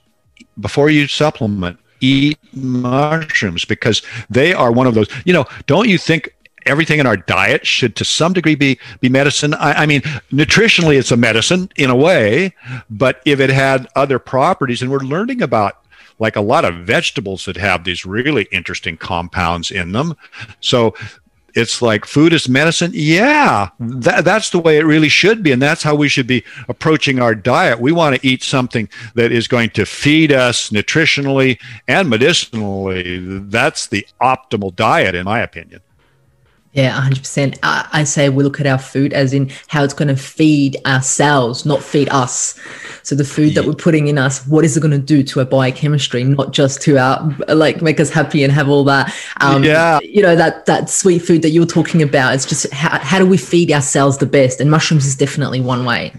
before 0.60 0.88
you 0.88 1.06
supplement, 1.08 1.78
eat 2.00 2.38
mushrooms 2.54 3.66
because 3.66 4.00
they 4.30 4.54
are 4.54 4.72
one 4.72 4.86
of 4.86 4.94
those. 4.94 5.08
You 5.26 5.34
know, 5.34 5.44
don't 5.66 5.90
you 5.90 5.98
think 5.98 6.34
everything 6.64 7.00
in 7.00 7.06
our 7.06 7.18
diet 7.18 7.66
should 7.66 7.96
to 7.96 8.04
some 8.04 8.32
degree 8.32 8.54
be 8.54 8.78
be 9.00 9.10
medicine 9.10 9.52
I, 9.54 9.82
I, 9.82 9.86
mean 9.86 10.02
nutritionally 10.30 10.98
it's 10.98 11.10
a 11.10 11.16
medicine 11.16 11.70
in 11.76 11.88
a 11.88 11.96
way 11.96 12.54
but 12.90 13.22
if 13.24 13.40
it 13.40 13.48
had 13.48 13.88
other 13.96 14.18
properties 14.18 14.82
and 14.82 14.90
we're 14.90 14.98
learning 14.98 15.40
about 15.40 15.82
like 16.18 16.36
a 16.36 16.40
lot 16.40 16.64
of 16.64 16.86
vegetables 16.86 17.44
that 17.44 17.56
have 17.56 17.84
these 17.84 18.04
really 18.04 18.48
interesting 18.50 18.96
compounds 18.96 19.70
in 19.70 19.92
them. 19.92 20.14
So 20.60 20.94
it's 21.54 21.80
like 21.82 22.04
food 22.04 22.32
is 22.32 22.48
medicine? 22.48 22.90
Yeah 22.94 23.70
that, 23.80 24.24
that's 24.24 24.50
the 24.50 24.58
way 24.58 24.78
it 24.78 24.84
really 24.84 25.08
should 25.08 25.42
be 25.42 25.52
and 25.52 25.60
that's 25.60 25.82
how 25.82 25.94
we 25.94 26.08
should 26.08 26.26
be 26.26 26.44
approaching 26.68 27.20
our 27.20 27.34
diet. 27.34 27.80
We 27.80 27.92
want 27.92 28.16
to 28.16 28.26
eat 28.26 28.42
something 28.42 28.88
that 29.14 29.32
is 29.32 29.48
going 29.48 29.70
to 29.70 29.86
feed 29.86 30.32
us 30.32 30.70
nutritionally 30.70 31.60
and 31.86 32.08
medicinally. 32.08 33.28
That's 33.40 33.86
the 33.86 34.06
optimal 34.20 34.74
diet 34.74 35.14
in 35.14 35.24
my 35.24 35.40
opinion 35.40 35.80
yeah, 36.78 37.00
100%. 37.00 37.58
I, 37.64 37.88
I, 37.92 38.04
say 38.04 38.28
we 38.28 38.44
look 38.44 38.60
at 38.60 38.66
our 38.66 38.78
food 38.78 39.12
as 39.12 39.32
in 39.32 39.50
how 39.66 39.82
it's 39.82 39.92
going 39.92 40.06
to 40.06 40.16
feed 40.16 40.76
ourselves, 40.86 41.66
not 41.66 41.82
feed 41.82 42.08
us. 42.10 42.56
So 43.02 43.16
the 43.16 43.24
food 43.24 43.56
that 43.56 43.64
we're 43.64 43.74
putting 43.74 44.06
in 44.06 44.16
us, 44.16 44.46
what 44.46 44.64
is 44.64 44.76
it 44.76 44.80
going 44.80 44.92
to 44.92 44.98
do 44.98 45.24
to 45.24 45.40
our 45.40 45.44
biochemistry, 45.44 46.22
not 46.22 46.52
just 46.52 46.80
to 46.82 46.96
our, 46.96 47.36
like 47.48 47.82
make 47.82 47.98
us 47.98 48.10
happy 48.10 48.44
and 48.44 48.52
have 48.52 48.68
all 48.68 48.84
that, 48.84 49.12
um, 49.40 49.64
yeah. 49.64 49.98
you 50.04 50.22
know, 50.22 50.36
that, 50.36 50.66
that 50.66 50.88
sweet 50.88 51.18
food 51.18 51.42
that 51.42 51.50
you 51.50 51.60
were 51.60 51.66
talking 51.66 52.00
about. 52.00 52.32
It's 52.34 52.46
just 52.46 52.72
how, 52.72 52.96
how 53.00 53.18
do 53.18 53.26
we 53.26 53.38
feed 53.38 53.72
ourselves 53.72 54.18
the 54.18 54.26
best? 54.26 54.60
And 54.60 54.70
mushrooms 54.70 55.04
is 55.04 55.16
definitely 55.16 55.60
one 55.60 55.84
way. 55.84 56.12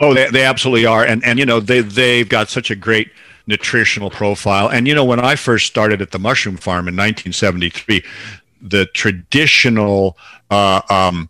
Oh, 0.00 0.14
they, 0.14 0.30
they 0.30 0.44
absolutely 0.44 0.86
are. 0.86 1.04
And, 1.04 1.22
and, 1.22 1.38
you 1.38 1.44
know, 1.44 1.60
they, 1.60 1.80
they've 1.82 2.28
got 2.28 2.48
such 2.48 2.70
a 2.70 2.74
great, 2.74 3.10
nutritional 3.46 4.10
profile. 4.10 4.68
And 4.68 4.88
you 4.88 4.94
know, 4.94 5.04
when 5.04 5.20
I 5.20 5.36
first 5.36 5.66
started 5.66 6.02
at 6.02 6.10
the 6.10 6.18
mushroom 6.18 6.56
farm 6.56 6.88
in 6.88 6.96
1973, 6.96 8.02
the 8.70 8.86
traditional 8.94 10.16
uh, 10.50 10.82
um, 10.90 11.28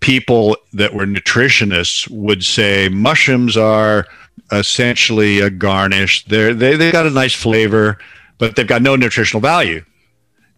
people 0.00 0.56
that 0.72 0.94
were 0.94 1.06
nutritionists 1.06 2.08
would 2.10 2.44
say 2.44 2.88
mushrooms 2.88 3.56
are 3.56 4.06
essentially 4.50 5.40
a 5.40 5.50
garnish. 5.50 6.24
They're, 6.26 6.54
they 6.54 6.76
they 6.76 6.92
got 6.92 7.06
a 7.06 7.10
nice 7.10 7.34
flavor, 7.34 7.98
but 8.38 8.56
they've 8.56 8.66
got 8.66 8.82
no 8.82 8.96
nutritional 8.96 9.40
value. 9.40 9.84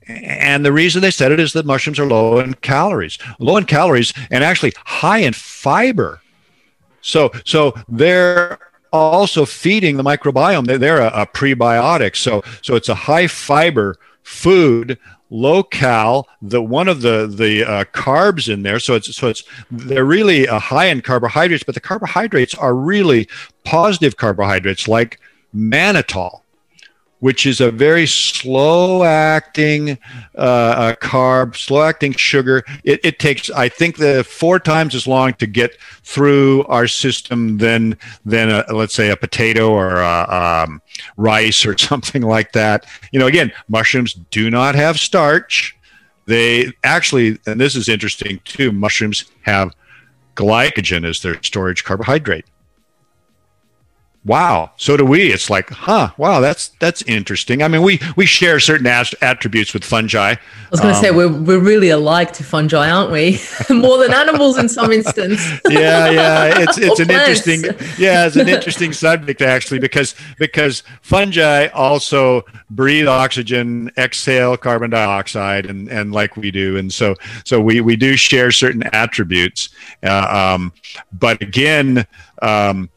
And 0.06 0.64
the 0.64 0.72
reason 0.72 1.00
they 1.00 1.10
said 1.10 1.32
it 1.32 1.40
is 1.40 1.54
that 1.54 1.64
mushrooms 1.64 1.98
are 1.98 2.06
low 2.06 2.38
in 2.38 2.54
calories, 2.54 3.18
low 3.38 3.56
in 3.56 3.64
calories, 3.64 4.12
and 4.30 4.44
actually 4.44 4.72
high 4.84 5.18
in 5.18 5.32
fiber. 5.32 6.20
So 7.00 7.30
so 7.44 7.74
they're 7.88 8.58
also 8.92 9.44
feeding 9.44 9.96
the 9.96 10.04
microbiome. 10.04 10.66
They're, 10.66 10.78
they're 10.78 11.00
a, 11.00 11.22
a 11.22 11.26
prebiotic. 11.26 12.16
So 12.16 12.42
so 12.62 12.76
it's 12.76 12.88
a 12.88 12.94
high 12.94 13.26
fiber 13.26 13.96
food 14.25 14.99
low 15.31 15.62
cal 15.62 16.29
the 16.43 16.62
one 16.62 16.89
of 16.89 17.03
the 17.03 17.27
the 17.27 17.64
uh, 17.64 17.85
carbs 17.85 18.53
in 18.53 18.62
there. 18.62 18.79
So 18.79 18.95
it's 18.95 19.14
so 19.14 19.29
it's 19.29 19.45
they're 19.70 20.05
really 20.05 20.49
uh, 20.49 20.59
high 20.59 20.87
in 20.87 21.01
carbohydrates 21.01 21.62
but 21.62 21.75
the 21.75 21.81
carbohydrates 21.81 22.55
are 22.55 22.75
really 22.75 23.29
positive 23.64 24.16
carbohydrates 24.16 24.89
like 24.89 25.20
mannitol 25.55 26.41
which 27.25 27.47
is 27.47 27.59
a 27.59 27.70
very 27.70 28.07
slow 28.07 29.03
acting 29.03 29.97
uh, 30.35 30.93
carb, 31.01 31.57
slow 31.57 31.83
acting 31.83 32.12
sugar. 32.12 32.62
It, 32.85 33.01
it, 33.03 33.18
takes, 33.18 33.49
I 33.49 33.70
think, 33.70 33.97
the 33.97 34.22
four 34.25 34.61
times 34.61 34.95
as 34.95 35.07
long 35.07 35.33
to 35.35 35.47
get 35.47 35.79
through 36.03 36.64
our 36.64 36.87
system 36.87 37.57
than 37.57 37.97
than 38.27 38.51
a, 38.51 38.66
let's 38.75 38.93
say 38.93 39.09
a 39.09 39.16
potato 39.16 39.70
or 39.70 40.03
a, 40.03 40.66
um, 40.68 40.83
rice 41.16 41.64
or 41.64 41.79
something 41.91 42.20
like 42.20 42.53
that. 42.53 42.85
You 43.11 43.20
know, 43.20 43.27
again, 43.27 43.55
mushrooms 43.68 44.12
do 44.31 44.51
not 44.51 44.75
have 44.75 45.01
starch. 45.01 45.75
They 46.27 46.75
actually, 46.85 47.39
and 47.47 47.59
this 47.59 47.75
is 47.75 47.89
interesting 47.89 48.39
too. 48.45 48.70
Mushrooms 48.70 49.25
have 49.45 49.75
glycogen 50.37 51.09
as 51.09 51.22
their 51.22 51.43
storage 51.43 51.85
carbohydrate 51.85 52.45
wow. 54.25 54.70
So 54.77 54.97
do 54.97 55.05
we. 55.05 55.33
It's 55.33 55.51
like 55.51 55.70
huh 55.70 56.11
wow 56.16 56.41
that's 56.41 56.68
that's 56.81 57.03
interesting. 57.03 57.62
I 57.62 57.68
mean 57.68 57.83
we 57.83 58.01
we 58.16 58.27
share 58.27 58.59
certain 58.61 58.87
as- 58.87 59.14
attributes 59.20 59.75
with 59.75 59.85
fungi. 59.85 60.33
I 60.33 60.39
was 60.70 60.81
going 60.81 60.93
to 60.93 60.99
um, 60.99 61.05
say 61.05 61.11
we're, 61.11 61.29
we're 61.29 61.61
really 61.61 61.91
alike 61.91 62.33
to 62.35 62.45
fungi 62.45 62.91
aren't 62.91 63.11
we? 63.12 63.39
More 63.70 63.99
than 63.99 64.12
animals 64.12 64.59
in 64.59 64.68
some 64.68 64.91
instance. 64.93 65.41
Yeah 65.70 66.11
yeah. 66.11 66.61
It's 66.61 66.79
it's 66.79 67.01
an 67.01 67.07
plants. 67.07 67.45
interesting 67.45 67.89
yeah 67.99 68.27
it's 68.27 68.37
an 68.37 68.49
interesting 68.49 68.93
subject 69.07 69.43
actually 69.43 69.81
because 69.81 70.14
because 70.39 70.83
fungi 71.03 71.66
also 71.68 72.43
breathe 72.70 73.09
oxygen 73.09 73.91
exhale 73.97 74.57
carbon 74.57 74.91
dioxide 74.91 75.66
and 75.66 75.89
and 75.89 76.12
like 76.12 76.37
we 76.37 76.51
do. 76.51 76.77
And 76.77 76.93
so 76.93 77.14
so 77.45 77.61
we 77.61 77.81
we 77.81 77.97
do 77.97 78.16
share 78.16 78.51
certain 78.51 78.83
attributes. 78.93 79.68
Uh, 80.03 80.55
um, 80.55 80.72
but 81.12 81.41
again 81.43 82.07
um, 82.43 82.91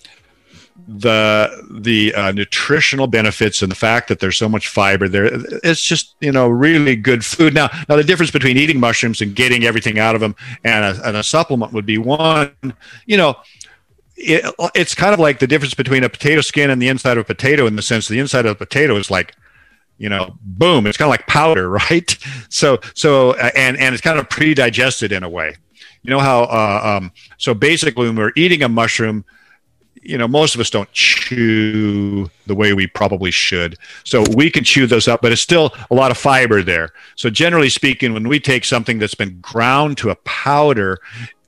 the 0.88 1.68
the 1.70 2.14
uh, 2.16 2.32
nutritional 2.32 3.08
benefits 3.08 3.62
and 3.62 3.70
the 3.70 3.76
fact 3.76 4.08
that 4.08 4.20
there's 4.20 4.38
so 4.38 4.48
much 4.48 4.70
fiber 4.70 5.10
there 5.10 5.30
it's 5.64 5.84
just 5.84 6.16
you 6.22 6.32
know 6.32 6.48
really 6.48 6.96
good 6.96 7.26
food. 7.26 7.54
Now 7.54 7.70
now 7.90 7.98
the 7.98 8.04
difference 8.04 8.32
between 8.32 8.58
eating 8.58 8.80
mushrooms 8.80 9.20
and 9.20 9.36
getting 9.36 9.66
everything 9.66 10.00
out 10.00 10.16
of 10.16 10.22
them 10.22 10.36
and 10.64 10.86
a, 10.86 11.08
and 11.08 11.18
a 11.18 11.24
supplement 11.24 11.74
would 11.74 11.86
be 11.86 11.98
one 11.98 12.54
you 13.06 13.18
know 13.18 13.36
it, 14.16 14.46
it's 14.76 14.96
kind 14.96 15.14
of 15.14 15.20
like 15.20 15.40
the 15.40 15.48
difference 15.48 15.74
between 15.74 16.06
a 16.06 16.10
potato 16.10 16.40
skin 16.40 16.70
and 16.70 16.82
the 16.82 16.88
inside 16.88 17.18
of 17.18 17.22
a 17.22 17.26
potato 17.26 17.68
in 17.68 17.76
the 17.76 17.82
sense 17.82 18.08
the 18.08 18.20
inside 18.20 18.46
of 18.46 18.52
a 18.54 18.56
potato 18.56 18.96
is 18.96 19.12
like 19.12 19.36
you 19.98 20.08
know 20.08 20.38
boom 20.42 20.88
it's 20.88 20.98
kind 20.98 21.08
of 21.08 21.12
like 21.12 21.28
powder 21.28 21.70
right? 21.90 22.18
So 22.48 22.80
so 22.94 23.32
uh, 23.32 23.52
and 23.56 23.78
and 23.78 23.94
it's 23.94 24.02
kind 24.02 24.20
of 24.20 24.30
pre-digested 24.30 25.12
in 25.12 25.24
a 25.24 25.30
way. 25.30 25.56
You 26.04 26.12
know 26.12 26.20
how 26.20 26.44
uh, 26.44 26.98
um, 26.98 27.12
so 27.38 27.54
basically 27.54 28.08
when 28.08 28.16
we're 28.16 28.32
eating 28.38 28.64
a 28.64 28.70
mushroom 28.70 29.26
you 30.08 30.18
know, 30.18 30.28
most 30.28 30.56
of 30.56 30.62
us 30.62 30.70
don't 30.70 30.92
chew 30.94 32.30
the 32.46 32.56
way 32.56 32.74
we 32.74 32.88
probably 32.88 33.30
should. 33.30 33.78
So 34.06 34.24
we 34.36 34.50
can 34.50 34.64
chew 34.64 34.88
those 34.88 35.08
up, 35.08 35.22
but 35.22 35.34
it's 35.34 35.42
still 35.42 35.74
a 35.92 35.96
lot 35.96 36.12
of 36.12 36.18
fiber 36.18 36.64
there. 36.64 36.92
So 37.16 37.30
generally 37.30 37.70
speaking, 37.70 38.14
when 38.14 38.28
we 38.28 38.40
take 38.40 38.64
something 38.64 39.00
that's 39.00 39.16
been 39.16 39.40
ground 39.42 39.98
to 40.00 40.10
a 40.12 40.16
powder, 40.16 41.00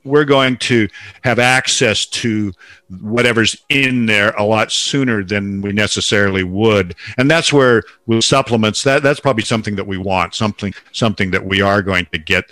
we're 0.04 0.24
going 0.24 0.56
to 0.58 0.88
have 1.24 1.38
access 1.38 2.04
to 2.06 2.52
whatever's 3.00 3.56
in 3.68 4.06
there 4.06 4.30
a 4.32 4.44
lot 4.44 4.72
sooner 4.72 5.22
than 5.22 5.60
we 5.60 5.72
necessarily 5.72 6.42
would 6.42 6.94
and 7.18 7.30
that's 7.30 7.52
where 7.52 7.82
with 8.06 8.24
supplements 8.24 8.82
that 8.82 9.02
that's 9.02 9.20
probably 9.20 9.44
something 9.44 9.76
that 9.76 9.86
we 9.86 9.98
want 9.98 10.34
something 10.34 10.72
something 10.92 11.30
that 11.30 11.44
we 11.44 11.60
are 11.60 11.82
going 11.82 12.06
to 12.12 12.18
get 12.18 12.50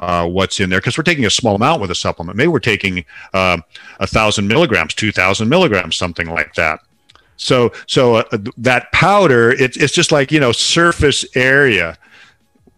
uh, 0.00 0.28
what's 0.28 0.60
in 0.60 0.70
there 0.70 0.80
because 0.80 0.96
we're 0.96 1.04
taking 1.04 1.26
a 1.26 1.30
small 1.30 1.56
amount 1.56 1.80
with 1.80 1.90
a 1.90 1.94
supplement. 1.94 2.36
Maybe 2.36 2.48
we're 2.48 2.60
taking 2.60 3.04
uh, 3.34 3.58
a 4.00 4.06
thousand 4.06 4.48
milligrams, 4.48 4.94
two 4.94 5.12
thousand 5.12 5.48
milligrams, 5.48 5.96
something 5.96 6.28
like 6.28 6.54
that. 6.54 6.80
So, 7.36 7.72
so 7.86 8.16
uh, 8.16 8.38
that 8.58 8.92
powder, 8.92 9.52
it's 9.52 9.76
it's 9.76 9.94
just 9.94 10.12
like 10.12 10.30
you 10.30 10.40
know 10.40 10.52
surface 10.52 11.24
area. 11.34 11.96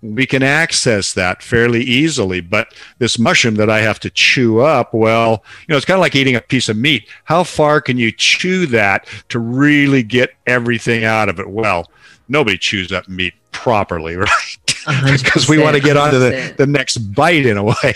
We 0.02 0.24
can 0.24 0.42
access 0.42 1.12
that 1.12 1.42
fairly 1.42 1.82
easily, 1.82 2.40
but 2.40 2.72
this 2.98 3.18
mushroom 3.18 3.56
that 3.56 3.68
I 3.68 3.80
have 3.80 4.00
to 4.00 4.08
chew 4.08 4.60
up, 4.60 4.94
well, 4.94 5.44
you 5.60 5.72
know, 5.72 5.76
it's 5.76 5.84
kind 5.84 5.98
of 5.98 6.00
like 6.00 6.14
eating 6.14 6.36
a 6.36 6.40
piece 6.40 6.70
of 6.70 6.78
meat. 6.78 7.06
How 7.24 7.44
far 7.44 7.82
can 7.82 7.98
you 7.98 8.10
chew 8.10 8.64
that 8.68 9.06
to 9.28 9.38
really 9.38 10.02
get 10.02 10.30
everything 10.46 11.04
out 11.04 11.28
of 11.28 11.38
it? 11.38 11.50
Well, 11.50 11.90
nobody 12.28 12.56
chews 12.56 12.92
up 12.92 13.08
meat 13.08 13.34
properly, 13.52 14.16
right? 14.16 14.69
Because 14.86 15.48
we 15.48 15.58
want 15.58 15.76
to 15.76 15.82
get 15.82 15.96
on 15.96 16.12
to 16.12 16.18
the, 16.18 16.54
the 16.56 16.66
next 16.66 16.98
bite 16.98 17.46
in 17.46 17.56
a 17.56 17.64
way. 17.64 17.94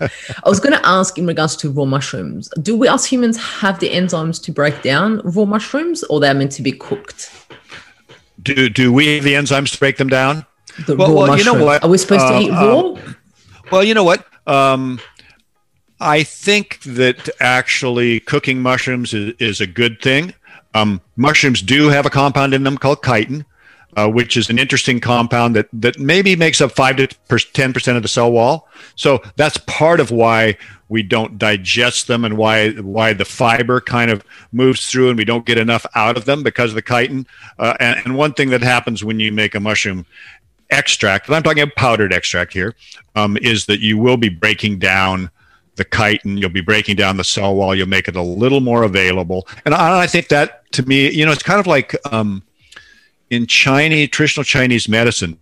I 0.00 0.48
was 0.48 0.60
going 0.60 0.72
to 0.72 0.86
ask 0.86 1.18
in 1.18 1.26
regards 1.26 1.56
to 1.56 1.70
raw 1.70 1.84
mushrooms, 1.84 2.48
do 2.62 2.76
we 2.76 2.88
as 2.88 3.04
humans 3.04 3.36
have 3.38 3.80
the 3.80 3.90
enzymes 3.90 4.42
to 4.44 4.52
break 4.52 4.82
down 4.82 5.20
raw 5.24 5.44
mushrooms 5.44 6.02
or 6.04 6.20
they're 6.20 6.34
meant 6.34 6.52
to 6.52 6.62
be 6.62 6.72
cooked? 6.72 7.30
Do, 8.42 8.68
do 8.68 8.92
we 8.92 9.16
have 9.16 9.24
the 9.24 9.34
enzymes 9.34 9.72
to 9.72 9.78
break 9.78 9.96
them 9.96 10.08
down? 10.08 10.46
The 10.86 10.96
well, 10.96 11.08
raw 11.08 11.28
well, 11.28 11.38
you 11.38 11.44
know 11.44 11.64
what? 11.64 11.82
Are 11.82 11.88
we 11.88 11.98
supposed 11.98 12.22
uh, 12.22 12.38
to 12.38 12.46
eat 12.46 12.50
raw? 12.50 12.80
Uh, 12.80 13.12
well, 13.70 13.84
you 13.84 13.94
know 13.94 14.04
what? 14.04 14.26
Um, 14.46 15.00
I 16.00 16.22
think 16.22 16.80
that 16.82 17.30
actually 17.40 18.20
cooking 18.20 18.60
mushrooms 18.60 19.14
is, 19.14 19.34
is 19.38 19.60
a 19.60 19.66
good 19.66 20.02
thing. 20.02 20.34
Um, 20.74 21.00
mushrooms 21.16 21.62
do 21.62 21.88
have 21.88 22.04
a 22.04 22.10
compound 22.10 22.52
in 22.52 22.64
them 22.64 22.76
called 22.76 23.02
chitin, 23.02 23.46
uh, 23.96 24.08
which 24.08 24.36
is 24.36 24.50
an 24.50 24.58
interesting 24.58 25.00
compound 25.00 25.56
that 25.56 25.68
that 25.72 25.98
maybe 25.98 26.36
makes 26.36 26.60
up 26.60 26.72
five 26.72 26.96
to 26.96 27.06
ten 27.52 27.72
percent 27.72 27.96
of 27.96 28.02
the 28.02 28.08
cell 28.08 28.30
wall. 28.32 28.68
So 28.96 29.22
that's 29.36 29.56
part 29.58 30.00
of 30.00 30.10
why 30.10 30.56
we 30.88 31.02
don't 31.02 31.38
digest 31.38 32.06
them 32.06 32.24
and 32.24 32.36
why 32.36 32.70
why 32.72 33.12
the 33.12 33.24
fiber 33.24 33.80
kind 33.80 34.10
of 34.10 34.24
moves 34.52 34.86
through 34.86 35.08
and 35.08 35.18
we 35.18 35.24
don't 35.24 35.46
get 35.46 35.58
enough 35.58 35.86
out 35.94 36.16
of 36.16 36.24
them 36.24 36.42
because 36.42 36.70
of 36.70 36.76
the 36.76 36.82
chitin. 36.82 37.26
Uh, 37.58 37.74
and, 37.80 38.00
and, 38.04 38.16
one 38.16 38.32
thing 38.32 38.50
that 38.50 38.62
happens 38.62 39.02
when 39.02 39.20
you 39.20 39.32
make 39.32 39.54
a 39.54 39.60
mushroom 39.60 40.06
extract, 40.70 41.26
and 41.26 41.36
I'm 41.36 41.42
talking 41.42 41.62
about 41.62 41.76
powdered 41.76 42.12
extract 42.12 42.52
here, 42.52 42.74
um, 43.14 43.36
is 43.38 43.66
that 43.66 43.80
you 43.80 43.98
will 43.98 44.16
be 44.16 44.28
breaking 44.28 44.78
down 44.78 45.30
the 45.76 45.84
chitin. 45.84 46.36
You'll 46.36 46.50
be 46.50 46.60
breaking 46.60 46.96
down 46.96 47.16
the 47.16 47.24
cell 47.24 47.54
wall. 47.54 47.74
You'll 47.74 47.88
make 47.88 48.08
it 48.08 48.16
a 48.16 48.22
little 48.22 48.60
more 48.60 48.82
available. 48.82 49.48
And 49.64 49.74
I, 49.74 50.02
I 50.02 50.06
think 50.06 50.28
that 50.28 50.70
to 50.72 50.82
me, 50.82 51.10
you 51.10 51.24
know, 51.24 51.32
it's 51.32 51.42
kind 51.42 51.60
of 51.60 51.66
like 51.66 51.94
um, 52.12 52.42
in 53.30 53.46
Chinese 53.46 54.10
traditional 54.10 54.44
Chinese 54.44 54.88
medicine. 54.88 55.38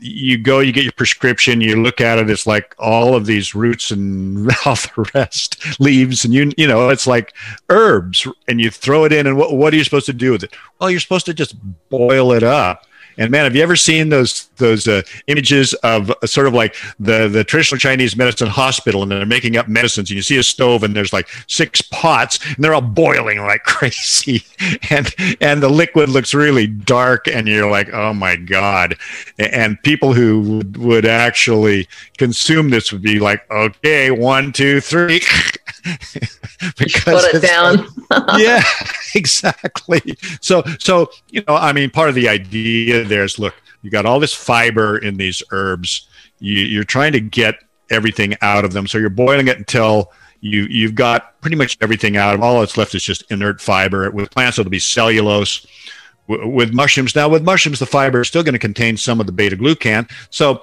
You 0.00 0.38
go, 0.38 0.60
you 0.60 0.72
get 0.72 0.84
your 0.84 0.92
prescription, 0.92 1.60
you 1.60 1.82
look 1.82 2.00
at 2.00 2.18
it. 2.18 2.30
It's 2.30 2.46
like 2.46 2.74
all 2.78 3.16
of 3.16 3.26
these 3.26 3.54
roots 3.54 3.90
and 3.90 4.48
all 4.64 4.76
the 4.76 5.10
rest, 5.14 5.80
leaves, 5.80 6.24
and 6.24 6.32
you, 6.32 6.52
you 6.56 6.68
know, 6.68 6.88
it's 6.88 7.06
like 7.06 7.34
herbs, 7.68 8.26
and 8.46 8.60
you 8.60 8.70
throw 8.70 9.04
it 9.04 9.12
in. 9.12 9.26
And 9.26 9.36
what, 9.36 9.54
what 9.54 9.74
are 9.74 9.76
you 9.76 9.82
supposed 9.82 10.06
to 10.06 10.12
do 10.12 10.30
with 10.30 10.44
it? 10.44 10.54
Well, 10.78 10.90
you're 10.90 11.00
supposed 11.00 11.26
to 11.26 11.34
just 11.34 11.56
boil 11.88 12.32
it 12.32 12.44
up 12.44 12.86
and 13.18 13.30
man, 13.30 13.44
have 13.44 13.54
you 13.56 13.62
ever 13.62 13.76
seen 13.76 14.08
those 14.08 14.46
those 14.56 14.86
uh, 14.86 15.02
images 15.26 15.74
of 15.74 16.10
uh, 16.10 16.26
sort 16.26 16.46
of 16.46 16.54
like 16.54 16.76
the 17.00 17.28
the 17.28 17.42
traditional 17.42 17.78
Chinese 17.78 18.16
medicine 18.16 18.48
hospital, 18.48 19.02
and 19.02 19.10
they're 19.10 19.26
making 19.26 19.56
up 19.56 19.68
medicines, 19.68 20.10
and 20.10 20.16
you 20.16 20.22
see 20.22 20.38
a 20.38 20.42
stove, 20.42 20.84
and 20.84 20.94
there's 20.94 21.12
like 21.12 21.28
six 21.48 21.82
pots, 21.82 22.38
and 22.46 22.64
they're 22.64 22.74
all 22.74 22.80
boiling 22.80 23.38
like 23.40 23.62
crazy, 23.64 24.44
and 24.90 25.14
and 25.40 25.62
the 25.62 25.68
liquid 25.68 26.08
looks 26.08 26.32
really 26.32 26.68
dark, 26.68 27.26
and 27.26 27.48
you're 27.48 27.70
like, 27.70 27.92
oh 27.92 28.14
my 28.14 28.36
god, 28.36 28.96
and 29.38 29.82
people 29.82 30.12
who 30.12 30.40
would, 30.40 30.76
would 30.76 31.06
actually 31.06 31.88
consume 32.16 32.70
this 32.70 32.92
would 32.92 33.02
be 33.02 33.18
like, 33.18 33.48
okay, 33.50 34.10
one, 34.12 34.52
two, 34.52 34.80
three. 34.80 35.20
because 36.78 37.22
put 37.22 37.34
it 37.34 37.42
down. 37.46 37.86
yeah, 38.38 38.62
exactly. 39.14 40.16
So, 40.40 40.62
so 40.78 41.10
you 41.30 41.42
know, 41.46 41.56
I 41.56 41.72
mean, 41.72 41.90
part 41.90 42.08
of 42.08 42.14
the 42.14 42.28
idea 42.28 43.04
there 43.08 43.24
is, 43.24 43.38
look, 43.38 43.54
you 43.82 43.90
got 43.90 44.06
all 44.06 44.20
this 44.20 44.34
fiber 44.34 44.98
in 44.98 45.16
these 45.16 45.42
herbs. 45.50 46.08
You, 46.38 46.54
you're 46.54 46.84
trying 46.84 47.12
to 47.12 47.20
get 47.20 47.56
everything 47.90 48.34
out 48.42 48.64
of 48.64 48.72
them, 48.72 48.86
so 48.86 48.98
you're 48.98 49.10
boiling 49.10 49.48
it 49.48 49.58
until 49.58 50.12
you 50.40 50.66
you've 50.70 50.94
got 50.94 51.40
pretty 51.40 51.56
much 51.56 51.76
everything 51.80 52.16
out 52.16 52.34
of. 52.34 52.42
All 52.42 52.60
that's 52.60 52.76
left 52.76 52.94
is 52.94 53.02
just 53.02 53.28
inert 53.30 53.60
fiber. 53.60 54.10
With 54.10 54.30
plants, 54.30 54.58
it'll 54.58 54.70
be 54.70 54.78
cellulose. 54.78 55.66
with 56.28 56.72
mushrooms, 56.74 57.16
now 57.16 57.28
with 57.28 57.42
mushrooms, 57.42 57.78
the 57.78 57.86
fiber 57.86 58.20
is 58.20 58.28
still 58.28 58.42
going 58.42 58.52
to 58.52 58.58
contain 58.58 58.96
some 58.96 59.18
of 59.18 59.26
the 59.26 59.32
beta 59.32 59.56
glucan. 59.56 60.10
So, 60.30 60.62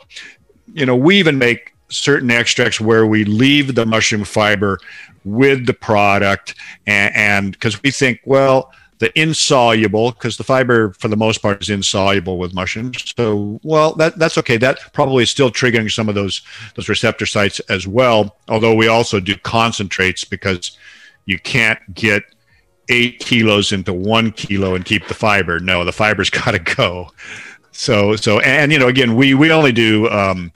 you 0.74 0.86
know, 0.86 0.96
we 0.96 1.18
even 1.18 1.38
make 1.38 1.74
certain 1.90 2.32
extracts 2.32 2.80
where 2.80 3.06
we 3.06 3.26
leave 3.26 3.76
the 3.76 3.86
mushroom 3.86 4.24
fiber 4.24 4.80
with 5.24 5.66
the 5.66 5.74
product 5.74 6.56
and 6.86 7.52
because 7.52 7.82
we 7.82 7.92
think 7.92 8.20
well 8.26 8.72
the 9.00 9.20
insoluble 9.20 10.12
because 10.12 10.38
the 10.38 10.44
fiber 10.44 10.94
for 10.94 11.08
the 11.08 11.18
most 11.18 11.42
part 11.42 11.62
is 11.62 11.70
insoluble 11.70 12.38
with 12.38 12.54
mushrooms. 12.54 13.14
So 13.18 13.60
well 13.64 13.94
that 13.96 14.18
that's 14.18 14.38
okay. 14.40 14.58
That 14.58 14.80
probably 14.94 15.24
is 15.24 15.30
still 15.30 15.52
triggering 15.52 15.92
some 15.92 16.08
of 16.08 16.16
those 16.16 16.42
those 16.76 16.88
receptor 16.88 17.26
sites 17.26 17.60
as 17.62 17.88
well 17.88 18.38
although 18.48 18.74
we 18.74 18.88
also 18.88 19.20
do 19.20 19.36
concentrates 19.38 20.24
because 20.24 20.78
you 21.26 21.40
can't 21.40 21.80
get 21.94 22.24
eight 22.90 23.20
kilos 23.20 23.72
into 23.72 23.92
one 23.92 24.32
kilo 24.32 24.76
and 24.76 24.86
keep 24.86 25.08
the 25.08 25.14
fiber. 25.14 25.60
No 25.60 25.84
the 25.84 25.92
fiber's 25.92 26.30
got 26.46 26.52
to 26.52 26.60
go. 26.60 27.10
So 27.72 28.16
so 28.16 28.40
and 28.40 28.72
you 28.72 28.80
know 28.80 28.88
again 28.88 29.16
we 29.16 29.34
we 29.34 29.52
only 29.52 29.74
do 29.74 30.10
um, 30.10 30.54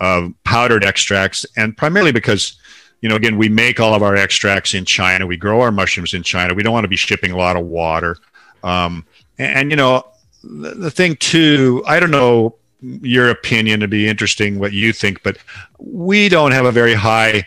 uh, 0.00 0.28
powdered 0.44 0.84
extracts 0.84 1.46
and 1.56 1.76
primarily 1.76 2.12
because 2.12 2.57
you 3.00 3.08
know, 3.08 3.16
again, 3.16 3.36
we 3.36 3.48
make 3.48 3.80
all 3.80 3.94
of 3.94 4.02
our 4.02 4.16
extracts 4.16 4.74
in 4.74 4.84
China. 4.84 5.26
We 5.26 5.36
grow 5.36 5.60
our 5.60 5.70
mushrooms 5.70 6.14
in 6.14 6.22
China. 6.22 6.54
We 6.54 6.62
don't 6.62 6.72
want 6.72 6.84
to 6.84 6.88
be 6.88 6.96
shipping 6.96 7.30
a 7.30 7.36
lot 7.36 7.56
of 7.56 7.66
water. 7.66 8.16
Um, 8.62 9.06
and, 9.38 9.58
and, 9.58 9.70
you 9.70 9.76
know, 9.76 10.04
the, 10.42 10.74
the 10.74 10.90
thing 10.90 11.16
too, 11.16 11.82
I 11.86 12.00
don't 12.00 12.10
know 12.10 12.56
your 12.80 13.30
opinion 13.30 13.80
to 13.80 13.88
be 13.88 14.08
interesting 14.08 14.58
what 14.58 14.72
you 14.72 14.92
think, 14.92 15.22
but 15.22 15.38
we 15.78 16.28
don't 16.28 16.52
have 16.52 16.64
a 16.64 16.72
very 16.72 16.94
high, 16.94 17.46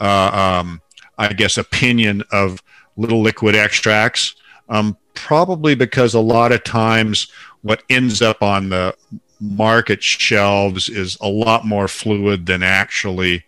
uh, 0.00 0.60
um, 0.60 0.80
I 1.18 1.32
guess, 1.32 1.58
opinion 1.58 2.22
of 2.32 2.62
little 2.96 3.22
liquid 3.22 3.54
extracts. 3.54 4.34
Um, 4.68 4.96
probably 5.14 5.74
because 5.74 6.14
a 6.14 6.20
lot 6.20 6.52
of 6.52 6.62
times 6.62 7.28
what 7.62 7.82
ends 7.90 8.22
up 8.22 8.42
on 8.42 8.68
the 8.68 8.94
market 9.40 10.02
shelves 10.02 10.88
is 10.88 11.16
a 11.20 11.28
lot 11.28 11.64
more 11.64 11.88
fluid 11.88 12.46
than 12.46 12.62
actually 12.62 13.44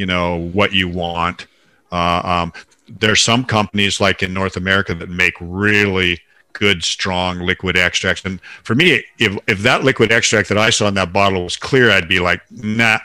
you 0.00 0.06
know 0.06 0.48
what 0.54 0.72
you 0.72 0.88
want. 0.88 1.46
Uh, 1.92 2.22
um, 2.24 2.52
there's 2.88 3.20
some 3.20 3.44
companies 3.44 4.00
like 4.00 4.22
in 4.22 4.32
North 4.32 4.56
America 4.56 4.94
that 4.94 5.10
make 5.10 5.34
really 5.40 6.18
good, 6.54 6.82
strong 6.82 7.40
liquid 7.40 7.76
extracts. 7.76 8.24
And 8.24 8.40
for 8.64 8.74
me, 8.74 9.04
if 9.18 9.38
if 9.46 9.58
that 9.60 9.84
liquid 9.84 10.10
extract 10.10 10.48
that 10.48 10.58
I 10.58 10.70
saw 10.70 10.88
in 10.88 10.94
that 10.94 11.12
bottle 11.12 11.44
was 11.44 11.56
clear, 11.56 11.90
I'd 11.90 12.08
be 12.08 12.18
like, 12.18 12.40
nah. 12.50 12.98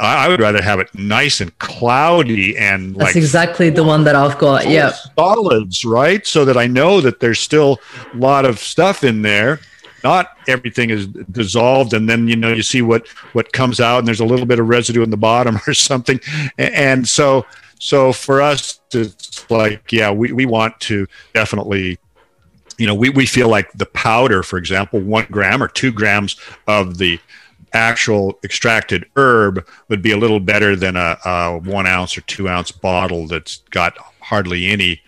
I 0.00 0.28
would 0.28 0.38
rather 0.38 0.62
have 0.62 0.78
it 0.78 0.94
nice 0.94 1.40
and 1.40 1.58
cloudy 1.58 2.56
and 2.56 2.94
that's 2.94 3.02
like 3.02 3.16
exactly 3.16 3.68
the 3.68 3.82
one 3.82 4.04
that 4.04 4.14
I've 4.14 4.38
got. 4.38 4.68
Yeah, 4.68 4.92
solids, 5.18 5.84
right? 5.84 6.24
So 6.24 6.44
that 6.44 6.56
I 6.56 6.68
know 6.68 7.00
that 7.00 7.18
there's 7.18 7.40
still 7.40 7.80
a 8.14 8.16
lot 8.16 8.44
of 8.44 8.60
stuff 8.60 9.02
in 9.02 9.22
there 9.22 9.58
not 10.04 10.38
everything 10.46 10.90
is 10.90 11.06
dissolved 11.06 11.92
and 11.92 12.08
then 12.08 12.28
you 12.28 12.36
know 12.36 12.52
you 12.52 12.62
see 12.62 12.82
what 12.82 13.06
what 13.32 13.52
comes 13.52 13.80
out 13.80 13.98
and 13.98 14.06
there's 14.06 14.20
a 14.20 14.24
little 14.24 14.46
bit 14.46 14.58
of 14.58 14.68
residue 14.68 15.02
in 15.02 15.10
the 15.10 15.16
bottom 15.16 15.58
or 15.66 15.74
something. 15.74 16.20
And 16.56 17.06
so 17.06 17.46
so 17.78 18.12
for 18.12 18.40
us 18.40 18.80
it's 18.92 19.48
like 19.50 19.92
yeah 19.92 20.10
we, 20.10 20.32
we 20.32 20.46
want 20.46 20.78
to 20.80 21.06
definitely 21.34 21.98
you 22.76 22.86
know 22.86 22.94
we, 22.94 23.10
we 23.10 23.26
feel 23.26 23.48
like 23.48 23.70
the 23.72 23.86
powder 23.86 24.42
for 24.42 24.58
example 24.58 25.00
one 25.00 25.26
gram 25.30 25.62
or 25.62 25.68
two 25.68 25.92
grams 25.92 26.36
of 26.66 26.98
the 26.98 27.20
actual 27.72 28.38
extracted 28.42 29.04
herb 29.16 29.66
would 29.88 30.02
be 30.02 30.10
a 30.10 30.16
little 30.16 30.40
better 30.40 30.74
than 30.74 30.96
a, 30.96 31.18
a 31.24 31.58
one 31.58 31.86
ounce 31.86 32.16
or 32.16 32.22
two 32.22 32.48
ounce 32.48 32.72
bottle 32.72 33.26
that's 33.26 33.58
got 33.70 33.96
hardly 34.20 34.66
any 34.66 35.00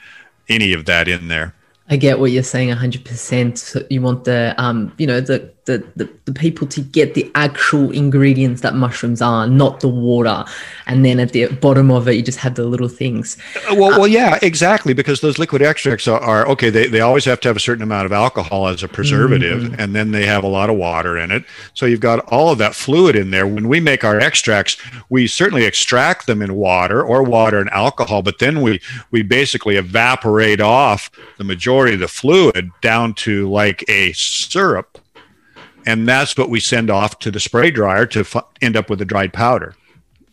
any 0.49 0.73
of 0.73 0.85
that 0.85 1.09
in 1.09 1.29
there 1.29 1.55
I 1.91 1.97
get 1.97 2.21
what 2.21 2.31
you're 2.31 2.45
saying 2.45 2.71
100%. 2.71 3.87
You 3.91 4.01
want 4.01 4.25
the, 4.25 4.55
um, 4.57 4.95
you 4.97 5.09
know, 5.09 5.21
the, 5.21 5.53
the, 5.71 6.05
the, 6.05 6.11
the, 6.25 6.33
people 6.33 6.67
to 6.67 6.81
get 6.81 7.15
the 7.15 7.31
actual 7.35 7.91
ingredients 7.93 8.61
that 8.63 8.75
mushrooms 8.75 9.23
are, 9.23 9.47
not 9.47 9.81
the 9.81 9.89
water. 9.89 10.45
And 10.87 11.05
then 11.05 11.21
at 11.21 11.33
the 11.33 11.47
bottom 11.47 11.91
of 11.91 12.09
it, 12.09 12.15
you 12.15 12.23
just 12.23 12.39
have 12.39 12.57
the 12.57 12.65
little 12.65 12.89
things. 12.89 13.37
Uh, 13.71 13.77
well, 13.77 13.91
well, 13.91 14.09
yeah, 14.09 14.39
exactly. 14.43 14.95
Because 14.95 15.21
those 15.21 15.39
liquid 15.39 15.63
extracts 15.63 16.09
are, 16.09 16.21
are, 16.21 16.47
okay, 16.49 16.71
they, 16.71 16.89
they 16.89 17.01
always 17.01 17.25
have 17.25 17.41
to 17.41 17.49
have 17.49 17.57
a 17.57 17.61
certain 17.61 17.83
amount 17.83 18.07
of 18.07 18.13
alcohol 18.13 18.67
as 18.67 18.83
a 18.83 18.89
preservative, 18.89 19.63
mm-hmm. 19.63 19.81
and 19.81 19.95
then 19.95 20.11
they 20.11 20.27
have 20.27 20.43
a 20.43 20.49
lot 20.49 20.71
of 20.71 20.77
water 20.77 21.17
in 21.17 21.31
it. 21.31 21.45
So 21.75 21.87
you've 21.87 22.01
got 22.01 22.21
all 22.33 22.51
of 22.51 22.59
that 22.59 22.75
fluid 22.75 23.15
in 23.15 23.31
there. 23.31 23.47
When 23.47 23.69
we 23.69 23.79
make 23.79 24.03
our 24.03 24.19
extracts, 24.19 24.77
we 25.09 25.27
certainly 25.27 25.65
extract 25.65 26.27
them 26.27 26.43
in 26.43 26.55
water 26.55 27.03
or 27.03 27.23
water 27.23 27.61
and 27.61 27.71
alcohol, 27.71 28.23
but 28.23 28.41
then 28.41 28.61
we, 28.61 28.81
we 29.11 29.23
basically 29.23 29.77
evaporate 29.77 30.61
off 30.61 31.11
the 31.39 31.45
majority 31.45 31.95
of 31.95 32.01
the 32.01 32.09
fluid 32.09 32.71
down 32.81 33.15
to 33.15 33.49
like 33.49 33.85
a 33.89 34.13
syrup 34.13 34.99
and 35.87 36.09
that's 36.09 36.37
what 36.37 36.51
we 36.51 36.61
send 36.61 36.91
off 36.91 37.19
to 37.21 37.31
the 37.31 37.41
spray 37.41 37.71
dryer 37.71 38.07
to 38.07 38.21
f- 38.21 38.45
end 38.61 38.77
up 38.77 38.91
with 38.91 39.01
a 39.01 39.05
dried 39.05 39.33
powder. 39.33 39.75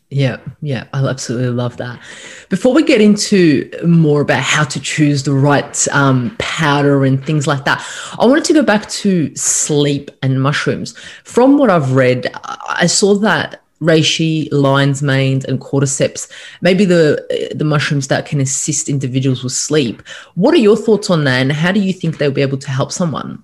Yeah, 0.10 0.38
yeah, 0.62 0.86
I 0.94 1.06
absolutely 1.06 1.50
love 1.50 1.76
that. 1.78 2.00
Before 2.48 2.74
we 2.74 2.82
get 2.84 3.02
into 3.02 3.70
more 3.86 4.22
about 4.22 4.42
how 4.42 4.64
to 4.64 4.80
choose 4.80 5.24
the 5.24 5.34
right 5.34 5.88
um, 5.92 6.34
powder 6.40 7.04
and 7.04 7.24
things 7.26 7.46
like 7.46 7.66
that, 7.66 7.86
I 8.18 8.26
wanted 8.26 8.46
to 8.46 8.54
go 8.54 8.64
back 8.64 8.88
to 8.90 9.36
sleep 9.36 10.10
and 10.22 10.42
mushrooms. 10.42 10.98
From 11.26 11.58
what 11.58 11.70
I've 11.70 11.92
read, 11.92 12.32
I 12.70 12.86
saw 12.86 13.16
that 13.16 13.62
reishi, 13.82 14.48
lion's 14.52 15.04
mane, 15.04 15.42
and 15.46 15.60
cordyceps, 15.60 16.32
maybe 16.62 16.86
the 16.86 17.52
the 17.54 17.66
mushrooms 17.66 18.08
that 18.08 18.26
can 18.26 18.40
assist 18.40 18.88
individuals 18.88 19.44
with 19.44 19.54
sleep. 19.54 20.02
What 20.36 20.54
are 20.54 20.58
your 20.58 20.78
thoughts 20.78 21.10
on 21.10 21.26
that, 21.26 21.42
and 21.42 21.52
how 21.52 21.74
do 21.74 21.82
you 21.82 21.92
think 21.92 22.18
they'll 22.18 22.32
be 22.32 22.42
able 22.42 22.60
to 22.60 22.72
help 22.72 22.94
someone? 22.94 23.44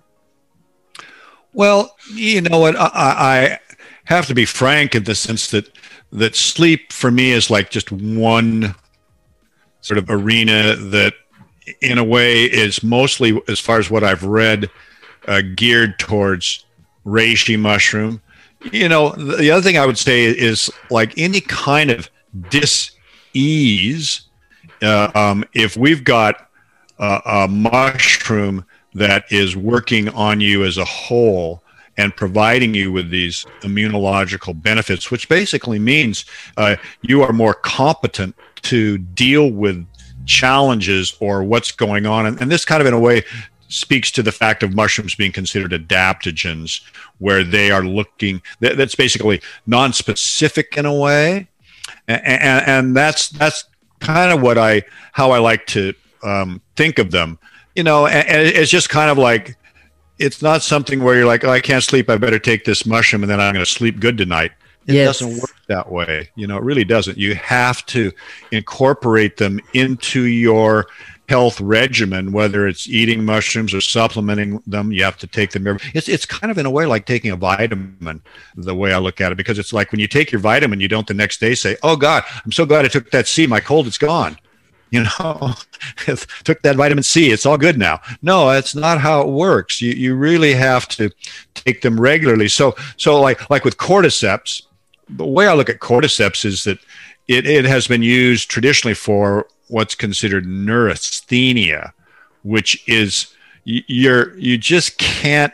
Well, 1.53 1.95
you 2.13 2.41
know 2.41 2.59
what? 2.59 2.75
I, 2.75 2.89
I 2.93 3.59
have 4.05 4.25
to 4.27 4.33
be 4.33 4.45
frank 4.45 4.95
in 4.95 5.03
the 5.03 5.15
sense 5.15 5.51
that 5.51 5.69
that 6.11 6.35
sleep 6.35 6.91
for 6.91 7.09
me 7.11 7.31
is 7.31 7.49
like 7.49 7.69
just 7.69 7.91
one 7.91 8.75
sort 9.81 9.97
of 9.97 10.09
arena 10.09 10.75
that, 10.75 11.13
in 11.81 11.97
a 11.97 12.03
way, 12.03 12.43
is 12.43 12.83
mostly, 12.83 13.39
as 13.47 13.59
far 13.59 13.79
as 13.79 13.89
what 13.89 14.03
I've 14.03 14.23
read, 14.23 14.69
uh, 15.27 15.41
geared 15.55 15.97
towards 15.99 16.65
reishi 17.05 17.59
mushroom. 17.59 18.21
You 18.71 18.87
know, 18.89 19.09
the 19.11 19.51
other 19.51 19.61
thing 19.61 19.77
I 19.77 19.85
would 19.85 19.97
say 19.97 20.25
is 20.25 20.71
like 20.89 21.17
any 21.17 21.41
kind 21.41 21.89
of 21.91 22.09
dis-ease. 22.49 24.21
Uh, 24.81 25.11
um, 25.15 25.45
if 25.53 25.77
we've 25.77 26.03
got 26.03 26.49
a, 26.99 27.21
a 27.25 27.47
mushroom 27.47 28.65
that 28.95 29.25
is 29.31 29.55
working 29.55 30.09
on 30.09 30.39
you 30.41 30.63
as 30.63 30.77
a 30.77 30.85
whole 30.85 31.63
and 31.97 32.15
providing 32.15 32.73
you 32.73 32.91
with 32.91 33.09
these 33.09 33.45
immunological 33.61 34.59
benefits, 34.59 35.11
which 35.11 35.29
basically 35.29 35.79
means 35.79 36.25
uh, 36.57 36.75
you 37.01 37.21
are 37.21 37.33
more 37.33 37.53
competent 37.53 38.35
to 38.63 38.97
deal 38.97 39.51
with 39.51 39.85
challenges 40.25 41.15
or 41.19 41.43
what's 41.43 41.71
going 41.71 42.05
on. 42.05 42.25
And, 42.25 42.41
and, 42.41 42.51
this 42.51 42.65
kind 42.65 42.81
of, 42.81 42.87
in 42.87 42.93
a 42.93 42.99
way, 42.99 43.23
speaks 43.67 44.09
to 44.11 44.23
the 44.23 44.31
fact 44.31 44.63
of 44.63 44.73
mushrooms 44.73 45.15
being 45.15 45.31
considered 45.31 45.71
adaptogens, 45.71 46.81
where 47.19 47.43
they 47.43 47.71
are 47.71 47.83
looking, 47.83 48.41
that, 48.59 48.77
that's 48.77 48.95
basically 48.95 49.41
non 49.67 49.93
specific 49.93 50.77
in 50.77 50.85
a 50.85 50.93
way. 50.93 51.47
and, 52.07 52.21
and, 52.25 52.67
and 52.67 52.95
that's 52.95 53.29
that's 53.29 53.65
kind 53.99 54.31
of 54.31 54.41
what 54.41 54.57
I 54.57 54.83
how 55.11 55.31
I 55.31 55.39
like 55.39 55.65
to 55.67 55.93
um, 56.23 56.61
think 56.75 56.99
of 56.99 57.11
them. 57.11 57.37
You 57.75 57.83
know, 57.83 58.07
and, 58.07 58.27
and 58.27 58.47
it's 58.47 58.69
just 58.69 58.89
kind 58.89 59.09
of 59.09 59.17
like 59.17 59.57
it's 60.19 60.41
not 60.41 60.61
something 60.61 61.03
where 61.03 61.15
you're 61.15 61.25
like, 61.25 61.43
oh, 61.43 61.49
I 61.49 61.59
can't 61.59 61.83
sleep. 61.83 62.09
I 62.09 62.17
better 62.17 62.39
take 62.39 62.65
this 62.65 62.85
mushroom 62.85 63.23
and 63.23 63.29
then 63.29 63.39
I'm 63.39 63.53
going 63.53 63.65
to 63.65 63.71
sleep 63.71 63.99
good 63.99 64.17
tonight. 64.17 64.51
It 64.85 64.95
yes. 64.95 65.19
doesn't 65.19 65.39
work 65.39 65.55
that 65.67 65.91
way. 65.91 66.29
You 66.35 66.45
know, 66.45 66.57
it 66.57 66.63
really 66.63 66.83
doesn't. 66.83 67.17
You 67.17 67.35
have 67.35 67.85
to 67.87 68.11
incorporate 68.51 69.37
them 69.37 69.59
into 69.73 70.23
your 70.23 70.87
health 71.29 71.59
regimen, 71.61 72.33
whether 72.33 72.67
it's 72.67 72.87
eating 72.89 73.23
mushrooms 73.23 73.73
or 73.73 73.79
supplementing 73.79 74.61
them. 74.67 74.91
You 74.91 75.03
have 75.03 75.17
to 75.19 75.27
take 75.27 75.51
them. 75.51 75.65
Every, 75.67 75.81
it's 75.93 76.09
it's 76.09 76.25
kind 76.25 76.51
of 76.51 76.57
in 76.57 76.65
a 76.65 76.69
way 76.69 76.85
like 76.85 77.05
taking 77.05 77.31
a 77.31 77.37
vitamin. 77.37 78.21
The 78.55 78.75
way 78.75 78.93
I 78.93 78.97
look 78.97 79.21
at 79.21 79.31
it, 79.31 79.35
because 79.35 79.57
it's 79.57 79.71
like 79.71 79.91
when 79.91 80.01
you 80.01 80.07
take 80.07 80.31
your 80.31 80.41
vitamin, 80.41 80.81
you 80.81 80.89
don't 80.89 81.07
the 81.07 81.13
next 81.13 81.39
day 81.39 81.55
say, 81.55 81.77
"Oh 81.81 81.95
God, 81.95 82.23
I'm 82.43 82.51
so 82.51 82.65
glad 82.65 82.83
I 82.83 82.89
took 82.89 83.09
that 83.11 83.27
C. 83.27 83.47
My 83.47 83.61
cold 83.61 83.87
is 83.87 83.97
gone." 83.97 84.37
You 84.93 85.05
know, 85.05 85.53
took 86.43 86.61
that 86.61 86.75
vitamin 86.75 87.03
C. 87.03 87.31
It's 87.31 87.47
all 87.47 87.57
good 87.57 87.79
now. 87.79 87.99
No, 88.21 88.51
that's 88.51 88.75
not 88.75 88.99
how 88.99 89.21
it 89.21 89.27
works. 89.29 89.81
You 89.81 89.93
you 89.93 90.15
really 90.15 90.53
have 90.53 90.87
to 90.89 91.09
take 91.55 91.81
them 91.81 91.99
regularly. 91.99 92.47
So 92.47 92.75
so 92.97 93.19
like 93.19 93.49
like 93.49 93.65
with 93.65 93.77
cordyceps 93.77 94.61
the 95.09 95.25
way 95.25 95.47
I 95.47 95.53
look 95.53 95.69
at 95.69 95.79
cordyceps 95.79 96.45
is 96.45 96.63
that 96.63 96.79
it, 97.27 97.45
it 97.47 97.65
has 97.65 97.87
been 97.87 98.03
used 98.03 98.49
traditionally 98.49 98.93
for 98.93 99.47
what's 99.67 99.95
considered 99.95 100.45
neurasthenia, 100.45 101.93
which 102.43 102.87
is 102.87 103.33
you're 103.63 104.37
you 104.37 104.57
just 104.57 104.97
can't 104.97 105.53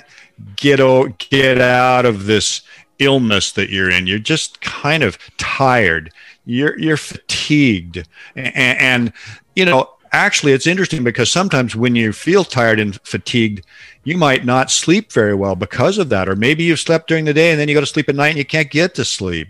get 0.55 0.79
o- 0.79 1.13
get 1.29 1.59
out 1.59 2.05
of 2.05 2.25
this 2.25 2.61
illness 2.99 3.51
that 3.53 3.69
you're 3.69 3.89
in. 3.89 4.07
You're 4.07 4.19
just 4.19 4.61
kind 4.61 5.03
of 5.03 5.17
tired. 5.37 6.11
You're 6.49 6.79
you're 6.79 6.97
fatigued, 6.97 8.07
and, 8.35 8.79
and 8.79 9.13
you 9.55 9.65
know 9.65 9.91
actually 10.11 10.53
it's 10.53 10.65
interesting 10.65 11.03
because 11.03 11.29
sometimes 11.29 11.75
when 11.75 11.95
you 11.95 12.11
feel 12.11 12.43
tired 12.43 12.79
and 12.79 12.99
fatigued 13.03 13.63
you 14.03 14.17
might 14.17 14.43
not 14.43 14.71
sleep 14.71 15.11
very 15.11 15.35
well 15.35 15.55
because 15.55 15.99
of 15.99 16.09
that 16.09 16.27
or 16.27 16.35
maybe 16.35 16.63
you've 16.63 16.79
slept 16.79 17.07
during 17.07 17.25
the 17.25 17.33
day 17.33 17.51
and 17.51 17.59
then 17.59 17.67
you 17.67 17.75
go 17.75 17.79
to 17.79 17.85
sleep 17.85 18.09
at 18.09 18.15
night 18.15 18.29
and 18.29 18.39
you 18.39 18.45
can't 18.45 18.71
get 18.71 18.95
to 18.95 19.05
sleep. 19.05 19.47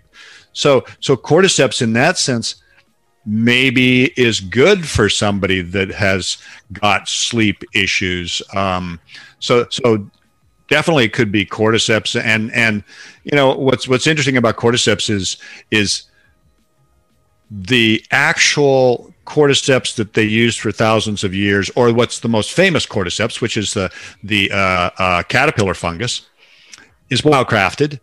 So 0.52 0.84
so 1.00 1.16
cordyceps 1.16 1.80
in 1.80 1.94
that 1.94 2.18
sense 2.18 2.56
maybe 3.24 4.06
is 4.20 4.40
good 4.40 4.86
for 4.86 5.08
somebody 5.08 5.62
that 5.62 5.90
has 5.90 6.36
got 6.74 7.08
sleep 7.08 7.64
issues. 7.72 8.42
Um, 8.54 9.00
so 9.38 9.66
so 9.70 10.10
definitely 10.68 11.08
could 11.08 11.32
be 11.32 11.46
cordyceps. 11.46 12.20
And 12.20 12.52
and 12.52 12.84
you 13.24 13.34
know 13.34 13.54
what's 13.54 13.88
what's 13.88 14.06
interesting 14.06 14.36
about 14.36 14.56
cordyceps 14.56 15.08
is 15.08 15.38
is 15.70 16.09
the 17.50 18.04
actual 18.10 19.12
cordyceps 19.26 19.96
that 19.96 20.14
they 20.14 20.22
used 20.22 20.60
for 20.60 20.70
thousands 20.70 21.24
of 21.24 21.34
years, 21.34 21.70
or 21.74 21.92
what's 21.92 22.20
the 22.20 22.28
most 22.28 22.52
famous 22.52 22.86
cordyceps, 22.86 23.40
which 23.40 23.56
is 23.56 23.74
the 23.74 23.90
the 24.22 24.50
uh, 24.52 24.90
uh, 24.98 25.22
caterpillar 25.24 25.74
fungus, 25.74 26.28
is 27.10 27.22
wildcrafted, 27.22 27.98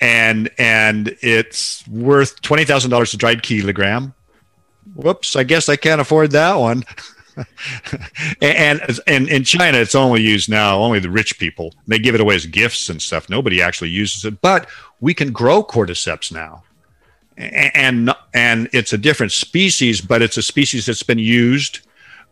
and 0.00 0.50
and 0.58 1.16
it's 1.20 1.86
worth 1.88 2.40
twenty 2.40 2.64
thousand 2.64 2.90
dollars 2.90 3.12
a 3.12 3.16
dried 3.16 3.42
kilogram. 3.42 4.14
Whoops! 4.94 5.36
I 5.36 5.44
guess 5.44 5.68
I 5.68 5.76
can't 5.76 6.00
afford 6.00 6.30
that 6.32 6.54
one. 6.54 6.84
and, 8.42 8.82
and 9.06 9.28
in 9.28 9.44
China, 9.44 9.78
it's 9.78 9.94
only 9.94 10.20
used 10.20 10.50
now. 10.50 10.78
Only 10.78 10.98
the 10.98 11.08
rich 11.08 11.38
people. 11.38 11.74
They 11.86 11.98
give 11.98 12.14
it 12.14 12.20
away 12.20 12.34
as 12.34 12.44
gifts 12.44 12.88
and 12.88 13.00
stuff. 13.00 13.30
Nobody 13.30 13.62
actually 13.62 13.90
uses 13.90 14.24
it. 14.24 14.40
But 14.40 14.68
we 15.00 15.14
can 15.14 15.32
grow 15.32 15.62
cordyceps 15.62 16.32
now 16.32 16.64
and 17.40 18.14
and 18.34 18.68
it's 18.72 18.92
a 18.92 18.98
different 18.98 19.32
species, 19.32 20.00
but 20.00 20.22
it's 20.22 20.36
a 20.36 20.42
species 20.42 20.86
that's 20.86 21.02
been 21.02 21.18
used 21.18 21.80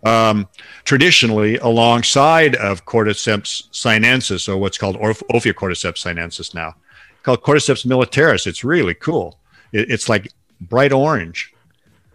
um, 0.05 0.49
traditionally 0.85 1.57
alongside 1.59 2.55
of 2.57 2.85
Cordyceps 2.85 3.65
sinensis, 3.71 4.49
or 4.49 4.59
what's 4.59 4.79
called 4.79 4.97
Ophiocordyceps 4.97 5.99
sinensis 5.99 6.55
now, 6.55 6.75
called 7.23 7.43
Cordyceps 7.43 7.87
militaris. 7.87 8.47
It's 8.47 8.65
really 8.65 8.95
cool. 8.95 9.39
It, 9.73 9.91
it's 9.91 10.09
like 10.09 10.33
bright 10.61 10.93
orange, 10.93 11.53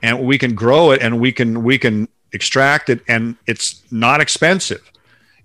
and 0.01 0.23
we 0.23 0.37
can 0.37 0.55
grow 0.55 0.91
it, 0.91 1.01
and 1.01 1.19
we 1.19 1.31
can 1.31 1.63
we 1.63 1.77
can 1.77 2.07
extract 2.31 2.89
it, 2.89 3.01
and 3.07 3.35
it's 3.47 3.83
not 3.91 4.21
expensive. 4.21 4.91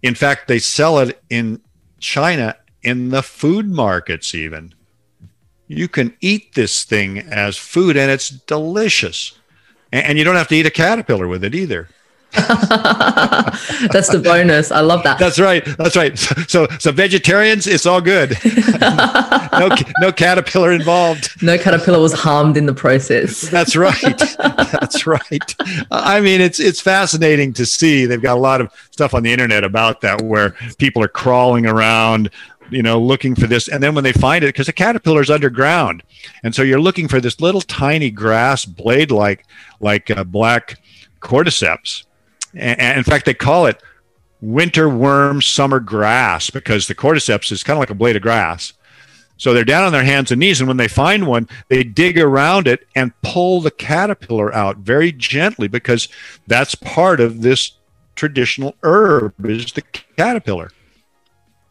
In 0.03 0.15
fact, 0.15 0.49
they 0.49 0.59
sell 0.59 0.99
it 1.01 1.21
in 1.29 1.61
China 1.99 2.57
in 2.83 3.09
the 3.09 3.23
food 3.23 3.69
markets 3.69 4.35
even 4.35 4.73
you 5.69 5.87
can 5.87 6.17
eat 6.21 6.55
this 6.55 6.85
thing 6.85 7.19
as 7.19 7.57
food 7.57 7.97
and 7.97 8.11
it's 8.11 8.31
delicious. 8.31 9.39
And 9.93 10.19
you 10.19 10.25
don't 10.25 10.37
have 10.37 10.49
to 10.49 10.57
eat 10.57 10.67
a 10.67 10.71
caterpillar 10.71 11.29
with 11.29 11.45
it 11.45 11.55
either. 11.55 11.89
That's 12.33 14.09
the 14.09 14.21
bonus. 14.23 14.71
I 14.71 14.81
love 14.81 15.03
that. 15.05 15.19
That's 15.19 15.39
right. 15.39 15.65
That's 15.65 15.97
right. 15.97 16.19
So, 16.49 16.67
so 16.79 16.93
vegetarians, 16.93 17.67
it's 17.67 17.85
all 17.85 18.01
good. 18.01 18.37
no, 18.81 19.69
no 20.01 20.13
caterpillar 20.13 20.73
involved. 20.73 21.43
No 21.43 21.59
caterpillar 21.59 22.01
was 22.01 22.15
harmed 22.15 22.57
in 22.57 22.65
the 22.65 22.73
process. 22.73 23.43
That's 23.43 23.77
right. 23.77 24.19
That's 24.39 25.07
right. 25.07 25.55
I 25.91 26.21
mean, 26.21 26.41
it's 26.41 26.59
it's 26.59 26.81
fascinating 26.81 27.53
to 27.55 27.67
see. 27.67 28.07
They've 28.07 28.23
got 28.23 28.39
a 28.39 28.41
lot 28.41 28.63
of 28.63 28.73
stuff 28.93 29.13
on 29.13 29.25
the 29.25 29.33
internet 29.33 29.63
about 29.63 30.01
that, 30.03 30.23
where 30.23 30.51
people 30.79 31.03
are 31.03 31.09
crawling 31.09 31.67
around 31.67 32.31
you 32.71 32.83
know, 32.83 33.01
looking 33.01 33.35
for 33.35 33.47
this. 33.47 33.69
And 33.69 33.83
then 33.83 33.95
when 33.95 34.05
they 34.05 34.13
find 34.13 34.45
it, 34.45 34.49
because 34.49 34.67
the 34.67 34.73
caterpillar 34.73 35.23
is 35.23 35.31
underground, 35.31 36.03
and 36.43 36.55
so 36.55 36.63
you're 36.63 36.81
looking 36.81 37.09
for 37.09 37.21
this 37.21 37.41
little 37.41 37.61
tiny 37.61 38.11
grass 38.11 38.65
blade 38.65 39.11
like 39.11 39.45
like 39.81 40.11
uh, 40.11 40.25
black 40.25 40.81
cordyceps. 41.21 42.05
And, 42.55 42.81
and 42.81 42.99
in 42.99 43.05
fact, 43.05 43.27
they 43.27 43.35
call 43.35 43.67
it 43.67 43.83
winter 44.41 44.89
worm 44.89 45.43
summer 45.43 45.81
grass 45.81 46.51
because 46.51 46.87
the 46.87 46.95
cordyceps 46.95 47.51
is 47.51 47.63
kind 47.63 47.77
of 47.77 47.81
like 47.81 47.91
a 47.91 47.95
blade 47.95 48.17
of 48.17 48.23
grass. 48.23 48.73
So 49.37 49.55
they're 49.55 49.65
down 49.65 49.85
on 49.85 49.93
their 49.93 50.05
hands 50.05 50.33
and 50.33 50.41
knees, 50.41 50.61
and 50.61 50.67
when 50.67 50.79
they 50.79 50.89
find 50.89 51.27
one, 51.27 51.49
they 51.69 51.85
dig 51.85 52.19
around 52.19 52.67
it 52.67 52.87
and 52.97 53.13
pull 53.23 53.61
the 53.61 53.71
caterpillar 53.71 54.53
out 54.53 54.79
very 54.79 55.13
gently 55.13 55.69
because 55.69 56.09
that's 56.49 56.75
part 56.75 57.21
of 57.21 57.43
this 57.43 57.73
traditional 58.17 58.75
herb 58.83 59.33
is 59.47 59.73
the 59.73 59.83
caterpillar. 60.17 60.73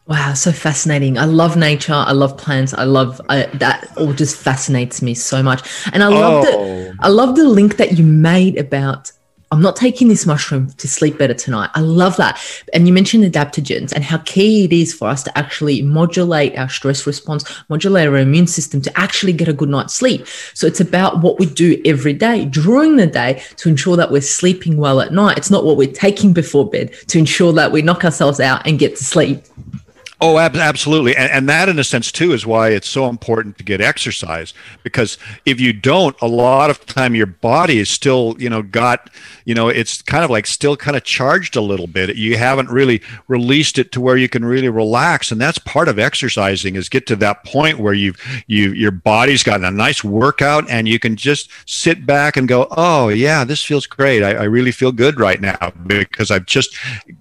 Wow, 0.08 0.32
so 0.32 0.52
fascinating. 0.52 1.18
I 1.18 1.26
love 1.26 1.58
nature. 1.58 1.92
I 1.92 2.12
love 2.12 2.38
plants. 2.38 2.72
I 2.72 2.84
love 2.84 3.20
I, 3.28 3.42
that 3.54 3.94
all 3.98 4.14
just 4.14 4.38
fascinates 4.38 5.02
me 5.02 5.12
so 5.12 5.42
much. 5.42 5.68
And 5.92 6.02
I 6.02 6.08
love 6.08 6.46
oh. 6.46 6.50
the 6.50 6.96
I 7.00 7.08
love 7.08 7.36
the 7.36 7.46
link 7.46 7.76
that 7.76 7.98
you 7.98 8.04
made 8.04 8.56
about 8.56 9.12
I'm 9.50 9.62
not 9.62 9.76
taking 9.76 10.08
this 10.08 10.26
mushroom 10.26 10.70
to 10.72 10.86
sleep 10.86 11.16
better 11.16 11.32
tonight. 11.32 11.70
I 11.74 11.80
love 11.80 12.18
that. 12.18 12.38
And 12.74 12.86
you 12.86 12.92
mentioned 12.92 13.24
adaptogens 13.24 13.92
and 13.92 14.04
how 14.04 14.18
key 14.18 14.64
it 14.64 14.74
is 14.74 14.92
for 14.92 15.08
us 15.08 15.22
to 15.22 15.38
actually 15.38 15.80
modulate 15.80 16.56
our 16.58 16.68
stress 16.68 17.06
response, 17.06 17.44
modulate 17.70 18.08
our 18.08 18.16
immune 18.16 18.46
system 18.46 18.82
to 18.82 18.98
actually 18.98 19.32
get 19.32 19.48
a 19.48 19.54
good 19.54 19.70
night's 19.70 19.94
sleep. 19.94 20.26
So 20.52 20.66
it's 20.66 20.80
about 20.80 21.22
what 21.22 21.38
we 21.38 21.46
do 21.46 21.80
every 21.86 22.12
day 22.12 22.44
during 22.44 22.96
the 22.96 23.06
day 23.06 23.42
to 23.56 23.70
ensure 23.70 23.96
that 23.96 24.10
we're 24.10 24.20
sleeping 24.20 24.76
well 24.76 25.00
at 25.00 25.12
night. 25.12 25.38
It's 25.38 25.50
not 25.50 25.64
what 25.64 25.78
we're 25.78 25.92
taking 25.92 26.34
before 26.34 26.68
bed 26.68 26.92
to 27.08 27.18
ensure 27.18 27.54
that 27.54 27.72
we 27.72 27.80
knock 27.80 28.04
ourselves 28.04 28.40
out 28.40 28.66
and 28.66 28.78
get 28.78 28.96
to 28.96 29.04
sleep. 29.04 29.44
Oh, 30.20 30.38
ab- 30.38 30.56
absolutely. 30.56 31.14
And, 31.14 31.30
and, 31.30 31.48
that, 31.48 31.68
in 31.68 31.78
a 31.78 31.84
sense, 31.84 32.10
too, 32.10 32.32
is 32.32 32.44
why 32.44 32.70
it's 32.70 32.88
so 32.88 33.08
important 33.08 33.56
to 33.58 33.64
get 33.64 33.80
exercise. 33.80 34.52
Because 34.82 35.16
if 35.46 35.60
you 35.60 35.72
don't, 35.72 36.16
a 36.20 36.26
lot 36.26 36.70
of 36.70 36.84
time 36.86 37.14
your 37.14 37.26
body 37.26 37.78
is 37.78 37.88
still, 37.88 38.34
you 38.36 38.50
know, 38.50 38.60
got, 38.60 39.10
you 39.44 39.54
know, 39.54 39.68
it's 39.68 40.02
kind 40.02 40.24
of 40.24 40.30
like 40.30 40.48
still 40.48 40.76
kind 40.76 40.96
of 40.96 41.04
charged 41.04 41.54
a 41.54 41.60
little 41.60 41.86
bit. 41.86 42.16
You 42.16 42.36
haven't 42.36 42.68
really 42.68 43.00
released 43.28 43.78
it 43.78 43.92
to 43.92 44.00
where 44.00 44.16
you 44.16 44.28
can 44.28 44.44
really 44.44 44.68
relax. 44.68 45.30
And 45.30 45.40
that's 45.40 45.58
part 45.58 45.86
of 45.86 46.00
exercising 46.00 46.74
is 46.74 46.88
get 46.88 47.06
to 47.06 47.16
that 47.16 47.44
point 47.44 47.78
where 47.78 47.94
you've, 47.94 48.20
you, 48.48 48.72
your 48.72 48.90
body's 48.90 49.44
gotten 49.44 49.64
a 49.64 49.70
nice 49.70 50.02
workout 50.02 50.68
and 50.68 50.88
you 50.88 50.98
can 50.98 51.14
just 51.14 51.48
sit 51.64 52.06
back 52.06 52.36
and 52.36 52.48
go, 52.48 52.66
oh, 52.72 53.08
yeah, 53.08 53.44
this 53.44 53.62
feels 53.62 53.86
great. 53.86 54.24
I, 54.24 54.30
I 54.30 54.44
really 54.44 54.72
feel 54.72 54.90
good 54.90 55.20
right 55.20 55.40
now 55.40 55.72
because 55.86 56.32
I've 56.32 56.46
just 56.46 56.76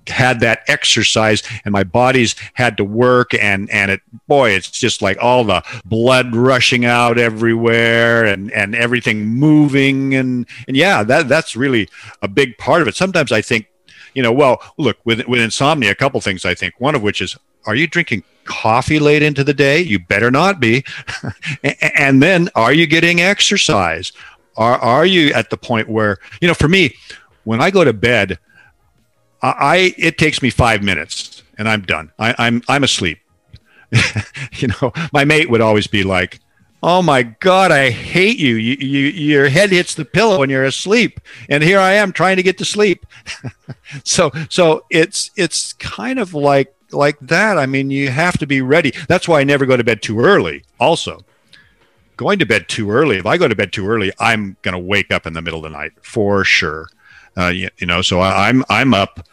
had 0.07 0.39
that 0.39 0.61
exercise 0.67 1.43
and 1.63 1.71
my 1.71 1.83
body's 1.83 2.35
had 2.55 2.75
to 2.77 2.86
work 2.87 3.33
and 3.33 3.69
and 3.69 3.91
it 3.91 4.01
boy 4.27 4.51
it's 4.51 4.69
just 4.69 5.01
like 5.01 5.17
all 5.21 5.43
the 5.43 5.63
blood 5.85 6.35
rushing 6.35 6.85
out 6.85 7.17
everywhere 7.17 8.25
and 8.25 8.51
and 8.51 8.75
everything 8.75 9.25
moving 9.25 10.15
and 10.15 10.47
and 10.67 10.77
yeah 10.77 11.03
that 11.03 11.27
that's 11.27 11.55
really 11.55 11.89
a 12.21 12.27
big 12.27 12.57
part 12.57 12.81
of 12.81 12.87
it. 12.87 12.95
Sometimes 12.95 13.31
i 13.31 13.41
think 13.41 13.67
you 14.13 14.23
know 14.23 14.31
well 14.31 14.61
look 14.77 14.97
with 15.05 15.25
with 15.27 15.39
insomnia 15.41 15.91
a 15.91 15.95
couple 15.95 16.19
things 16.21 16.45
i 16.45 16.55
think. 16.55 16.73
One 16.79 16.95
of 16.95 17.01
which 17.01 17.21
is 17.21 17.37
are 17.65 17.75
you 17.75 17.87
drinking 17.87 18.23
coffee 18.45 18.97
late 18.97 19.21
into 19.21 19.43
the 19.43 19.53
day? 19.53 19.81
You 19.81 19.99
better 19.99 20.31
not 20.31 20.59
be. 20.59 20.85
And 21.97 22.23
then 22.23 22.49
are 22.55 22.71
you 22.71 22.87
getting 22.87 23.19
exercise? 23.19 24.13
Are 24.55 24.77
are 24.77 25.05
you 25.05 25.33
at 25.33 25.49
the 25.49 25.57
point 25.57 25.89
where 25.89 26.17
you 26.41 26.47
know 26.47 26.53
for 26.53 26.67
me 26.67 26.95
when 27.43 27.61
i 27.61 27.69
go 27.69 27.83
to 27.83 27.93
bed 27.93 28.39
I 29.41 29.93
it 29.97 30.17
takes 30.17 30.41
me 30.41 30.49
five 30.49 30.83
minutes 30.83 31.36
and 31.57 31.67
I'm 31.67 31.81
done. 31.81 32.11
I, 32.19 32.35
I'm 32.37 32.61
I'm 32.67 32.83
asleep. 32.83 33.19
you 34.53 34.67
know, 34.67 34.91
my 35.13 35.23
mate 35.25 35.49
would 35.49 35.61
always 35.61 35.87
be 35.87 36.03
like, 36.03 36.39
oh 36.83 37.01
my 37.01 37.23
god 37.23 37.71
i 37.71 37.89
hate 37.89 38.37
you. 38.37 38.55
you 38.55 38.75
you 38.79 39.07
your 39.07 39.49
head 39.49 39.71
hits 39.71 39.95
the 39.95 40.05
pillow 40.05 40.37
when 40.39 40.49
you're 40.49 40.63
asleep 40.63 41.19
and 41.49 41.63
here 41.63 41.79
i 41.79 41.93
am 41.93 42.11
trying 42.11 42.35
to 42.35 42.43
get 42.43 42.57
to 42.57 42.65
sleep 42.65 43.05
so 44.03 44.31
so 44.49 44.85
it's 44.89 45.31
it's 45.35 45.73
kind 45.73 46.19
of 46.19 46.33
like 46.33 46.73
like 46.91 47.17
that 47.19 47.57
i 47.57 47.65
mean 47.65 47.89
you 47.89 48.09
have 48.09 48.37
to 48.37 48.45
be 48.45 48.61
ready 48.61 48.93
that's 49.07 49.27
why 49.27 49.39
i 49.39 49.43
never 49.43 49.65
go 49.65 49.75
to 49.75 49.83
bed 49.83 50.01
too 50.01 50.19
early 50.19 50.63
also 50.79 51.19
going 52.15 52.37
to 52.39 52.45
bed 52.45 52.67
too 52.69 52.91
early 52.91 53.17
if 53.17 53.25
i 53.25 53.37
go 53.37 53.47
to 53.47 53.55
bed 53.55 53.73
too 53.73 53.87
early 53.87 54.11
i'm 54.19 54.55
going 54.61 54.73
to 54.73 54.79
wake 54.79 55.11
up 55.11 55.25
in 55.25 55.33
the 55.33 55.41
middle 55.41 55.65
of 55.65 55.71
the 55.71 55.77
night 55.77 55.91
for 56.01 56.43
sure 56.43 56.87
uh, 57.37 57.47
you, 57.47 57.69
you 57.79 57.87
know 57.87 58.01
so 58.01 58.19
I, 58.19 58.49
i'm 58.49 58.63
i'm 58.69 58.93
up 58.93 59.27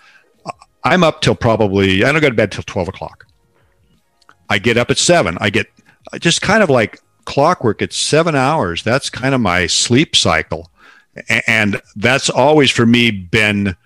i'm 0.84 1.02
up 1.02 1.20
till 1.20 1.34
probably 1.34 2.04
i 2.04 2.12
don't 2.12 2.20
go 2.20 2.28
to 2.28 2.34
bed 2.34 2.52
till 2.52 2.64
12 2.64 2.88
o'clock. 2.88 3.26
I 4.50 4.58
get 4.58 4.76
up 4.76 4.90
at 4.90 4.98
7 4.98 5.38
i 5.40 5.50
get 5.50 5.66
just 6.20 6.42
kind 6.42 6.62
of 6.62 6.70
like 6.70 7.00
clockwork 7.24 7.82
it's 7.82 7.96
seven 7.96 8.34
hours. 8.34 8.82
That's 8.82 9.10
kind 9.10 9.34
of 9.34 9.40
my 9.40 9.66
sleep 9.66 10.16
cycle. 10.16 10.70
And 11.46 11.80
that's 11.96 12.30
always 12.30 12.70
for 12.70 12.86
me 12.86 13.10
been 13.10 13.76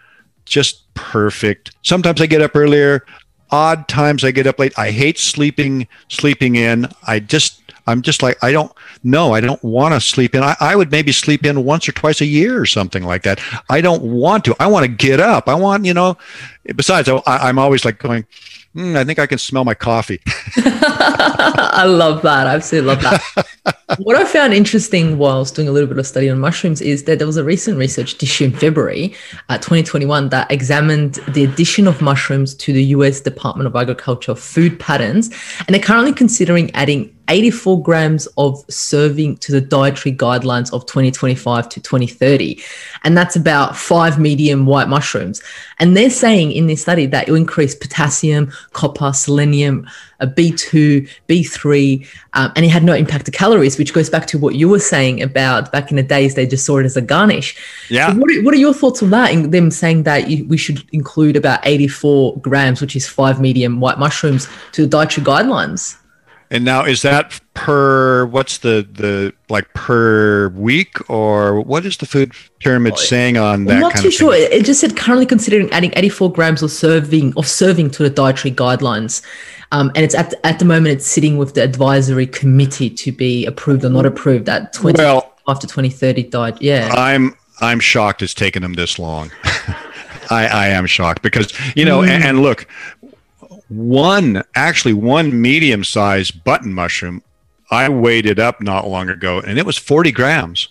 just 0.44 0.92
perfect. 0.94 1.72
Sometimes 1.82 2.20
i 2.20 2.26
get 2.26 2.42
up 2.42 2.56
earlier. 2.56 3.04
Odd 3.50 3.88
times 3.88 4.24
i 4.24 4.30
get 4.30 4.46
up 4.46 4.58
late. 4.58 4.78
I 4.78 4.90
hate 4.90 5.18
sleeping 5.18 5.88
sleeping 6.08 6.56
in. 6.56 6.88
I 7.06 7.20
just 7.20 7.67
i'm 7.88 8.02
just 8.02 8.22
like 8.22 8.36
i 8.42 8.52
don't 8.52 8.72
know 9.02 9.34
i 9.34 9.40
don't 9.40 9.62
want 9.64 9.94
to 9.94 10.00
sleep 10.00 10.34
in 10.34 10.42
I, 10.42 10.56
I 10.60 10.76
would 10.76 10.90
maybe 10.90 11.12
sleep 11.12 11.44
in 11.44 11.64
once 11.64 11.88
or 11.88 11.92
twice 11.92 12.20
a 12.20 12.26
year 12.26 12.60
or 12.60 12.66
something 12.66 13.04
like 13.04 13.22
that 13.22 13.40
i 13.68 13.80
don't 13.80 14.02
want 14.02 14.44
to 14.44 14.56
i 14.60 14.66
want 14.66 14.84
to 14.84 14.88
get 14.88 15.20
up 15.20 15.48
i 15.48 15.54
want 15.54 15.84
you 15.84 15.94
know 15.94 16.16
besides 16.76 17.08
I, 17.08 17.20
i'm 17.26 17.58
always 17.58 17.84
like 17.84 17.98
going 17.98 18.24
mm, 18.74 18.96
I 18.96 19.04
think 19.04 19.18
I 19.18 19.26
can 19.26 19.38
smell 19.38 19.64
my 19.64 19.74
coffee. 19.74 20.20
I 20.56 21.84
love 21.84 22.22
that. 22.22 22.46
I 22.46 22.54
absolutely 22.54 22.94
love 22.94 23.02
that. 23.02 23.78
what 23.98 24.16
I 24.16 24.24
found 24.24 24.54
interesting 24.54 25.18
whilst 25.18 25.54
doing 25.54 25.68
a 25.68 25.72
little 25.72 25.88
bit 25.88 25.98
of 25.98 26.06
study 26.06 26.28
on 26.28 26.38
mushrooms 26.38 26.80
is 26.80 27.04
that 27.04 27.18
there 27.18 27.26
was 27.26 27.36
a 27.36 27.44
recent 27.44 27.78
research 27.78 28.20
issue 28.22 28.44
in 28.44 28.52
February 28.52 29.14
uh, 29.48 29.58
2021 29.58 30.30
that 30.30 30.50
examined 30.50 31.14
the 31.28 31.44
addition 31.44 31.86
of 31.86 32.00
mushrooms 32.00 32.54
to 32.54 32.72
the 32.72 32.84
US 32.84 33.20
Department 33.20 33.66
of 33.66 33.76
Agriculture 33.76 34.34
food 34.34 34.78
patterns. 34.78 35.30
And 35.66 35.74
they're 35.74 35.82
currently 35.82 36.12
considering 36.12 36.70
adding 36.74 37.14
84 37.28 37.82
grams 37.82 38.26
of 38.38 38.64
serving 38.68 39.36
to 39.38 39.52
the 39.52 39.60
dietary 39.60 40.14
guidelines 40.14 40.72
of 40.72 40.86
2025 40.86 41.68
to 41.68 41.80
2030. 41.80 42.60
And 43.04 43.16
that's 43.16 43.36
about 43.36 43.76
five 43.76 44.18
medium 44.18 44.66
white 44.66 44.88
mushrooms. 44.88 45.42
And 45.78 45.96
they're 45.96 46.10
saying 46.10 46.52
in 46.52 46.66
this 46.66 46.82
study 46.82 47.06
that 47.06 47.26
you'll 47.26 47.36
increase 47.36 47.74
potassium, 47.74 48.50
copper, 48.72 49.12
selenium, 49.12 49.86
a 50.20 50.26
B2, 50.26 51.08
B3, 51.28 52.06
um, 52.32 52.52
and 52.56 52.64
it 52.64 52.70
had 52.70 52.82
no 52.82 52.92
impact 52.92 53.26
to 53.26 53.30
calories, 53.30 53.78
which 53.78 53.94
goes 53.94 54.10
back 54.10 54.26
to 54.26 54.38
what 54.38 54.54
you 54.56 54.68
were 54.68 54.80
saying 54.80 55.22
about 55.22 55.70
back 55.70 55.90
in 55.90 55.96
the 55.96 56.02
days, 56.02 56.34
they 56.34 56.46
just 56.46 56.66
saw 56.66 56.78
it 56.78 56.86
as 56.86 56.96
a 56.96 57.00
garnish. 57.00 57.56
Yeah. 57.88 58.12
So 58.12 58.18
what, 58.18 58.30
are, 58.30 58.42
what 58.42 58.54
are 58.54 58.58
your 58.58 58.74
thoughts 58.74 59.02
on 59.02 59.10
that? 59.10 59.32
In 59.32 59.50
them 59.50 59.70
saying 59.70 60.02
that 60.04 60.28
you, 60.28 60.44
we 60.46 60.56
should 60.56 60.84
include 60.92 61.36
about 61.36 61.60
84 61.62 62.38
grams, 62.38 62.80
which 62.80 62.96
is 62.96 63.06
five 63.06 63.40
medium 63.40 63.80
white 63.80 63.98
mushrooms, 63.98 64.48
to 64.72 64.82
the 64.82 64.88
dietary 64.88 65.24
guidelines? 65.24 65.96
And 66.50 66.64
now 66.64 66.84
is 66.84 67.02
that 67.02 67.38
per 67.54 68.24
what's 68.26 68.58
the 68.58 68.86
the 68.90 69.34
like 69.50 69.72
per 69.74 70.48
week 70.50 71.10
or 71.10 71.60
what 71.60 71.84
is 71.84 71.98
the 71.98 72.06
food 72.06 72.32
pyramid 72.60 72.96
saying 72.96 73.36
on 73.36 73.66
that? 73.66 73.74
I'm 73.74 73.80
not 73.80 73.96
too 73.96 74.10
sure. 74.10 74.34
It 74.34 74.64
just 74.64 74.80
said 74.80 74.96
currently 74.96 75.26
considering 75.26 75.70
adding 75.72 75.92
84 75.94 76.32
grams 76.32 76.62
of 76.62 76.70
serving 76.70 77.34
of 77.36 77.46
serving 77.46 77.90
to 77.92 78.02
the 78.02 78.10
dietary 78.10 78.54
guidelines. 78.54 79.22
Um, 79.72 79.92
and 79.94 80.04
it's 80.04 80.14
at 80.14 80.30
the, 80.30 80.46
at 80.46 80.58
the 80.58 80.64
moment 80.64 80.94
it's 80.96 81.06
sitting 81.06 81.36
with 81.36 81.54
the 81.54 81.62
advisory 81.62 82.26
committee 82.26 82.88
to 82.88 83.12
be 83.12 83.44
approved 83.44 83.84
or 83.84 83.90
not 83.90 84.06
approved 84.06 84.48
at 84.48 84.72
20 84.72 84.96
well, 84.96 85.34
after 85.46 85.66
2030 85.66 86.22
diet. 86.24 86.62
Yeah. 86.62 86.88
I'm 86.94 87.36
I'm 87.60 87.80
shocked 87.80 88.22
it's 88.22 88.34
taken 88.34 88.62
them 88.62 88.74
this 88.74 88.98
long. 88.98 89.30
I, 90.30 90.46
I 90.46 90.68
am 90.68 90.86
shocked 90.86 91.22
because 91.22 91.52
you 91.74 91.84
know, 91.84 92.00
mm. 92.00 92.08
and, 92.08 92.24
and 92.24 92.42
look, 92.42 92.66
one 93.68 94.42
actually 94.54 94.94
one 94.94 95.40
medium 95.40 95.84
sized 95.84 96.42
button 96.44 96.72
mushroom 96.72 97.22
i 97.70 97.88
weighed 97.88 98.26
it 98.26 98.38
up 98.38 98.60
not 98.60 98.88
long 98.88 99.08
ago 99.10 99.40
and 99.40 99.58
it 99.58 99.66
was 99.66 99.76
40 99.76 100.12
grams. 100.12 100.68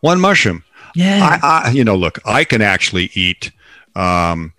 One 0.00 0.20
mushroom. 0.20 0.64
Yeah. 0.94 1.38
I, 1.42 1.66
I 1.66 1.70
you 1.70 1.84
know 1.84 1.96
look 1.96 2.18
i 2.24 2.44
can 2.44 2.62
actually 2.62 3.10
eat 3.14 3.50
um, 3.96 4.52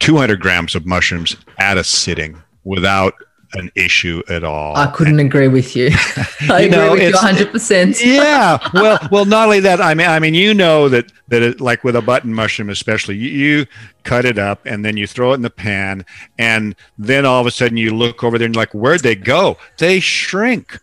200 0.00 0.40
grams 0.40 0.74
of 0.74 0.86
mushrooms 0.86 1.36
at 1.58 1.78
a 1.78 1.84
sitting 1.84 2.40
without 2.64 3.14
an 3.54 3.70
issue 3.74 4.22
at 4.28 4.44
all. 4.44 4.76
I 4.76 4.86
couldn't 4.86 5.20
agree 5.20 5.48
with 5.48 5.76
you. 5.76 5.90
I 6.48 6.62
you 6.62 6.70
know, 6.70 6.92
agree 6.92 7.06
with 7.06 7.14
you 7.14 7.26
100. 7.26 7.52
percent 7.52 8.04
Yeah. 8.04 8.58
Well, 8.74 8.98
well, 9.10 9.24
not 9.24 9.44
only 9.44 9.60
that. 9.60 9.80
I 9.80 9.94
mean, 9.94 10.08
I 10.08 10.18
mean, 10.18 10.34
you 10.34 10.54
know 10.54 10.88
that 10.88 11.12
that 11.28 11.42
it, 11.42 11.60
like 11.60 11.84
with 11.84 11.94
a 11.94 12.02
button 12.02 12.34
mushroom, 12.34 12.70
especially, 12.70 13.16
you, 13.16 13.28
you, 13.28 13.66
cut 14.02 14.24
it 14.24 14.36
up 14.38 14.66
and 14.66 14.84
then 14.84 14.96
you 14.96 15.06
throw 15.06 15.30
it 15.32 15.36
in 15.36 15.42
the 15.42 15.50
pan, 15.50 16.04
and 16.38 16.74
then 16.98 17.24
all 17.24 17.40
of 17.40 17.46
a 17.46 17.50
sudden 17.50 17.76
you 17.76 17.94
look 17.94 18.24
over 18.24 18.38
there 18.38 18.46
and 18.46 18.56
like, 18.56 18.72
where'd 18.72 19.02
they 19.02 19.14
go? 19.14 19.56
They 19.78 20.00
shrink. 20.00 20.78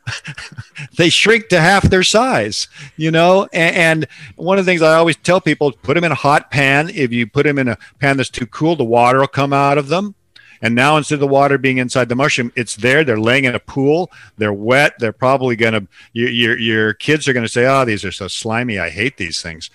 they 0.98 1.10
shrink 1.10 1.50
to 1.50 1.60
half 1.60 1.84
their 1.84 2.04
size. 2.04 2.68
You 2.96 3.12
know, 3.12 3.48
and, 3.52 3.76
and 3.76 4.08
one 4.36 4.60
of 4.60 4.66
the 4.66 4.72
things 4.72 4.82
I 4.82 4.96
always 4.96 5.18
tell 5.18 5.42
people: 5.42 5.72
put 5.72 5.96
them 5.96 6.04
in 6.04 6.12
a 6.12 6.16
hot 6.16 6.52
pan. 6.52 6.90
If 6.90 7.12
you 7.12 7.28
put 7.28 7.44
them 7.44 7.58
in 7.58 7.68
a 7.68 7.78
pan 8.00 8.18
that's 8.18 8.30
too 8.30 8.48
cool, 8.48 8.76
the 8.76 8.86
water 8.86 9.20
will 9.20 9.28
come 9.28 9.54
out 9.54 9.78
of 9.78 9.88
them 9.88 10.16
and 10.62 10.76
now 10.76 10.98
instead 10.98 11.16
of 11.16 11.20
the 11.22 11.28
water 11.28 11.58
being 11.58 11.78
inside 11.78 12.10
the 12.10 12.16
mushroom, 12.16 12.52
it's 12.56 12.76
there. 12.76 13.04
They're 13.04 13.20
laying 13.20 13.46
in 13.46 13.56
a 13.56 13.60
pool. 13.60 14.12
They're 14.38 14.54
wet. 14.54 14.94
They're 15.00 15.14
probably 15.14 15.56
going 15.56 15.74
to, 15.74 15.88
your, 16.14 16.30
your, 16.30 16.58
your 16.58 16.94
kids 16.94 17.28
are 17.28 17.34
going 17.34 17.46
to 17.46 17.52
say, 17.52 17.66
oh, 17.66 17.86
these 17.86 18.04
are 18.04 18.12
so 18.12 18.28
slimy. 18.28 18.80
I 18.80 18.90
hate 18.90 19.18
these 19.18 19.42
things. 19.42 19.70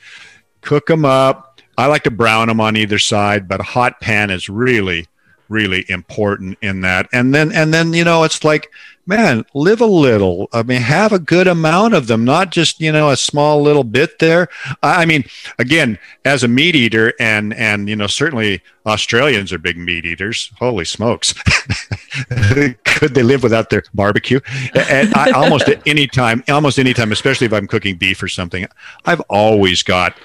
Cook 0.61 0.87
them 0.87 1.05
up. 1.05 1.61
I 1.77 1.87
like 1.87 2.05
to 2.05 2.11
brown 2.11 2.49
them 2.49 2.61
on 2.61 2.77
either 2.77 2.99
side, 2.99 3.49
but 3.49 3.61
a 3.61 3.65
hot 3.65 4.01
pan 4.01 4.31
is 4.31 4.49
really, 4.49 5.09
really 5.49 5.85
important 5.89 6.59
in 6.63 6.81
that. 6.83 7.09
And 7.13 7.35
then, 7.35 7.53
and 7.53 7.73
then, 7.73 7.93
you 7.93 8.05
know, 8.05 8.25
it's 8.25 8.45
like, 8.45 8.71
man, 9.07 9.45
live 9.55 9.81
a 9.81 9.87
little. 9.87 10.49
I 10.53 10.63
mean, 10.63 10.81
have 10.81 11.13
a 11.13 11.19
good 11.19 11.47
amount 11.47 11.95
of 11.95 12.07
them, 12.07 12.25
not 12.25 12.51
just, 12.51 12.81
you 12.81 12.93
know, 12.93 13.11
a 13.11 13.17
small 13.17 13.63
little 13.63 13.85
bit 13.85 14.19
there. 14.19 14.49
I 14.83 15.05
mean, 15.05 15.25
again, 15.59 15.99
as 16.25 16.43
a 16.43 16.49
meat 16.49 16.75
eater 16.75 17.13
and, 17.21 17.53
and, 17.55 17.89
you 17.89 17.97
know, 17.97 18.07
certainly 18.07 18.63
Australians 18.87 19.53
are 19.53 19.59
big 19.59 19.77
meat 19.77 20.05
eaters. 20.07 20.51
Holy 20.59 20.85
smokes. 20.85 21.33
Could 22.85 23.15
they 23.15 23.23
live 23.23 23.43
without 23.43 23.71
their 23.71 23.83
barbecue? 23.93 24.41
And 24.75 25.15
I, 25.15 25.31
almost 25.33 25.69
at 25.69 25.87
any 25.87 26.07
time, 26.07 26.43
almost 26.49 26.79
any 26.79 26.95
time, 26.95 27.13
especially 27.13 27.47
if 27.47 27.53
I'm 27.53 27.67
cooking 27.67 27.97
beef 27.97 28.23
or 28.23 28.29
something, 28.29 28.67
I've 29.05 29.21
always 29.23 29.83
got 29.83 30.17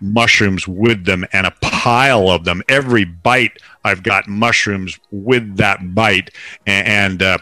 mushrooms 0.00 0.66
with 0.68 1.04
them 1.04 1.24
and 1.32 1.46
a 1.46 1.54
pile 1.60 2.28
of 2.30 2.44
them. 2.44 2.62
Every 2.68 3.04
bite, 3.04 3.58
I've 3.84 4.02
got 4.02 4.28
mushrooms 4.28 4.98
with 5.10 5.56
that 5.56 5.94
bite. 5.94 6.30
And, 6.66 7.22
uh, 7.22 7.38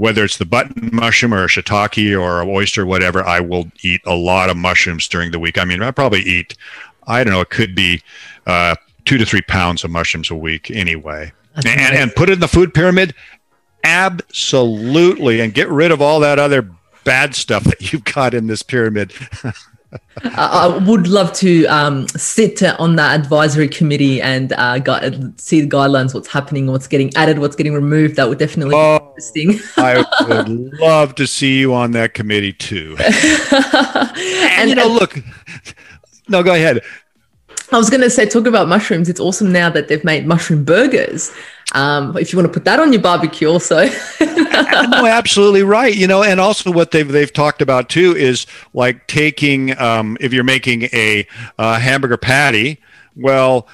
whether 0.00 0.24
it's 0.24 0.38
the 0.38 0.46
button 0.46 0.88
mushroom 0.94 1.34
or 1.34 1.44
a 1.44 1.46
shiitake 1.46 2.18
or 2.18 2.40
an 2.40 2.48
oyster, 2.48 2.86
whatever, 2.86 3.22
I 3.22 3.40
will 3.40 3.70
eat 3.82 4.00
a 4.06 4.14
lot 4.14 4.48
of 4.48 4.56
mushrooms 4.56 5.06
during 5.06 5.30
the 5.30 5.38
week. 5.38 5.58
I 5.58 5.66
mean, 5.66 5.82
I 5.82 5.90
probably 5.90 6.22
eat, 6.22 6.56
I 7.06 7.22
don't 7.22 7.34
know, 7.34 7.42
it 7.42 7.50
could 7.50 7.74
be 7.74 8.00
uh, 8.46 8.76
two 9.04 9.18
to 9.18 9.26
three 9.26 9.42
pounds 9.42 9.84
of 9.84 9.90
mushrooms 9.90 10.30
a 10.30 10.34
week 10.34 10.70
anyway. 10.70 11.32
And, 11.56 11.94
and 11.94 12.14
put 12.14 12.30
it 12.30 12.34
in 12.34 12.40
the 12.40 12.48
food 12.48 12.72
pyramid, 12.72 13.14
absolutely, 13.84 15.40
and 15.40 15.52
get 15.52 15.68
rid 15.68 15.90
of 15.90 16.00
all 16.00 16.20
that 16.20 16.38
other 16.38 16.70
bad 17.04 17.34
stuff 17.34 17.64
that 17.64 17.92
you've 17.92 18.04
got 18.04 18.32
in 18.32 18.46
this 18.46 18.62
pyramid. 18.62 19.12
I 20.24 20.78
would 20.86 21.08
love 21.08 21.32
to 21.34 21.66
um, 21.66 22.06
sit 22.08 22.62
on 22.62 22.96
that 22.96 23.18
advisory 23.18 23.68
committee 23.68 24.20
and 24.20 24.52
uh, 24.52 24.78
gu- 24.78 25.32
see 25.36 25.62
the 25.62 25.68
guidelines, 25.68 26.14
what's 26.14 26.28
happening, 26.28 26.66
what's 26.66 26.86
getting 26.86 27.14
added, 27.16 27.38
what's 27.38 27.56
getting 27.56 27.74
removed. 27.74 28.16
That 28.16 28.28
would 28.28 28.38
definitely 28.38 28.74
oh, 28.76 28.98
be 28.98 29.04
interesting. 29.06 29.60
I 29.76 30.04
would 30.28 30.48
love 30.78 31.14
to 31.16 31.26
see 31.26 31.58
you 31.58 31.74
on 31.74 31.92
that 31.92 32.14
committee 32.14 32.52
too. 32.52 32.96
and, 33.52 34.16
and 34.16 34.68
you 34.70 34.76
know, 34.76 34.88
look, 34.88 35.18
no, 36.28 36.42
go 36.42 36.54
ahead. 36.54 36.82
I 37.72 37.76
was 37.76 37.88
going 37.88 38.00
to 38.00 38.10
say, 38.10 38.26
talk 38.26 38.46
about 38.46 38.68
mushrooms. 38.68 39.08
It's 39.08 39.20
awesome 39.20 39.52
now 39.52 39.70
that 39.70 39.88
they've 39.88 40.02
made 40.04 40.26
mushroom 40.26 40.64
burgers. 40.64 41.32
Um, 41.72 42.16
if 42.16 42.32
you 42.32 42.38
want 42.38 42.48
to 42.48 42.52
put 42.52 42.64
that 42.64 42.80
on 42.80 42.92
your 42.92 43.02
barbecue, 43.02 43.48
also. 43.48 43.86
no, 44.20 45.06
absolutely 45.06 45.62
right. 45.62 45.94
You 45.94 46.06
know, 46.06 46.22
and 46.22 46.40
also 46.40 46.72
what 46.72 46.90
they've 46.90 47.06
they've 47.06 47.32
talked 47.32 47.62
about 47.62 47.88
too 47.88 48.16
is 48.16 48.46
like 48.74 49.06
taking 49.06 49.78
um, 49.78 50.16
if 50.20 50.32
you're 50.32 50.42
making 50.42 50.84
a 50.92 51.26
uh, 51.58 51.78
hamburger 51.78 52.16
patty, 52.16 52.80
well, 53.14 53.68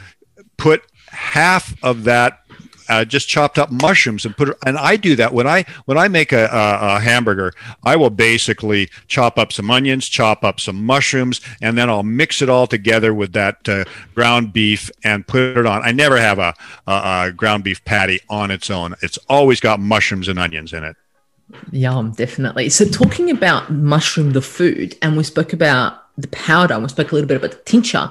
put 0.58 0.82
half 1.08 1.74
of 1.82 2.04
that 2.04 2.45
uh, 2.88 3.04
just 3.04 3.28
chopped 3.28 3.58
up 3.58 3.70
mushrooms 3.70 4.24
and 4.24 4.36
put 4.36 4.50
it, 4.50 4.56
and 4.64 4.76
I 4.76 4.96
do 4.96 5.16
that 5.16 5.32
when 5.32 5.46
I 5.46 5.64
when 5.84 5.98
I 5.98 6.08
make 6.08 6.32
a, 6.32 6.44
a, 6.46 6.96
a, 6.96 7.00
hamburger 7.00 7.52
I 7.84 7.96
will 7.96 8.10
basically 8.10 8.90
chop 9.08 9.38
up 9.38 9.52
some 9.52 9.70
onions 9.70 10.08
chop 10.08 10.44
up 10.44 10.60
some 10.60 10.84
mushrooms 10.84 11.40
and 11.60 11.76
then 11.76 11.88
I'll 11.90 12.02
mix 12.02 12.42
it 12.42 12.48
all 12.48 12.66
together 12.66 13.12
with 13.14 13.32
that 13.32 13.68
uh, 13.68 13.84
ground 14.14 14.52
beef 14.52 14.90
and 15.04 15.26
put 15.26 15.56
it 15.56 15.66
on 15.66 15.82
I 15.82 15.92
never 15.92 16.18
have 16.18 16.38
a, 16.38 16.54
a, 16.86 17.32
ground 17.32 17.64
beef 17.64 17.84
patty 17.84 18.20
on 18.28 18.50
its 18.50 18.70
own 18.70 18.94
it's 19.02 19.18
always 19.28 19.60
got 19.60 19.80
mushrooms 19.80 20.28
and 20.28 20.38
onions 20.38 20.72
in 20.72 20.84
it 20.84 20.96
Yum, 21.70 22.10
definitely. 22.12 22.68
So, 22.68 22.84
talking 22.84 23.30
about 23.30 23.70
mushroom, 23.70 24.32
the 24.32 24.42
food, 24.42 24.96
and 25.00 25.16
we 25.16 25.22
spoke 25.22 25.52
about 25.52 26.02
the 26.18 26.28
powder, 26.28 26.74
and 26.74 26.82
we 26.82 26.88
spoke 26.88 27.12
a 27.12 27.14
little 27.14 27.28
bit 27.28 27.36
about 27.36 27.52
the 27.52 27.62
tincture. 27.64 28.10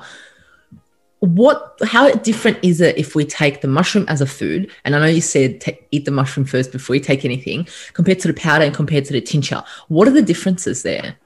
What, 1.20 1.80
how 1.84 2.12
different 2.12 2.60
is 2.62 2.82
it 2.82 2.98
if 2.98 3.16
we 3.16 3.26
take 3.26 3.62
the 3.62 3.68
mushroom 3.68 4.06
as 4.08 4.22
a 4.22 4.26
food? 4.26 4.70
And 4.84 4.96
I 4.96 5.00
know 5.00 5.06
you 5.06 5.22
said 5.22 5.62
t- 5.62 5.80
eat 5.92 6.06
the 6.06 6.12
mushroom 6.12 6.46
first 6.46 6.72
before 6.72 6.96
you 6.96 7.02
take 7.02 7.26
anything, 7.26 7.68
compared 7.94 8.20
to 8.20 8.28
the 8.28 8.34
powder 8.34 8.66
and 8.66 8.76
compared 8.76 9.06
to 9.06 9.14
the 9.14 9.22
tincture. 9.22 9.64
What 9.88 10.08
are 10.08 10.12
the 10.12 10.22
differences 10.22 10.84
there? 10.84 11.18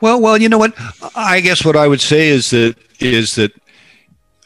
Well, 0.00 0.20
well, 0.20 0.40
you 0.40 0.48
know 0.48 0.58
what? 0.58 0.74
I 1.14 1.40
guess 1.40 1.64
what 1.64 1.76
I 1.76 1.86
would 1.86 2.00
say 2.00 2.28
is 2.28 2.50
that 2.50 2.76
is 3.00 3.36
that 3.36 3.52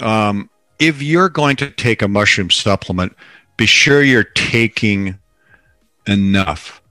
um, 0.00 0.50
if 0.78 1.02
you're 1.02 1.28
going 1.28 1.56
to 1.56 1.70
take 1.70 2.02
a 2.02 2.08
mushroom 2.08 2.50
supplement, 2.50 3.16
be 3.56 3.66
sure 3.66 4.02
you're 4.02 4.24
taking 4.24 5.18
enough. 6.06 6.82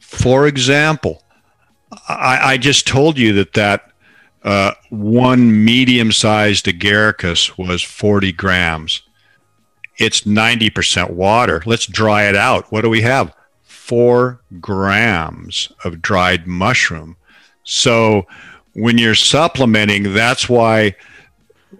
For 0.00 0.46
example, 0.46 1.22
I, 2.08 2.52
I 2.52 2.56
just 2.56 2.86
told 2.86 3.18
you 3.18 3.32
that 3.34 3.54
that 3.54 3.91
uh, 4.44 4.72
one 4.90 5.64
medium-sized 5.64 6.66
agaricus 6.66 7.56
was 7.56 7.82
40 7.82 8.32
grams. 8.32 9.02
It's 9.98 10.22
90% 10.22 11.10
water. 11.10 11.62
Let's 11.66 11.86
dry 11.86 12.24
it 12.24 12.36
out. 12.36 12.70
What 12.72 12.82
do 12.82 12.90
we 12.90 13.02
have? 13.02 13.34
Four 13.62 14.40
grams 14.60 15.70
of 15.84 16.02
dried 16.02 16.46
mushroom. 16.46 17.16
So 17.64 18.26
when 18.74 18.98
you're 18.98 19.14
supplementing, 19.14 20.14
that's 20.14 20.48
why 20.48 20.96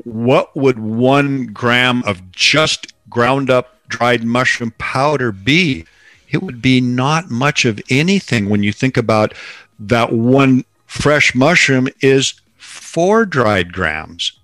what 0.04 0.54
would 0.56 0.78
one 0.78 1.46
gram 1.46 2.02
of 2.06 2.30
just 2.32 2.92
ground 3.10 3.50
up 3.50 3.76
dried 3.88 4.24
mushroom 4.24 4.72
powder 4.78 5.32
be? 5.32 5.86
it 6.32 6.42
would 6.42 6.60
be 6.60 6.80
not 6.80 7.30
much 7.30 7.64
of 7.64 7.80
anything 7.90 8.48
when 8.48 8.62
you 8.62 8.72
think 8.72 8.96
about 8.96 9.34
that 9.78 10.12
one 10.12 10.64
fresh 10.86 11.34
mushroom 11.34 11.88
is 12.00 12.34
four 12.72 13.26
dried 13.26 13.72
grams. 13.72 14.38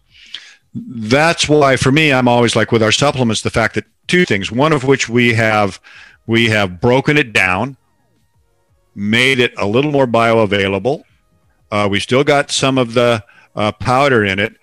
That's 0.74 1.48
why 1.48 1.76
for 1.76 1.90
me 1.90 2.12
I'm 2.12 2.28
always 2.28 2.54
like 2.54 2.70
with 2.72 2.82
our 2.82 2.92
supplements 2.92 3.42
the 3.42 3.50
fact 3.50 3.74
that 3.74 3.84
two 4.06 4.24
things 4.24 4.52
one 4.52 4.72
of 4.72 4.84
which 4.84 5.08
we 5.08 5.34
have 5.34 5.80
we 6.26 6.48
have 6.50 6.80
broken 6.80 7.16
it 7.16 7.32
down 7.32 7.76
made 8.94 9.38
it 9.38 9.52
a 9.56 9.66
little 9.66 9.90
more 9.90 10.06
bioavailable 10.06 11.02
uh, 11.70 11.88
we 11.90 11.98
still 11.98 12.22
got 12.22 12.50
some 12.50 12.78
of 12.78 12.94
the 12.94 13.24
uh, 13.56 13.72
powder 13.72 14.24
in 14.24 14.38
it 14.38 14.56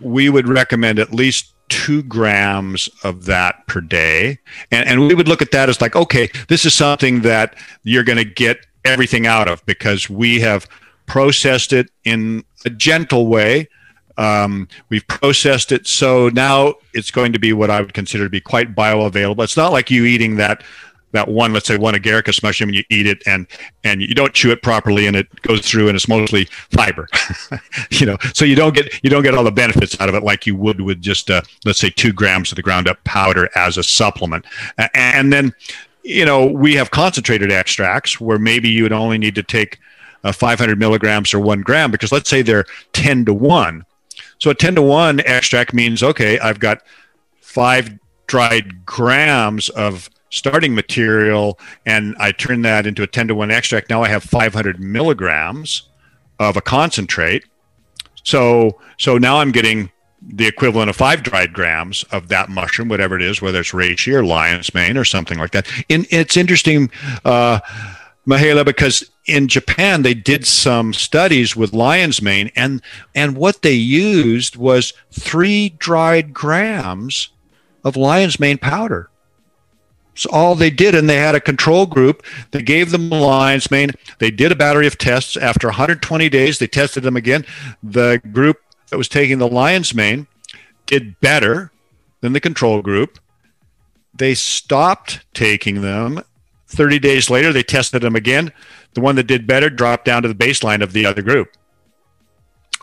we 0.00 0.30
would 0.30 0.48
recommend 0.48 0.98
at 0.98 1.12
least 1.12 1.52
two 1.70 2.02
grams 2.02 2.88
of 3.04 3.24
that 3.26 3.66
per 3.66 3.80
day. 3.80 4.38
And, 4.70 4.86
and 4.88 5.00
we 5.00 5.14
would 5.14 5.28
look 5.28 5.40
at 5.40 5.52
that 5.52 5.68
as 5.68 5.80
like, 5.80 5.96
okay, 5.96 6.28
this 6.48 6.66
is 6.66 6.74
something 6.74 7.20
that 7.20 7.56
you're 7.84 8.04
going 8.04 8.18
to 8.18 8.24
get 8.24 8.66
everything 8.84 9.26
out 9.26 9.48
of 9.48 9.64
because 9.66 10.10
we 10.10 10.40
have 10.40 10.68
processed 11.06 11.72
it 11.72 11.88
in 12.04 12.44
a 12.64 12.70
gentle 12.70 13.26
way. 13.26 13.68
Um, 14.16 14.68
we've 14.90 15.06
processed 15.06 15.72
it 15.72 15.86
so 15.86 16.28
now 16.28 16.74
it's 16.92 17.10
going 17.10 17.32
to 17.32 17.38
be 17.38 17.54
what 17.54 17.70
I 17.70 17.80
would 17.80 17.94
consider 17.94 18.24
to 18.24 18.30
be 18.30 18.40
quite 18.40 18.74
bioavailable. 18.74 19.42
It's 19.42 19.56
not 19.56 19.72
like 19.72 19.90
you 19.90 20.04
eating 20.04 20.36
that 20.36 20.62
that 21.12 21.28
one, 21.28 21.52
let's 21.52 21.66
say 21.66 21.76
one 21.76 21.94
agaricus 21.94 22.42
mushroom, 22.42 22.68
and 22.68 22.76
you 22.76 22.84
eat 22.88 23.06
it 23.06 23.22
and 23.26 23.46
and 23.84 24.00
you 24.02 24.14
don't 24.14 24.32
chew 24.32 24.50
it 24.50 24.62
properly, 24.62 25.06
and 25.06 25.16
it 25.16 25.28
goes 25.42 25.68
through, 25.68 25.88
and 25.88 25.96
it's 25.96 26.08
mostly 26.08 26.44
fiber, 26.70 27.08
you 27.90 28.06
know. 28.06 28.16
So 28.34 28.44
you 28.44 28.54
don't 28.54 28.74
get 28.74 28.92
you 29.02 29.10
don't 29.10 29.22
get 29.22 29.34
all 29.34 29.44
the 29.44 29.50
benefits 29.50 30.00
out 30.00 30.08
of 30.08 30.14
it 30.14 30.22
like 30.22 30.46
you 30.46 30.54
would 30.56 30.80
with 30.80 31.00
just 31.00 31.30
uh, 31.30 31.42
let's 31.64 31.78
say 31.78 31.90
two 31.90 32.12
grams 32.12 32.52
of 32.52 32.56
the 32.56 32.62
ground 32.62 32.88
up 32.88 33.02
powder 33.04 33.48
as 33.54 33.76
a 33.76 33.82
supplement, 33.82 34.44
and 34.94 35.32
then 35.32 35.52
you 36.02 36.24
know 36.24 36.46
we 36.46 36.74
have 36.74 36.90
concentrated 36.90 37.50
extracts 37.50 38.20
where 38.20 38.38
maybe 38.38 38.68
you 38.68 38.84
would 38.84 38.92
only 38.92 39.18
need 39.18 39.34
to 39.34 39.42
take 39.42 39.78
uh, 40.24 40.32
500 40.32 40.78
milligrams 40.78 41.32
or 41.32 41.40
one 41.40 41.60
gram 41.60 41.90
because 41.90 42.12
let's 42.12 42.28
say 42.28 42.42
they're 42.42 42.66
10 42.92 43.24
to 43.26 43.34
one. 43.34 43.84
So 44.38 44.50
a 44.50 44.54
10 44.54 44.76
to 44.76 44.82
one 44.82 45.20
extract 45.20 45.74
means 45.74 46.02
okay, 46.02 46.38
I've 46.38 46.60
got 46.60 46.82
five 47.40 47.98
dried 48.26 48.84
grams 48.86 49.68
of 49.70 50.08
starting 50.30 50.74
material 50.74 51.58
and 51.84 52.14
I 52.18 52.32
turn 52.32 52.62
that 52.62 52.86
into 52.86 53.02
a 53.02 53.06
10 53.06 53.28
to 53.28 53.34
1 53.34 53.50
extract, 53.50 53.90
now 53.90 54.02
I 54.02 54.08
have 54.08 54.22
500 54.22 54.80
milligrams 54.80 55.88
of 56.38 56.56
a 56.56 56.60
concentrate. 56.60 57.44
So, 58.22 58.80
so 58.98 59.18
now 59.18 59.38
I'm 59.38 59.50
getting 59.50 59.90
the 60.22 60.46
equivalent 60.46 60.90
of 60.90 60.96
five 60.96 61.22
dried 61.22 61.52
grams 61.52 62.04
of 62.04 62.28
that 62.28 62.48
mushroom, 62.48 62.88
whatever 62.88 63.16
it 63.16 63.22
is, 63.22 63.40
whether 63.40 63.60
it's 63.60 63.72
reishi 63.72 64.12
or 64.12 64.24
lion's 64.24 64.72
mane 64.74 64.96
or 64.96 65.04
something 65.04 65.38
like 65.38 65.50
that. 65.52 65.66
And 65.88 66.06
it's 66.10 66.36
interesting, 66.36 66.90
uh, 67.24 67.60
Mahela, 68.26 68.64
because 68.64 69.09
in 69.26 69.48
Japan 69.48 70.02
they 70.02 70.14
did 70.14 70.46
some 70.46 70.92
studies 70.92 71.54
with 71.54 71.72
lion's 71.72 72.22
mane, 72.22 72.50
and 72.56 72.82
and 73.14 73.36
what 73.36 73.62
they 73.62 73.74
used 73.74 74.56
was 74.56 74.92
three 75.12 75.70
dried 75.70 76.32
grams 76.32 77.30
of 77.84 77.96
lion's 77.96 78.38
mane 78.40 78.58
powder 78.58 79.10
So 80.14 80.28
all 80.32 80.54
they 80.54 80.70
did, 80.70 80.94
and 80.94 81.08
they 81.08 81.16
had 81.16 81.34
a 81.34 81.40
control 81.40 81.86
group. 81.86 82.22
They 82.50 82.62
gave 82.62 82.90
them 82.90 83.10
lion's 83.10 83.70
mane. 83.70 83.90
They 84.18 84.30
did 84.30 84.52
a 84.52 84.56
battery 84.56 84.86
of 84.86 84.98
tests. 84.98 85.36
After 85.36 85.68
120 85.68 86.28
days, 86.28 86.58
they 86.58 86.66
tested 86.66 87.02
them 87.02 87.16
again. 87.16 87.46
The 87.82 88.20
group 88.32 88.58
that 88.90 88.98
was 88.98 89.08
taking 89.08 89.38
the 89.38 89.48
lion's 89.48 89.94
mane 89.94 90.26
did 90.86 91.18
better 91.20 91.70
than 92.20 92.32
the 92.32 92.40
control 92.40 92.82
group. 92.82 93.18
They 94.12 94.34
stopped 94.34 95.24
taking 95.32 95.80
them. 95.80 96.22
30 96.66 96.98
days 96.98 97.30
later, 97.30 97.52
they 97.52 97.62
tested 97.62 98.02
them 98.02 98.16
again. 98.16 98.52
The 98.94 99.00
one 99.00 99.16
that 99.16 99.26
did 99.26 99.46
better 99.46 99.70
dropped 99.70 100.04
down 100.04 100.22
to 100.22 100.28
the 100.28 100.34
baseline 100.34 100.82
of 100.82 100.92
the 100.92 101.06
other 101.06 101.22
group. 101.22 101.56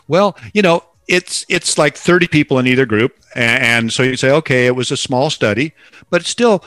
Well, 0.06 0.36
you 0.54 0.62
know, 0.62 0.84
it's 1.06 1.44
it's 1.48 1.78
like 1.78 1.96
30 1.96 2.28
people 2.28 2.58
in 2.58 2.66
either 2.66 2.84
group 2.84 3.18
and, 3.34 3.62
and 3.62 3.92
so 3.92 4.02
you 4.02 4.14
say 4.14 4.30
okay 4.30 4.66
it 4.66 4.76
was 4.76 4.90
a 4.90 4.96
small 4.96 5.30
study 5.30 5.72
but 6.10 6.20
it's 6.20 6.28
still 6.28 6.62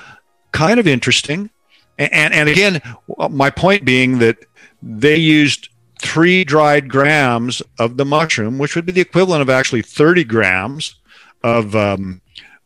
kind 0.52 0.80
of 0.80 0.88
interesting. 0.88 1.50
And, 1.98 2.14
and, 2.14 2.34
and 2.34 2.50
again, 2.50 2.82
my 3.30 3.50
point 3.50 3.86
being 3.86 4.20
that 4.20 4.38
they 4.82 5.16
used 5.16 5.70
three 6.02 6.44
dried 6.44 6.90
grams 6.90 7.62
of 7.80 7.98
the 7.98 8.06
mushroom, 8.06 8.58
which 8.58 8.76
would 8.76 8.86
be 8.86 8.92
the 8.92 9.02
equivalent 9.02 9.42
of 9.42 9.50
actually 9.50 9.82
30 9.82 10.24
grams 10.24 10.96
of, 11.44 11.76
um, 11.76 12.22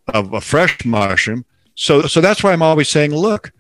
of 0.08 0.34
a 0.34 0.42
fresh 0.42 0.84
mushroom. 0.86 1.46
So, 1.76 2.04
so 2.04 2.22
that's 2.22 2.44
why 2.44 2.54
I'm 2.54 2.62
always 2.62 2.88
saying, 2.88 3.14
look, 3.14 3.52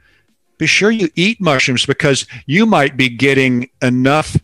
be 0.58 0.66
sure 0.66 0.91
you 0.91 1.10
eat 1.16 1.41
mushrooms 1.41 1.86
because 1.86 2.26
you 2.45 2.66
might 2.66 2.95
be 2.97 3.10
getting 3.10 3.70
enough 3.82 4.38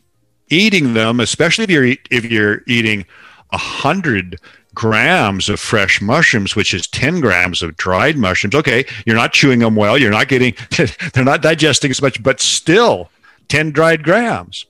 eating 0.49 0.93
them, 0.93 1.19
especially 1.19 1.63
if 1.63 1.69
you're 1.69 1.95
if 2.09 2.25
you're 2.25 2.61
eating 2.67 3.05
a 3.51 3.57
hundred 3.57 4.39
grams 4.73 5.49
of 5.49 5.59
fresh 5.59 6.01
mushrooms, 6.01 6.55
which 6.55 6.73
is 6.73 6.87
10 6.87 7.19
grams 7.19 7.61
of 7.61 7.75
dried 7.77 8.17
mushrooms. 8.17 8.55
Okay, 8.55 8.85
you're 9.05 9.15
not 9.15 9.33
chewing 9.33 9.59
them 9.59 9.75
well. 9.75 9.97
You're 9.97 10.11
not 10.11 10.27
getting, 10.27 10.55
they're 11.13 11.25
not 11.25 11.41
digesting 11.41 11.91
as 11.91 12.01
much, 12.01 12.21
but 12.23 12.39
still 12.39 13.09
10 13.49 13.71
dried 13.71 14.03
grams. 14.03 14.65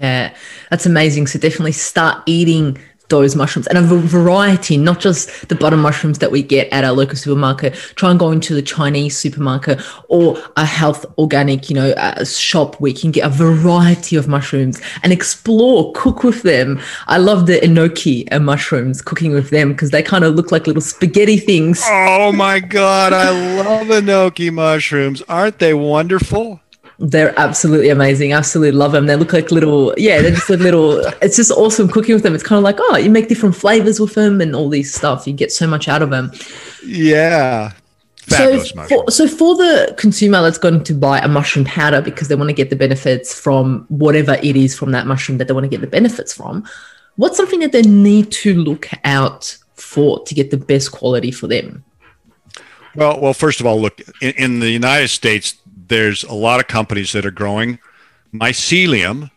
Yeah, 0.00 0.34
that's 0.70 0.86
amazing. 0.86 1.26
So 1.26 1.38
definitely 1.38 1.72
start 1.72 2.22
eating 2.26 2.78
those 3.08 3.36
mushrooms 3.36 3.66
and 3.66 3.78
a 3.78 3.82
variety, 3.82 4.76
not 4.76 5.00
just 5.00 5.48
the 5.48 5.54
button 5.54 5.78
mushrooms 5.78 6.18
that 6.18 6.30
we 6.30 6.42
get 6.42 6.68
at 6.72 6.84
our 6.84 6.92
local 6.92 7.16
supermarket. 7.16 7.74
Try 7.96 8.10
and 8.10 8.18
go 8.18 8.30
into 8.30 8.54
the 8.54 8.62
Chinese 8.62 9.16
supermarket 9.16 9.80
or 10.08 10.38
a 10.56 10.64
health 10.64 11.04
organic, 11.18 11.68
you 11.68 11.74
know, 11.74 11.90
uh, 11.92 12.24
shop 12.24 12.76
where 12.80 12.90
you 12.90 12.98
can 12.98 13.10
get 13.10 13.26
a 13.26 13.28
variety 13.28 14.16
of 14.16 14.28
mushrooms 14.28 14.80
and 15.02 15.12
explore, 15.12 15.92
cook 15.94 16.24
with 16.24 16.42
them. 16.42 16.80
I 17.06 17.18
love 17.18 17.46
the 17.46 17.58
enoki 17.60 18.26
and 18.30 18.46
mushrooms, 18.46 19.02
cooking 19.02 19.32
with 19.32 19.50
them 19.50 19.72
because 19.72 19.90
they 19.90 20.02
kind 20.02 20.24
of 20.24 20.34
look 20.34 20.50
like 20.50 20.66
little 20.66 20.82
spaghetti 20.82 21.36
things. 21.36 21.82
Oh 21.84 22.32
my 22.32 22.60
God, 22.60 23.12
I 23.12 23.30
love 23.62 23.88
enoki 23.88 24.52
mushrooms. 24.52 25.22
Aren't 25.28 25.58
they 25.58 25.74
wonderful? 25.74 26.60
They're 26.98 27.38
absolutely 27.38 27.88
amazing. 27.88 28.32
Absolutely 28.32 28.72
love 28.72 28.92
them. 28.92 29.06
They 29.06 29.16
look 29.16 29.32
like 29.32 29.50
little, 29.50 29.94
yeah, 29.96 30.22
they're 30.22 30.30
just 30.30 30.48
like 30.48 30.60
little, 30.60 30.98
it's 31.20 31.36
just 31.36 31.50
awesome 31.50 31.88
cooking 31.88 32.14
with 32.14 32.22
them. 32.22 32.34
It's 32.34 32.44
kind 32.44 32.58
of 32.58 32.62
like, 32.62 32.76
oh, 32.78 32.96
you 32.96 33.10
make 33.10 33.28
different 33.28 33.56
flavors 33.56 33.98
with 33.98 34.14
them 34.14 34.40
and 34.40 34.54
all 34.54 34.68
these 34.68 34.94
stuff. 34.94 35.26
You 35.26 35.32
get 35.32 35.52
so 35.52 35.66
much 35.66 35.88
out 35.88 36.02
of 36.02 36.10
them. 36.10 36.30
Yeah. 36.84 37.72
so 38.28 38.58
for, 38.60 39.10
so 39.10 39.28
for 39.28 39.56
the 39.56 39.94
consumer 39.98 40.40
that's 40.40 40.56
going 40.56 40.84
to 40.84 40.94
buy 40.94 41.18
a 41.18 41.28
mushroom 41.28 41.64
powder 41.64 42.00
because 42.00 42.28
they 42.28 42.36
want 42.36 42.48
to 42.48 42.54
get 42.54 42.70
the 42.70 42.76
benefits 42.76 43.38
from 43.38 43.86
whatever 43.88 44.38
it 44.42 44.56
is 44.56 44.76
from 44.78 44.92
that 44.92 45.06
mushroom 45.06 45.38
that 45.38 45.48
they 45.48 45.54
want 45.54 45.64
to 45.64 45.68
get 45.68 45.80
the 45.80 45.86
benefits 45.86 46.32
from, 46.32 46.64
what's 47.16 47.36
something 47.36 47.60
that 47.60 47.72
they 47.72 47.82
need 47.82 48.30
to 48.30 48.54
look 48.54 48.88
out 49.04 49.56
for 49.74 50.24
to 50.24 50.34
get 50.34 50.50
the 50.50 50.56
best 50.56 50.92
quality 50.92 51.30
for 51.30 51.48
them? 51.48 51.84
Well, 52.94 53.20
well, 53.20 53.34
first 53.34 53.60
of 53.60 53.66
all, 53.66 53.80
look 53.80 54.00
in, 54.20 54.32
in 54.36 54.60
the 54.60 54.70
United 54.70 55.08
States, 55.08 55.56
there's 55.88 56.24
a 56.24 56.34
lot 56.34 56.60
of 56.60 56.66
companies 56.66 57.12
that 57.12 57.26
are 57.26 57.30
growing 57.30 57.78
mycelium 58.32 59.30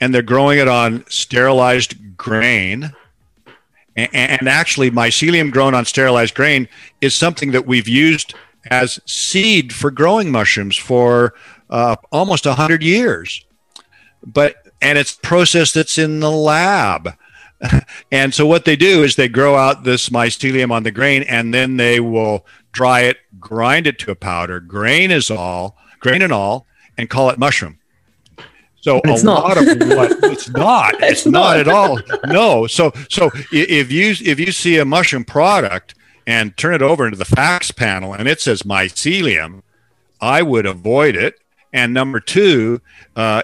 and 0.00 0.14
they're 0.14 0.22
growing 0.22 0.58
it 0.58 0.68
on 0.68 1.04
sterilized 1.08 2.16
grain. 2.16 2.92
And, 3.96 4.08
and 4.14 4.48
actually, 4.48 4.90
mycelium 4.90 5.50
grown 5.50 5.74
on 5.74 5.84
sterilized 5.84 6.34
grain 6.34 6.68
is 7.00 7.14
something 7.14 7.50
that 7.52 7.66
we've 7.66 7.88
used 7.88 8.34
as 8.70 9.00
seed 9.06 9.72
for 9.72 9.90
growing 9.90 10.30
mushrooms 10.30 10.76
for 10.76 11.34
uh, 11.70 11.96
almost 12.12 12.46
100 12.46 12.82
years. 12.82 13.44
But 14.24 14.56
and 14.80 14.98
it's 14.98 15.14
process 15.14 15.72
that's 15.72 15.98
in 15.98 16.20
the 16.20 16.30
lab. 16.30 17.14
and 18.12 18.32
so 18.32 18.46
what 18.46 18.64
they 18.64 18.76
do 18.76 19.02
is 19.02 19.16
they 19.16 19.28
grow 19.28 19.56
out 19.56 19.82
this 19.82 20.10
mycelium 20.10 20.70
on 20.70 20.84
the 20.84 20.92
grain 20.92 21.24
and 21.24 21.52
then 21.52 21.76
they 21.76 21.98
will 21.98 22.46
dry 22.72 23.00
it, 23.00 23.16
grind 23.40 23.86
it 23.86 23.98
to 23.98 24.12
a 24.12 24.14
powder, 24.14 24.60
grain 24.60 25.10
is 25.10 25.30
all, 25.30 25.76
grain 25.98 26.22
and 26.22 26.32
all, 26.32 26.66
and 26.96 27.08
call 27.08 27.30
it 27.30 27.38
mushroom. 27.38 27.78
So 28.80 29.00
a 29.04 29.06
not. 29.06 29.24
lot 29.24 29.58
of 29.58 29.66
what 29.66 30.12
it's 30.32 30.48
not. 30.48 30.94
It's, 30.94 31.12
it's 31.12 31.26
not. 31.26 31.32
not 31.32 31.56
at 31.58 31.68
all. 31.68 31.98
No. 32.26 32.66
So 32.66 32.92
so 33.08 33.30
if 33.52 33.90
you 33.90 34.14
if 34.20 34.38
you 34.38 34.52
see 34.52 34.78
a 34.78 34.84
mushroom 34.84 35.24
product 35.24 35.94
and 36.26 36.56
turn 36.56 36.74
it 36.74 36.82
over 36.82 37.04
into 37.04 37.18
the 37.18 37.24
facts 37.24 37.70
panel 37.70 38.14
and 38.14 38.28
it 38.28 38.40
says 38.40 38.62
mycelium, 38.62 39.62
I 40.20 40.42
would 40.42 40.66
avoid 40.66 41.16
it. 41.16 41.40
And 41.72 41.92
number 41.92 42.20
two, 42.20 42.80
uh, 43.16 43.42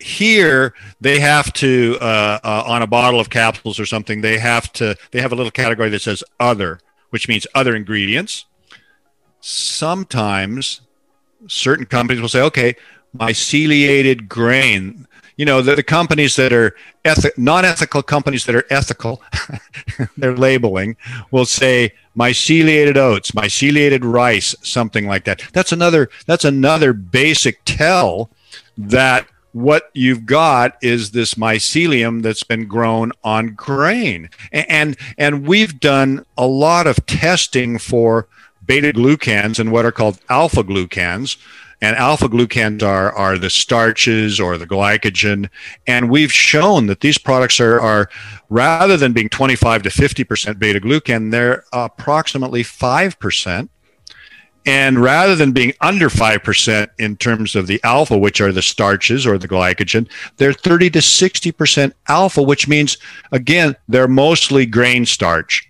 here 0.00 0.74
they 1.00 1.20
have 1.20 1.52
to 1.54 1.98
uh, 2.00 2.38
uh, 2.42 2.64
on 2.66 2.82
a 2.82 2.86
bottle 2.86 3.20
of 3.20 3.30
capsules 3.30 3.80
or 3.80 3.86
something 3.86 4.20
they 4.20 4.38
have 4.38 4.72
to 4.74 4.96
they 5.10 5.20
have 5.20 5.32
a 5.32 5.34
little 5.34 5.50
category 5.50 5.88
that 5.88 6.02
says 6.02 6.22
other 6.38 6.80
which 7.10 7.28
means 7.28 7.46
other 7.54 7.74
ingredients 7.74 8.44
sometimes 9.40 10.82
certain 11.48 11.86
companies 11.86 12.20
will 12.20 12.28
say 12.28 12.42
okay 12.42 12.74
myceliated 13.16 14.28
grain 14.28 15.06
you 15.36 15.44
know 15.44 15.62
the, 15.62 15.74
the 15.76 15.82
companies 15.82 16.36
that 16.36 16.52
are 16.52 16.74
ethi- 17.04 17.36
non-ethical 17.38 18.02
companies 18.02 18.44
that 18.46 18.54
are 18.54 18.66
ethical 18.70 19.22
they're 20.16 20.36
labeling 20.36 20.96
will 21.30 21.46
say 21.46 21.92
myceliated 22.16 22.96
oats 22.96 23.32
myceliated 23.32 24.00
rice 24.02 24.54
something 24.62 25.06
like 25.06 25.24
that. 25.24 25.42
That's 25.52 25.72
another 25.72 26.08
that's 26.26 26.44
another 26.44 26.92
basic 26.92 27.60
tell 27.64 28.30
that 28.78 29.26
what 29.52 29.90
you've 29.94 30.26
got 30.26 30.76
is 30.82 31.10
this 31.10 31.34
mycelium 31.34 32.22
that's 32.22 32.42
been 32.42 32.66
grown 32.66 33.12
on 33.22 33.54
grain. 33.54 34.30
And 34.52 34.96
and 35.18 35.46
we've 35.46 35.78
done 35.78 36.24
a 36.36 36.46
lot 36.46 36.86
of 36.86 37.04
testing 37.06 37.78
for 37.78 38.28
beta 38.66 38.92
glucans 38.92 39.58
and 39.58 39.72
what 39.72 39.84
are 39.84 39.92
called 39.92 40.18
alpha 40.28 40.62
glucans 40.62 41.36
and 41.82 41.96
alpha 41.96 42.28
glucans 42.28 42.82
are, 42.82 43.12
are 43.12 43.36
the 43.36 43.50
starches 43.50 44.40
or 44.40 44.56
the 44.56 44.66
glycogen. 44.66 45.50
And 45.86 46.10
we've 46.10 46.32
shown 46.32 46.86
that 46.86 47.00
these 47.00 47.18
products 47.18 47.60
are, 47.60 47.80
are 47.80 48.08
rather 48.48 48.96
than 48.96 49.12
being 49.12 49.28
25 49.28 49.82
to 49.82 49.90
50% 49.90 50.58
beta 50.58 50.80
glucan, 50.80 51.30
they're 51.30 51.64
approximately 51.72 52.62
5%. 52.62 53.68
And 54.68 54.98
rather 54.98 55.36
than 55.36 55.52
being 55.52 55.74
under 55.80 56.08
5% 56.08 56.88
in 56.98 57.16
terms 57.16 57.54
of 57.54 57.68
the 57.68 57.80
alpha, 57.84 58.18
which 58.18 58.40
are 58.40 58.50
the 58.50 58.62
starches 58.62 59.24
or 59.24 59.38
the 59.38 59.46
glycogen, 59.46 60.08
they're 60.38 60.52
30 60.52 60.90
to 60.90 60.98
60% 60.98 61.92
alpha, 62.08 62.42
which 62.42 62.66
means, 62.66 62.96
again, 63.30 63.76
they're 63.86 64.08
mostly 64.08 64.66
grain 64.66 65.06
starch 65.06 65.65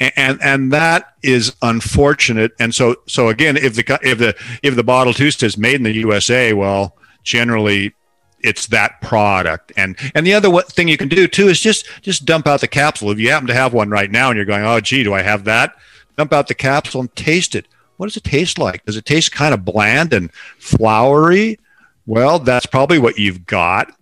and 0.00 0.40
and 0.42 0.72
that 0.72 1.14
is 1.22 1.54
unfortunate. 1.62 2.52
And 2.58 2.74
so 2.74 2.96
so 3.06 3.28
again, 3.28 3.56
if 3.56 3.74
the 3.74 3.98
if 4.02 4.18
the 4.18 4.34
if 4.62 4.76
the 4.76 4.84
bottle 4.84 5.12
two 5.12 5.30
says 5.30 5.58
made 5.58 5.76
in 5.76 5.82
the 5.82 5.92
USA, 5.92 6.52
well, 6.52 6.96
generally 7.22 7.94
it's 8.40 8.68
that 8.68 9.00
product. 9.00 9.72
And 9.76 9.96
and 10.14 10.26
the 10.26 10.34
other 10.34 10.50
thing 10.62 10.88
you 10.88 10.96
can 10.96 11.08
do 11.08 11.26
too 11.26 11.48
is 11.48 11.60
just 11.60 11.88
just 12.02 12.24
dump 12.24 12.46
out 12.46 12.60
the 12.60 12.68
capsule. 12.68 13.10
If 13.10 13.18
you 13.18 13.30
happen 13.30 13.48
to 13.48 13.54
have 13.54 13.72
one 13.72 13.90
right 13.90 14.10
now 14.10 14.30
and 14.30 14.36
you're 14.36 14.46
going, 14.46 14.64
oh 14.64 14.80
gee, 14.80 15.02
do 15.02 15.14
I 15.14 15.22
have 15.22 15.44
that? 15.44 15.74
Dump 16.16 16.32
out 16.32 16.48
the 16.48 16.54
capsule 16.54 17.02
and 17.02 17.14
taste 17.16 17.54
it. 17.54 17.66
What 17.96 18.06
does 18.06 18.16
it 18.16 18.24
taste 18.24 18.58
like? 18.58 18.84
Does 18.84 18.96
it 18.96 19.04
taste 19.04 19.32
kind 19.32 19.52
of 19.52 19.64
bland 19.64 20.12
and 20.12 20.32
floury? 20.58 21.58
Well, 22.06 22.38
that's 22.38 22.66
probably 22.66 22.98
what 22.98 23.18
you've 23.18 23.44
got. 23.44 23.92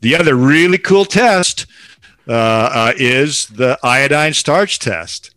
The 0.00 0.14
other 0.14 0.34
really 0.34 0.78
cool 0.78 1.06
test 1.06 1.66
uh, 2.28 2.32
uh, 2.32 2.92
is 2.96 3.46
the 3.46 3.78
iodine 3.82 4.34
starch 4.34 4.78
test. 4.78 5.34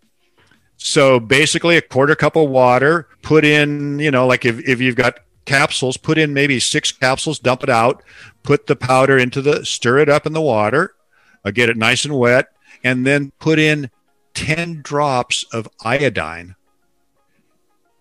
So 0.80 1.20
basically, 1.20 1.76
a 1.76 1.82
quarter 1.82 2.16
cup 2.16 2.38
of 2.38 2.50
water, 2.50 3.08
put 3.22 3.44
in, 3.44 4.00
you 4.00 4.12
know, 4.12 4.26
like 4.26 4.46
if, 4.46 4.60
if 4.68 4.80
you've 4.80 4.96
got 4.96 5.20
capsules, 5.46 5.98
put 5.98 6.18
in 6.18 6.34
maybe 6.34 6.58
six 6.60 6.92
capsules, 6.92 7.38
dump 7.38 7.64
it 7.64 7.70
out, 7.70 8.02
put 8.44 8.68
the 8.68 8.78
powder 8.78 9.18
into 9.18 9.42
the, 9.42 9.66
stir 9.66 10.00
it 10.00 10.08
up 10.08 10.26
in 10.26 10.32
the 10.32 10.42
water, 10.42 10.96
uh, 11.44 11.52
get 11.52 11.70
it 11.70 11.76
nice 11.76 12.06
and 12.06 12.18
wet, 12.18 12.48
and 12.82 13.06
then 13.06 13.34
put 13.40 13.60
in 13.60 13.92
10 14.36 14.82
drops 14.82 15.44
of 15.52 15.68
iodine. 15.84 16.56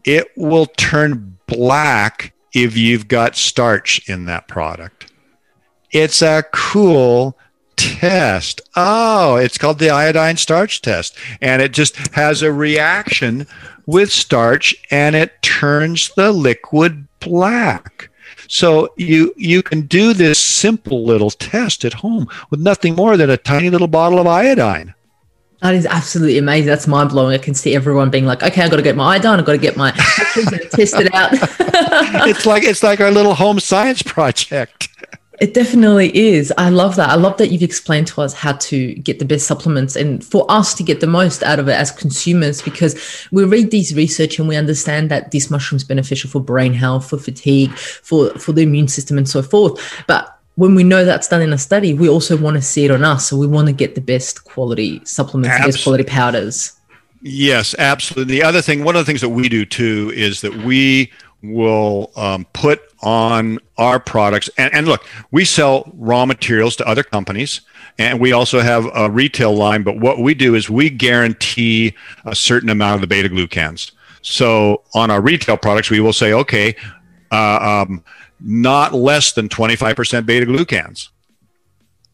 It 0.04 0.28
will 0.36 0.66
turn 0.66 1.36
black 1.48 2.32
if 2.54 2.76
you've 2.76 3.08
got 3.08 3.34
starch 3.34 4.08
in 4.08 4.26
that 4.26 4.46
product. 4.46 5.12
It's 5.90 6.22
a 6.22 6.44
cool 6.52 7.36
test. 7.78 8.60
Oh, 8.76 9.36
it's 9.36 9.56
called 9.56 9.78
the 9.78 9.90
iodine 9.90 10.36
starch 10.36 10.82
test. 10.82 11.16
And 11.40 11.62
it 11.62 11.72
just 11.72 11.96
has 12.14 12.42
a 12.42 12.52
reaction 12.52 13.46
with 13.86 14.12
starch 14.12 14.74
and 14.90 15.16
it 15.16 15.40
turns 15.40 16.10
the 16.14 16.32
liquid 16.32 17.08
black. 17.20 18.10
So 18.48 18.92
you 18.96 19.32
you 19.36 19.62
can 19.62 19.82
do 19.82 20.12
this 20.12 20.38
simple 20.38 21.04
little 21.04 21.30
test 21.30 21.84
at 21.84 21.92
home 21.94 22.28
with 22.50 22.60
nothing 22.60 22.94
more 22.94 23.16
than 23.16 23.30
a 23.30 23.36
tiny 23.36 23.70
little 23.70 23.88
bottle 23.88 24.18
of 24.18 24.26
iodine. 24.26 24.94
That 25.60 25.74
is 25.74 25.86
absolutely 25.86 26.38
amazing. 26.38 26.66
That's 26.66 26.86
mind 26.86 27.10
blowing. 27.10 27.34
I 27.34 27.38
can 27.38 27.52
see 27.52 27.74
everyone 27.74 28.10
being 28.10 28.26
like, 28.26 28.42
"Okay, 28.42 28.62
I've 28.62 28.70
got 28.70 28.76
to 28.76 28.82
get 28.82 28.96
my 28.96 29.14
iodine. 29.14 29.38
I've 29.38 29.44
got 29.44 29.52
to 29.52 29.58
get 29.58 29.76
my 29.76 29.90
test 30.70 30.94
it 30.94 31.12
out." 31.14 31.30
it's 32.28 32.46
like 32.46 32.62
it's 32.62 32.82
like 32.82 33.00
our 33.00 33.10
little 33.10 33.34
home 33.34 33.60
science 33.60 34.02
project. 34.02 34.88
It 35.40 35.54
definitely 35.54 36.16
is. 36.16 36.52
I 36.58 36.68
love 36.70 36.96
that. 36.96 37.10
I 37.10 37.14
love 37.14 37.36
that 37.36 37.48
you've 37.48 37.62
explained 37.62 38.08
to 38.08 38.22
us 38.22 38.32
how 38.32 38.52
to 38.52 38.94
get 38.94 39.20
the 39.20 39.24
best 39.24 39.46
supplements 39.46 39.94
and 39.94 40.24
for 40.24 40.44
us 40.50 40.74
to 40.74 40.82
get 40.82 41.00
the 41.00 41.06
most 41.06 41.44
out 41.44 41.60
of 41.60 41.68
it 41.68 41.74
as 41.74 41.92
consumers 41.92 42.60
because 42.60 43.28
we 43.30 43.44
read 43.44 43.70
these 43.70 43.94
research 43.94 44.38
and 44.40 44.48
we 44.48 44.56
understand 44.56 45.10
that 45.10 45.30
this 45.30 45.48
mushroom 45.48 45.76
is 45.76 45.84
beneficial 45.84 46.28
for 46.28 46.40
brain 46.40 46.74
health, 46.74 47.08
for 47.08 47.18
fatigue, 47.18 47.70
for, 47.76 48.30
for 48.38 48.52
the 48.52 48.62
immune 48.62 48.88
system 48.88 49.16
and 49.16 49.28
so 49.28 49.40
forth. 49.40 49.80
But 50.08 50.36
when 50.56 50.74
we 50.74 50.82
know 50.82 51.04
that's 51.04 51.28
done 51.28 51.40
in 51.40 51.52
a 51.52 51.58
study, 51.58 51.94
we 51.94 52.08
also 52.08 52.36
want 52.36 52.56
to 52.56 52.62
see 52.62 52.84
it 52.84 52.90
on 52.90 53.04
us. 53.04 53.28
So 53.28 53.36
we 53.36 53.46
want 53.46 53.68
to 53.68 53.72
get 53.72 53.94
the 53.94 54.00
best 54.00 54.42
quality 54.42 55.00
supplements, 55.04 55.56
the 55.56 55.66
best 55.68 55.84
quality 55.84 56.02
powders. 56.02 56.72
Yes, 57.22 57.76
absolutely. 57.78 58.34
The 58.34 58.42
other 58.42 58.60
thing, 58.60 58.82
one 58.82 58.96
of 58.96 59.00
the 59.00 59.04
things 59.04 59.20
that 59.20 59.28
we 59.28 59.48
do 59.48 59.64
too 59.64 60.12
is 60.14 60.40
that 60.40 60.54
we 60.64 61.12
will 61.42 62.10
um, 62.16 62.46
put 62.52 62.80
on 63.02 63.58
our 63.76 64.00
products. 64.00 64.50
And, 64.58 64.72
and, 64.74 64.88
look, 64.88 65.06
we 65.30 65.44
sell 65.44 65.90
raw 65.94 66.26
materials 66.26 66.76
to 66.76 66.88
other 66.88 67.02
companies, 67.02 67.60
and 67.98 68.20
we 68.20 68.32
also 68.32 68.60
have 68.60 68.86
a 68.94 69.10
retail 69.10 69.54
line. 69.54 69.82
But 69.82 69.98
what 69.98 70.18
we 70.18 70.34
do 70.34 70.54
is 70.54 70.68
we 70.68 70.90
guarantee 70.90 71.94
a 72.24 72.34
certain 72.34 72.68
amount 72.68 72.96
of 72.96 73.00
the 73.02 73.06
beta 73.06 73.28
glucans. 73.28 73.92
So 74.22 74.82
on 74.94 75.10
our 75.10 75.20
retail 75.20 75.56
products, 75.56 75.90
we 75.90 76.00
will 76.00 76.12
say, 76.12 76.32
okay, 76.32 76.74
uh, 77.30 77.84
um, 77.86 78.02
not 78.40 78.94
less 78.94 79.32
than 79.32 79.48
25% 79.48 80.26
beta 80.26 80.46
glucans 80.46 81.08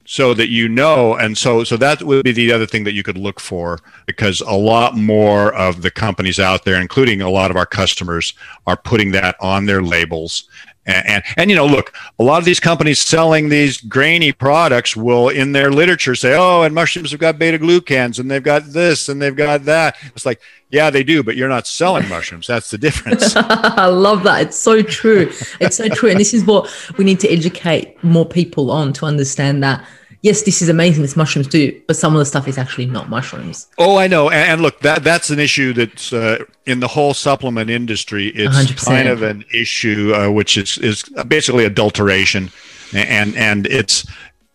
so 0.06 0.34
that 0.34 0.50
you 0.50 0.68
know 0.68 1.14
and 1.14 1.36
so 1.36 1.64
so 1.64 1.76
that 1.76 2.02
would 2.02 2.24
be 2.24 2.32
the 2.32 2.52
other 2.52 2.66
thing 2.66 2.84
that 2.84 2.92
you 2.92 3.02
could 3.02 3.16
look 3.16 3.40
for 3.40 3.78
because 4.06 4.40
a 4.42 4.52
lot 4.52 4.96
more 4.96 5.54
of 5.54 5.82
the 5.82 5.90
companies 5.90 6.38
out 6.38 6.64
there 6.64 6.80
including 6.80 7.22
a 7.22 7.30
lot 7.30 7.50
of 7.50 7.56
our 7.56 7.66
customers 7.66 8.34
are 8.66 8.76
putting 8.76 9.10
that 9.10 9.36
on 9.40 9.66
their 9.66 9.82
labels 9.82 10.48
and, 10.86 11.06
and, 11.06 11.24
and 11.36 11.50
you 11.50 11.56
know 11.56 11.66
look 11.66 11.94
a 12.18 12.22
lot 12.24 12.38
of 12.38 12.44
these 12.44 12.60
companies 12.60 13.00
selling 13.00 13.48
these 13.48 13.80
grainy 13.80 14.32
products 14.32 14.96
will 14.96 15.28
in 15.28 15.52
their 15.52 15.70
literature 15.70 16.14
say 16.14 16.34
oh 16.36 16.62
and 16.62 16.74
mushrooms 16.74 17.10
have 17.10 17.20
got 17.20 17.38
beta 17.38 17.58
glucans 17.58 18.18
and 18.18 18.30
they've 18.30 18.42
got 18.42 18.64
this 18.66 19.08
and 19.08 19.20
they've 19.20 19.36
got 19.36 19.64
that. 19.64 19.96
It's 20.14 20.26
like 20.26 20.40
yeah 20.70 20.90
they 20.90 21.04
do 21.04 21.22
but 21.22 21.36
you're 21.36 21.48
not 21.48 21.66
selling 21.66 22.08
mushrooms. 22.08 22.46
That's 22.46 22.70
the 22.70 22.78
difference. 22.78 23.34
I 23.36 23.86
love 23.86 24.22
that. 24.24 24.42
It's 24.42 24.58
so 24.58 24.82
true. 24.82 25.30
It's 25.60 25.76
so 25.76 25.88
true. 25.88 26.10
And 26.10 26.20
this 26.20 26.34
is 26.34 26.44
what 26.44 26.70
we 26.98 27.04
need 27.04 27.20
to 27.20 27.28
educate 27.28 28.02
more 28.02 28.26
people 28.26 28.70
on 28.70 28.92
to 28.94 29.06
understand 29.06 29.62
that 29.62 29.86
yes, 30.24 30.42
this 30.42 30.62
is 30.62 30.70
amazing, 30.70 31.02
this 31.02 31.16
mushrooms 31.16 31.46
do, 31.46 31.80
but 31.86 31.96
some 31.96 32.14
of 32.14 32.18
the 32.18 32.24
stuff 32.24 32.48
is 32.48 32.56
actually 32.56 32.86
not 32.86 33.10
mushrooms. 33.10 33.68
Oh, 33.76 33.98
I 33.98 34.06
know. 34.06 34.30
And, 34.30 34.52
and 34.52 34.62
look, 34.62 34.80
that 34.80 35.04
that's 35.04 35.30
an 35.30 35.38
issue 35.38 35.74
that's 35.74 36.12
uh, 36.12 36.38
in 36.64 36.80
the 36.80 36.88
whole 36.88 37.14
supplement 37.14 37.70
industry. 37.70 38.28
It's 38.28 38.56
100%. 38.56 38.86
kind 38.86 39.06
of 39.06 39.22
an 39.22 39.44
issue 39.54 40.12
uh, 40.14 40.30
which 40.30 40.56
is 40.56 40.78
is 40.78 41.02
basically 41.28 41.64
adulteration, 41.66 42.50
and 42.92 43.36
and 43.36 43.66
it's 43.66 44.06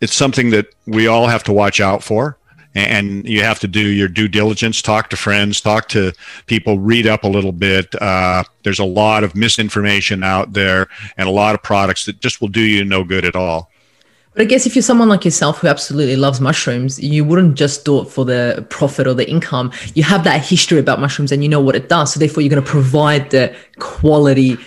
it's 0.01 0.15
something 0.15 0.49
that 0.49 0.73
we 0.87 1.07
all 1.07 1.27
have 1.27 1.43
to 1.45 1.53
watch 1.53 1.79
out 1.79 2.03
for. 2.03 2.35
And 2.75 3.27
you 3.27 3.41
have 3.41 3.59
to 3.61 3.67
do 3.67 3.81
your 3.81 4.07
due 4.07 4.27
diligence, 4.27 4.83
talk 4.83 5.09
to 5.09 5.17
friends, 5.17 5.59
talk 5.59 5.89
to 5.89 6.13
people, 6.45 6.77
read 6.77 7.07
up 7.07 7.23
a 7.23 7.27
little 7.27 7.51
bit. 7.51 7.99
Uh, 7.99 8.43
there's 8.63 8.77
a 8.77 8.85
lot 8.85 9.23
of 9.23 9.35
misinformation 9.35 10.23
out 10.23 10.53
there 10.53 10.87
and 11.17 11.27
a 11.27 11.31
lot 11.31 11.55
of 11.55 11.63
products 11.63 12.05
that 12.05 12.19
just 12.21 12.41
will 12.41 12.47
do 12.47 12.61
you 12.61 12.85
no 12.85 13.03
good 13.03 13.25
at 13.25 13.35
all. 13.35 13.71
But 14.39 14.45
I 14.45 14.47
guess 14.47 14.65
if 14.65 14.73
you're 14.73 14.83
someone 14.83 15.09
like 15.09 15.25
yourself 15.25 15.57
who 15.57 15.67
absolutely 15.67 16.15
loves 16.15 16.39
mushrooms, 16.39 16.97
you 16.97 17.25
wouldn't 17.25 17.55
just 17.55 17.83
do 17.83 17.99
it 17.99 18.05
for 18.05 18.23
the 18.23 18.65
profit 18.69 19.05
or 19.05 19.13
the 19.13 19.29
income. 19.29 19.69
You 19.95 20.03
have 20.03 20.23
that 20.23 20.45
history 20.45 20.79
about 20.79 21.01
mushrooms 21.01 21.33
and 21.33 21.43
you 21.43 21.49
know 21.49 21.59
what 21.59 21.75
it 21.75 21.89
does. 21.89 22.13
So 22.13 22.21
therefore, 22.21 22.41
you're 22.41 22.49
going 22.49 22.63
to 22.63 22.69
provide 22.69 23.31
the 23.31 23.53
quality 23.79 24.57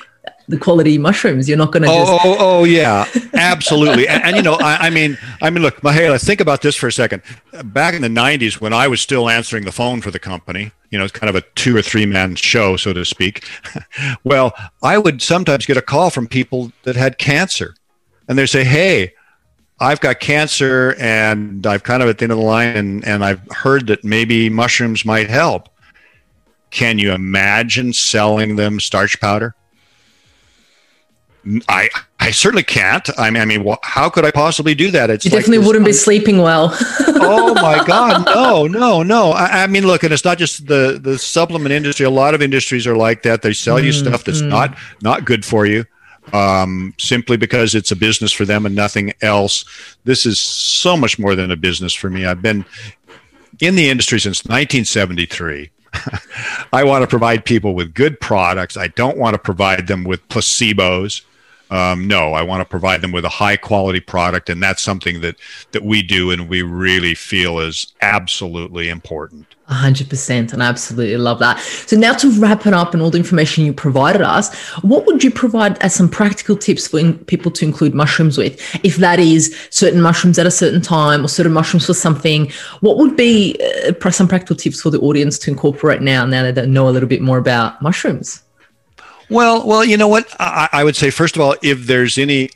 the 0.49 0.59
quality 0.59 0.99
mushrooms. 0.99 1.49
You're 1.49 1.57
not 1.57 1.73
going 1.73 1.85
to. 1.85 1.89
Oh, 1.89 2.05
just- 2.05 2.13
oh, 2.13 2.19
oh, 2.25 2.37
oh 2.41 2.65
yeah, 2.65 3.07
absolutely. 3.33 4.07
and, 4.09 4.23
and, 4.23 4.37
you 4.37 4.43
know, 4.43 4.59
I, 4.61 4.89
I, 4.89 4.91
mean, 4.91 5.17
I 5.41 5.49
mean, 5.49 5.63
look, 5.63 5.81
Mahela, 5.81 6.23
think 6.23 6.43
about 6.43 6.61
this 6.61 6.77
for 6.77 6.87
a 6.87 6.93
second. 6.93 7.23
Back 7.65 7.95
in 7.95 8.03
the 8.03 8.09
'90s, 8.09 8.61
when 8.61 8.75
I 8.75 8.89
was 8.89 9.01
still 9.01 9.31
answering 9.31 9.65
the 9.65 9.73
phone 9.73 10.03
for 10.03 10.11
the 10.11 10.19
company, 10.19 10.73
you 10.91 10.99
know, 10.99 11.05
it's 11.05 11.15
kind 11.15 11.31
of 11.31 11.37
a 11.37 11.41
two 11.55 11.75
or 11.75 11.81
three 11.81 12.05
man 12.05 12.35
show, 12.35 12.77
so 12.77 12.93
to 12.93 13.07
speak. 13.07 13.49
well, 14.23 14.53
I 14.83 14.99
would 14.99 15.23
sometimes 15.23 15.65
get 15.65 15.79
a 15.79 15.83
call 15.83 16.11
from 16.11 16.27
people 16.27 16.73
that 16.83 16.95
had 16.95 17.17
cancer, 17.17 17.75
and 18.29 18.37
they 18.37 18.45
say, 18.45 18.65
"Hey." 18.65 19.15
I've 19.83 19.99
got 19.99 20.21
cancer 20.21 20.95
and 21.01 21.67
I've 21.67 21.83
kind 21.83 22.05
of 22.05 22.09
at 22.09 22.19
the 22.19 22.25
end 22.25 22.33
of 22.33 22.39
the 22.39 22.45
line 22.45 22.77
and, 22.77 23.05
and 23.05 23.25
I've 23.25 23.41
heard 23.51 23.89
that 23.89 24.05
maybe 24.05 24.49
mushrooms 24.49 25.05
might 25.05 25.29
help. 25.29 25.69
Can 26.71 26.99
you 26.99 27.11
imagine 27.11 27.93
selling 27.93 28.55
them 28.55 28.79
starch 28.79 29.21
powder? 29.21 29.57
I 31.69 31.91
I 32.21 32.31
certainly 32.31 32.63
can't. 32.63 33.11
I 33.19 33.29
mean, 33.31 33.43
I 33.43 33.45
mean, 33.45 33.67
wh- 33.67 33.83
how 33.83 34.09
could 34.09 34.25
I 34.25 34.31
possibly 34.31 34.77
do 34.77 34.93
that? 34.93 35.11
It's 35.11 35.25
you 35.25 35.33
definitely 35.33 35.59
like 35.59 35.67
wouldn't 35.67 35.85
be 35.85 35.93
sleeping 35.93 36.39
well. 36.39 36.69
oh 37.01 37.53
my 37.55 37.85
God, 37.85 38.25
no, 38.27 38.69
no, 38.69 39.03
no. 39.03 39.33
I, 39.33 39.65
I, 39.65 39.67
mean, 39.67 39.85
look, 39.85 40.05
and 40.05 40.13
it's 40.13 40.25
not 40.25 40.39
just 40.39 40.69
the 40.69 41.01
the 41.03 41.19
supplement 41.19 41.73
industry. 41.73 42.07
A 42.07 42.11
lot 42.11 42.35
of 42.35 42.43
industries 42.43 42.87
are 42.87 42.97
like 42.97 43.25
that. 43.25 43.43
They 43.43 43.53
sell 43.53 43.81
you 43.81 43.91
mm, 43.91 43.99
stuff 43.99 44.23
that's 44.23 44.41
mm. 44.41 44.51
not 44.51 44.79
not 45.03 45.25
good 45.25 45.45
for 45.45 45.67
you, 45.67 45.85
um, 46.33 46.95
simply 46.99 47.37
because 47.37 47.75
it's 47.75 47.91
a 47.91 47.97
business 47.97 48.33
for 48.33 48.45
them 48.45 48.67
and 48.67 48.75
nothing 48.75 49.13
else. 49.23 49.65
This 50.05 50.27
is 50.27 50.41
so 50.41 50.97
much 50.97 51.19
more 51.19 51.35
than 51.35 51.51
a 51.51 51.57
business 51.57 51.93
for 51.93 52.11
me. 52.11 52.25
I've 52.25 52.43
been 52.43 52.65
in 53.61 53.75
the 53.75 53.91
industry 53.91 54.21
since 54.21 54.45
1973. 54.45 55.71
I 56.73 56.85
want 56.85 57.03
to 57.03 57.07
provide 57.07 57.45
people 57.45 57.75
with 57.75 57.95
good 57.95 58.21
products. 58.21 58.77
I 58.77 58.89
don't 58.89 59.19
want 59.19 59.35
to 59.35 59.39
provide 59.39 59.87
them 59.87 60.05
with 60.05 60.27
placebos. 60.29 61.23
Um, 61.71 62.07
no, 62.07 62.35
I 62.35 62.43
want 62.43 62.61
to 62.61 62.67
provide 62.67 63.01
them 63.01 63.13
with 63.13 63.25
a 63.25 63.31
high 63.31 63.57
quality 63.57 64.01
product, 64.01 64.51
and 64.51 64.63
that's 64.63 64.83
something 64.83 65.23
that 65.23 65.37
that 65.71 65.83
we 65.83 66.03
do 66.03 66.31
and 66.31 66.49
we 66.49 66.61
really 66.61 67.15
feel 67.15 67.61
is 67.61 67.95
absolutely 68.03 68.91
important. 68.91 69.47
100% 69.73 70.53
and 70.53 70.63
I 70.63 70.67
absolutely 70.67 71.17
love 71.17 71.39
that. 71.41 71.59
So 71.59 71.97
now 71.97 72.13
to 72.15 72.31
wrap 72.41 72.67
it 72.67 72.75
up 72.75 72.95
and 72.95 73.03
all 73.03 73.11
the 73.11 73.19
information 73.19 73.65
you 73.65 73.73
provided 73.73 74.23
us, 74.23 74.55
what 74.83 75.07
would 75.07 75.25
you 75.25 75.31
provide 75.31 75.79
as 75.79 75.95
some 75.95 76.09
practical 76.09 76.57
tips 76.57 76.87
for 76.89 77.01
in- 77.01 77.19
people 77.25 77.51
to 77.53 77.65
include 77.65 77.95
mushrooms 77.95 78.39
with? 78.39 78.61
If 78.85 78.97
that 78.97 79.19
is 79.19 79.57
certain 79.71 80.01
mushrooms 80.01 80.39
at 80.39 80.47
a 80.47 80.51
certain 80.51 80.81
time 80.81 81.25
or 81.25 81.29
certain 81.29 81.53
mushrooms 81.53 81.87
for 81.87 81.95
something, 81.95 82.51
what 82.81 82.97
would 82.99 83.17
be 83.17 83.57
uh, 83.87 84.11
some 84.11 84.29
practical 84.29 84.57
tips 84.57 84.81
for 84.81 84.91
the 84.91 85.01
audience 85.01 85.39
to 85.41 85.51
incorporate 85.51 86.03
now, 86.03 86.25
now 86.27 86.43
that 86.43 86.55
they 86.55 86.67
know 86.67 86.89
a 86.89 86.91
little 86.91 87.09
bit 87.09 87.23
more 87.23 87.39
about 87.39 87.81
mushrooms? 87.83 88.43
Well, 89.31 89.67
well, 89.67 89.85
you 89.85 89.97
know 89.97 90.09
what? 90.09 90.29
I, 90.39 90.69
I 90.73 90.85
would 90.85 90.97
say 90.97 91.11
first 91.11 91.37
of 91.37 91.43
all, 91.43 91.57
if 91.63 91.87
there's 91.87 92.19
any 92.19 92.51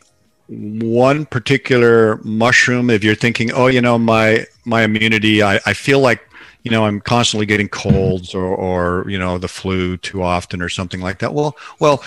one 0.49 1.27
particular 1.27 2.21
mushroom, 2.23 2.91
if 2.91 3.03
you're 3.03 3.15
thinking, 3.15 3.51
oh, 3.53 3.67
you 3.67 3.81
know, 3.81 3.99
my 3.99 4.47
my 4.65 4.83
immunity, 4.83 5.43
I, 5.43 5.61
I 5.67 5.73
feel 5.73 6.01
like 6.01 6.26
you 6.67 6.73
know 6.73 6.85
I'm 6.85 7.01
constantly 7.01 7.47
getting 7.47 7.69
colds 7.69 8.35
or 8.35 8.45
or 8.45 9.09
you 9.09 9.21
know 9.21 9.39
the 9.39 9.47
flu 9.47 9.97
too 9.97 10.21
often 10.21 10.61
or 10.61 10.69
something 10.69 11.01
like 11.01 11.21
that. 11.21 11.33
Well, 11.33 11.57
well, 11.79 11.99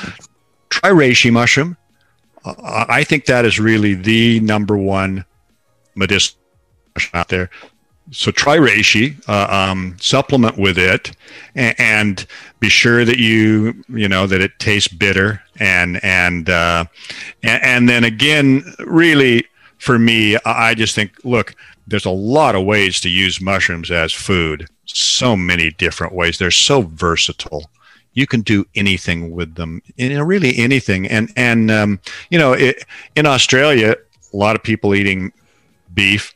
try 0.69 0.89
reishi 0.89 1.31
mushroom. 1.31 1.77
Uh, 2.43 2.85
I 2.89 3.05
think 3.05 3.23
that 3.27 3.45
is 3.45 3.57
really 3.57 3.93
the 3.93 4.41
number 4.41 4.77
one 4.77 5.23
medicinal 5.95 6.37
out 7.13 7.29
there 7.29 7.49
so 8.11 8.31
try 8.31 8.57
reishi, 8.57 9.15
uh, 9.29 9.47
um, 9.49 9.95
supplement 10.01 10.57
with 10.57 10.77
it, 10.77 11.15
and, 11.55 11.75
and, 11.79 12.25
be 12.59 12.67
sure 12.67 13.05
that 13.05 13.19
you 13.19 13.81
you 13.87 14.09
know 14.09 14.27
that 14.27 14.41
it 14.41 14.51
tastes 14.59 14.91
bitter, 14.91 15.41
and 15.61 16.03
and 16.03 16.49
uh, 16.49 16.83
and, 17.41 17.63
and 17.63 17.89
then 17.89 18.03
again, 18.03 18.65
really 18.79 19.45
for 19.77 19.97
me, 19.97 20.37
I 20.43 20.73
just 20.73 20.93
think 20.95 21.13
look, 21.23 21.55
there's 21.89 22.05
a 22.05 22.11
lot 22.11 22.55
of 22.55 22.65
ways 22.65 22.99
to 23.01 23.09
use 23.09 23.41
mushrooms 23.41 23.91
as 23.91 24.13
food. 24.13 24.67
So 24.85 25.35
many 25.35 25.71
different 25.71 26.13
ways. 26.13 26.37
They're 26.37 26.51
so 26.51 26.81
versatile. 26.81 27.69
You 28.13 28.25
can 28.25 28.41
do 28.41 28.65
anything 28.75 29.31
with 29.31 29.55
them, 29.55 29.81
you 29.95 30.09
know, 30.09 30.23
really 30.23 30.57
anything. 30.57 31.07
And 31.07 31.31
and 31.35 31.69
um, 31.69 31.99
you 32.29 32.39
know, 32.39 32.53
it, 32.53 32.83
in 33.15 33.25
Australia, 33.25 33.95
a 34.33 34.37
lot 34.37 34.55
of 34.55 34.63
people 34.63 34.95
eating 34.95 35.31
beef 35.93 36.35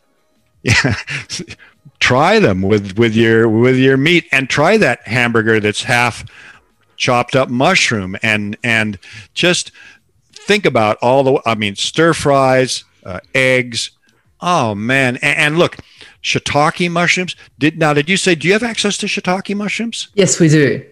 yeah, 0.64 0.95
try 1.99 2.39
them 2.39 2.62
with 2.62 2.97
with 2.97 3.14
your 3.14 3.47
with 3.47 3.78
your 3.78 3.97
meat, 3.97 4.26
and 4.32 4.49
try 4.49 4.78
that 4.78 5.06
hamburger 5.08 5.60
that's 5.60 5.84
half 5.84 6.26
chopped 6.95 7.36
up 7.36 7.49
mushroom, 7.49 8.16
and 8.24 8.58
and 8.64 8.97
just 9.34 9.72
think 10.32 10.66
about 10.66 10.97
all 11.01 11.24
the. 11.24 11.41
I 11.45 11.56
mean, 11.56 11.76
stir 11.76 12.14
fries, 12.14 12.86
uh, 13.06 13.20
eggs. 13.36 13.91
Oh 14.46 14.76
man, 14.76 15.16
and, 15.22 15.38
and 15.38 15.58
look, 15.58 15.78
shiitake 16.22 16.91
mushrooms. 16.91 17.36
Did 17.58 17.80
now? 17.80 17.94
Did 17.94 18.10
you 18.10 18.18
say? 18.18 18.36
Do 18.36 18.48
you 18.48 18.54
have 18.54 18.64
access 18.64 18.98
to 18.98 19.06
shiitake 19.06 19.56
mushrooms? 19.56 20.10
Yes, 20.16 20.39
we 20.39 20.50
do 20.50 20.84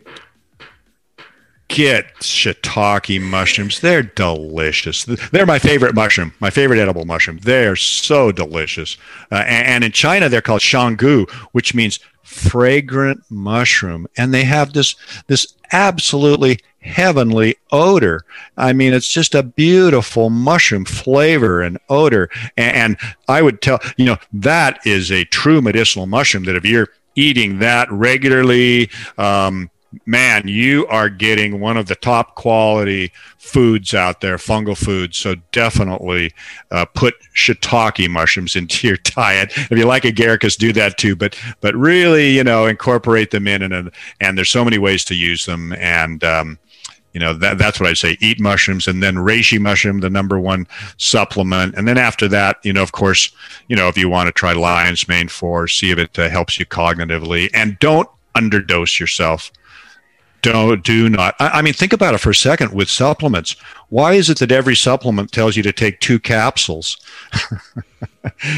get 1.71 2.13
shiitake 2.15 3.21
mushrooms. 3.21 3.79
They're 3.79 4.03
delicious. 4.03 5.05
They're 5.05 5.45
my 5.45 5.59
favorite 5.59 5.95
mushroom, 5.95 6.33
my 6.39 6.49
favorite 6.49 6.79
edible 6.79 7.05
mushroom. 7.05 7.39
They're 7.39 7.75
so 7.75 8.31
delicious. 8.31 8.97
Uh, 9.31 9.43
and, 9.47 9.67
and, 9.67 9.83
in 9.85 9.91
China, 9.91 10.29
they're 10.29 10.41
called 10.41 10.61
xianggu, 10.61 11.29
which 11.53 11.73
means 11.73 11.99
fragrant 12.23 13.23
mushroom. 13.29 14.07
And 14.17 14.33
they 14.33 14.43
have 14.43 14.73
this, 14.73 14.95
this 15.27 15.55
absolutely 15.71 16.59
heavenly 16.81 17.55
odor. 17.71 18.25
I 18.57 18.73
mean, 18.73 18.93
it's 18.93 19.07
just 19.07 19.35
a 19.35 19.43
beautiful 19.43 20.29
mushroom 20.29 20.85
flavor 20.85 21.61
and 21.61 21.77
odor. 21.89 22.29
And, 22.57 22.97
I 23.27 23.41
would 23.41 23.61
tell, 23.61 23.79
you 23.95 24.05
know, 24.05 24.17
that 24.33 24.85
is 24.85 25.09
a 25.09 25.23
true 25.25 25.61
medicinal 25.61 26.05
mushroom 26.05 26.43
that 26.45 26.57
if 26.57 26.65
you're 26.65 26.89
eating 27.15 27.59
that 27.59 27.89
regularly, 27.89 28.89
um, 29.17 29.69
man, 30.05 30.47
you 30.47 30.87
are 30.87 31.09
getting 31.09 31.59
one 31.59 31.77
of 31.77 31.87
the 31.87 31.95
top 31.95 32.35
quality 32.35 33.11
foods 33.37 33.93
out 33.93 34.21
there, 34.21 34.37
fungal 34.37 34.77
foods. 34.77 35.17
So 35.17 35.35
definitely 35.51 36.33
uh, 36.71 36.85
put 36.85 37.15
shiitake 37.35 38.09
mushrooms 38.09 38.55
into 38.57 38.87
your 38.87 38.97
diet. 38.97 39.51
If 39.55 39.77
you 39.77 39.85
like 39.85 40.03
agaricus, 40.03 40.57
do 40.57 40.73
that 40.73 40.97
too. 40.97 41.15
But 41.15 41.39
but 41.61 41.75
really, 41.75 42.31
you 42.31 42.43
know, 42.43 42.65
incorporate 42.65 43.31
them 43.31 43.47
in, 43.47 43.61
and 43.61 43.91
and 44.19 44.37
there's 44.37 44.49
so 44.49 44.63
many 44.63 44.77
ways 44.77 45.03
to 45.05 45.15
use 45.15 45.45
them. 45.45 45.73
And 45.73 46.23
um, 46.23 46.59
you 47.13 47.19
know 47.19 47.33
that 47.33 47.57
that's 47.57 47.79
what 47.79 47.89
I 47.89 47.93
say. 47.93 48.17
Eat 48.19 48.39
mushrooms, 48.39 48.87
and 48.87 49.01
then 49.01 49.15
reishi 49.15 49.59
mushroom, 49.59 49.99
the 49.99 50.09
number 50.09 50.39
one 50.39 50.67
supplement. 50.97 51.75
And 51.75 51.87
then 51.87 51.97
after 51.97 52.27
that, 52.29 52.57
you 52.63 52.73
know, 52.73 52.83
of 52.83 52.91
course, 52.91 53.31
you 53.67 53.75
know, 53.75 53.87
if 53.87 53.97
you 53.97 54.09
want 54.09 54.27
to 54.27 54.31
try 54.31 54.53
lion's 54.53 55.07
mane 55.07 55.27
for, 55.27 55.67
see 55.67 55.91
if 55.91 55.97
it 55.97 56.17
uh, 56.17 56.29
helps 56.29 56.59
you 56.59 56.65
cognitively, 56.65 57.49
and 57.53 57.77
don't 57.79 58.09
underdose 58.35 58.99
yourself 58.99 59.51
don't 60.41 60.83
do 60.83 61.09
not. 61.09 61.35
I, 61.39 61.49
I, 61.49 61.61
mean 61.61 61.73
think 61.73 61.93
about 61.93 62.13
it 62.13 62.19
for 62.19 62.31
a 62.31 62.35
second 62.35 62.73
with 62.73 62.89
supplements. 62.89 63.55
Why 63.89 64.13
is 64.13 64.29
it 64.29 64.39
that 64.39 64.51
every 64.51 64.75
supplement 64.75 65.31
tells 65.31 65.55
you 65.55 65.63
to 65.63 65.73
take 65.73 65.99
two 65.99 66.19
capsules? 66.19 66.97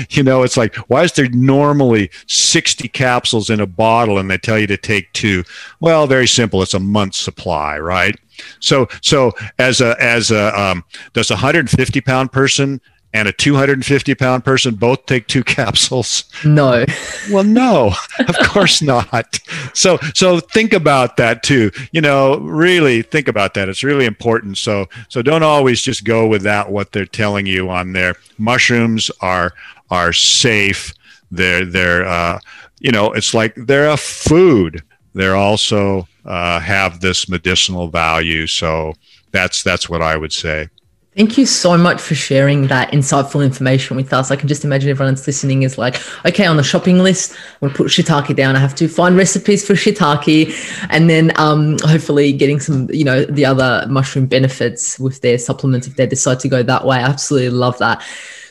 You 0.10 0.24
know 0.24 0.44
it's 0.44 0.58
like 0.58 0.76
why 0.90 1.04
is 1.04 1.14
there 1.14 1.30
normally 1.30 2.12
60 2.28 2.88
capsules 2.90 3.50
in 3.50 3.60
a 3.62 3.66
bottle 3.66 4.18
and 4.18 4.30
they 4.30 4.38
tell 4.38 4.60
you 4.60 4.68
to 4.68 4.78
take 4.78 5.12
two? 5.14 5.44
Well 5.80 6.06
very 6.06 6.28
simple. 6.28 6.62
It's 6.62 6.74
a 6.74 6.80
month's 6.80 7.20
supply 7.20 7.80
right? 7.80 8.16
So 8.60 8.88
so 9.02 9.32
as 9.60 9.80
a 9.80 9.96
as 10.02 10.32
a 10.32 10.60
um, 10.60 10.84
does 11.14 11.32
a 11.32 11.36
150 11.36 12.02
pound 12.02 12.32
person 12.32 12.82
and 13.14 13.28
a 13.28 13.32
250 13.32 14.16
pound 14.16 14.44
person 14.44 14.76
both 14.76 15.06
take 15.06 15.28
two 15.28 15.44
capsules? 15.44 16.26
No. 16.44 16.86
well, 17.32 17.44
no, 17.44 17.94
of 18.20 18.36
course 18.44 18.82
not. 18.82 19.40
So, 19.74 19.98
so 20.14 20.40
think 20.40 20.74
about 20.74 21.18
that 21.18 21.44
too. 21.44 21.72
You 21.92 22.02
know, 22.02 22.38
really 22.40 23.02
think 23.02 23.28
about 23.28 23.54
that. 23.54 23.70
It's 23.70 23.84
really 23.84 24.06
important. 24.06 24.58
So, 24.58 24.88
so 25.10 25.22
don't 25.22 25.44
always 25.44 25.82
just 25.82 26.04
go 26.04 26.28
with 26.28 26.44
that 26.44 26.72
what 26.72 26.92
they're 26.92 27.06
telling 27.06 27.46
you 27.46 27.70
on 27.70 27.94
there. 27.94 28.16
Mushrooms 28.38 29.10
are 29.22 29.54
are 29.90 30.14
safe. 30.14 30.94
They're 31.32 31.66
they're 31.66 32.06
uh, 32.06 32.40
you 32.84 32.92
know, 32.92 33.14
it's 33.14 33.34
like 33.34 33.56
they're 33.56 33.90
a 33.90 33.98
food. 33.98 34.84
They're 35.14 35.36
also 35.36 36.08
uh, 36.26 36.60
have 36.60 37.00
this 37.00 37.30
medicinal 37.30 37.88
value. 37.88 38.46
So 38.46 38.94
that's 39.32 39.64
that's 39.64 39.90
what 39.90 40.02
I 40.02 40.18
would 40.18 40.34
say. 40.34 40.70
Thank 41.16 41.38
you 41.38 41.46
so 41.46 41.78
much 41.78 42.02
for 42.02 42.16
sharing 42.16 42.66
that 42.68 42.92
insightful 42.92 43.46
information 43.46 43.96
with 43.96 44.12
us. 44.14 44.32
I 44.32 44.36
can 44.36 44.48
just 44.48 44.66
imagine 44.66 44.90
everyone 44.90 45.14
that's 45.14 45.28
listening 45.28 45.62
is 45.62 45.78
like, 45.78 46.02
okay, 46.26 46.48
on 46.48 46.58
the 46.58 46.64
shopping 46.64 47.00
list, 47.00 47.34
I'm 47.62 47.68
gonna 47.68 47.76
put 47.76 47.88
shiitake 47.88 48.36
down. 48.36 48.56
I 48.56 48.60
have 48.60 48.74
to 48.76 48.88
find 48.88 49.16
recipes 49.16 49.64
for 49.66 49.74
shiitake, 49.74 50.52
and 50.90 51.12
then 51.12 51.32
um, 51.36 51.78
hopefully 51.84 52.34
getting 52.34 52.60
some, 52.60 52.90
you 52.90 53.04
know, 53.04 53.26
the 53.26 53.46
other 53.46 53.86
mushroom 53.88 54.26
benefits 54.26 54.98
with 54.98 55.22
their 55.22 55.38
supplements 55.38 55.86
if 55.86 55.98
they 55.98 56.08
decide 56.08 56.40
to 56.40 56.48
go 56.48 56.64
that 56.64 56.84
way. 56.84 56.98
I 56.98 57.02
absolutely 57.02 57.52
love 57.52 57.78
that. 57.78 58.04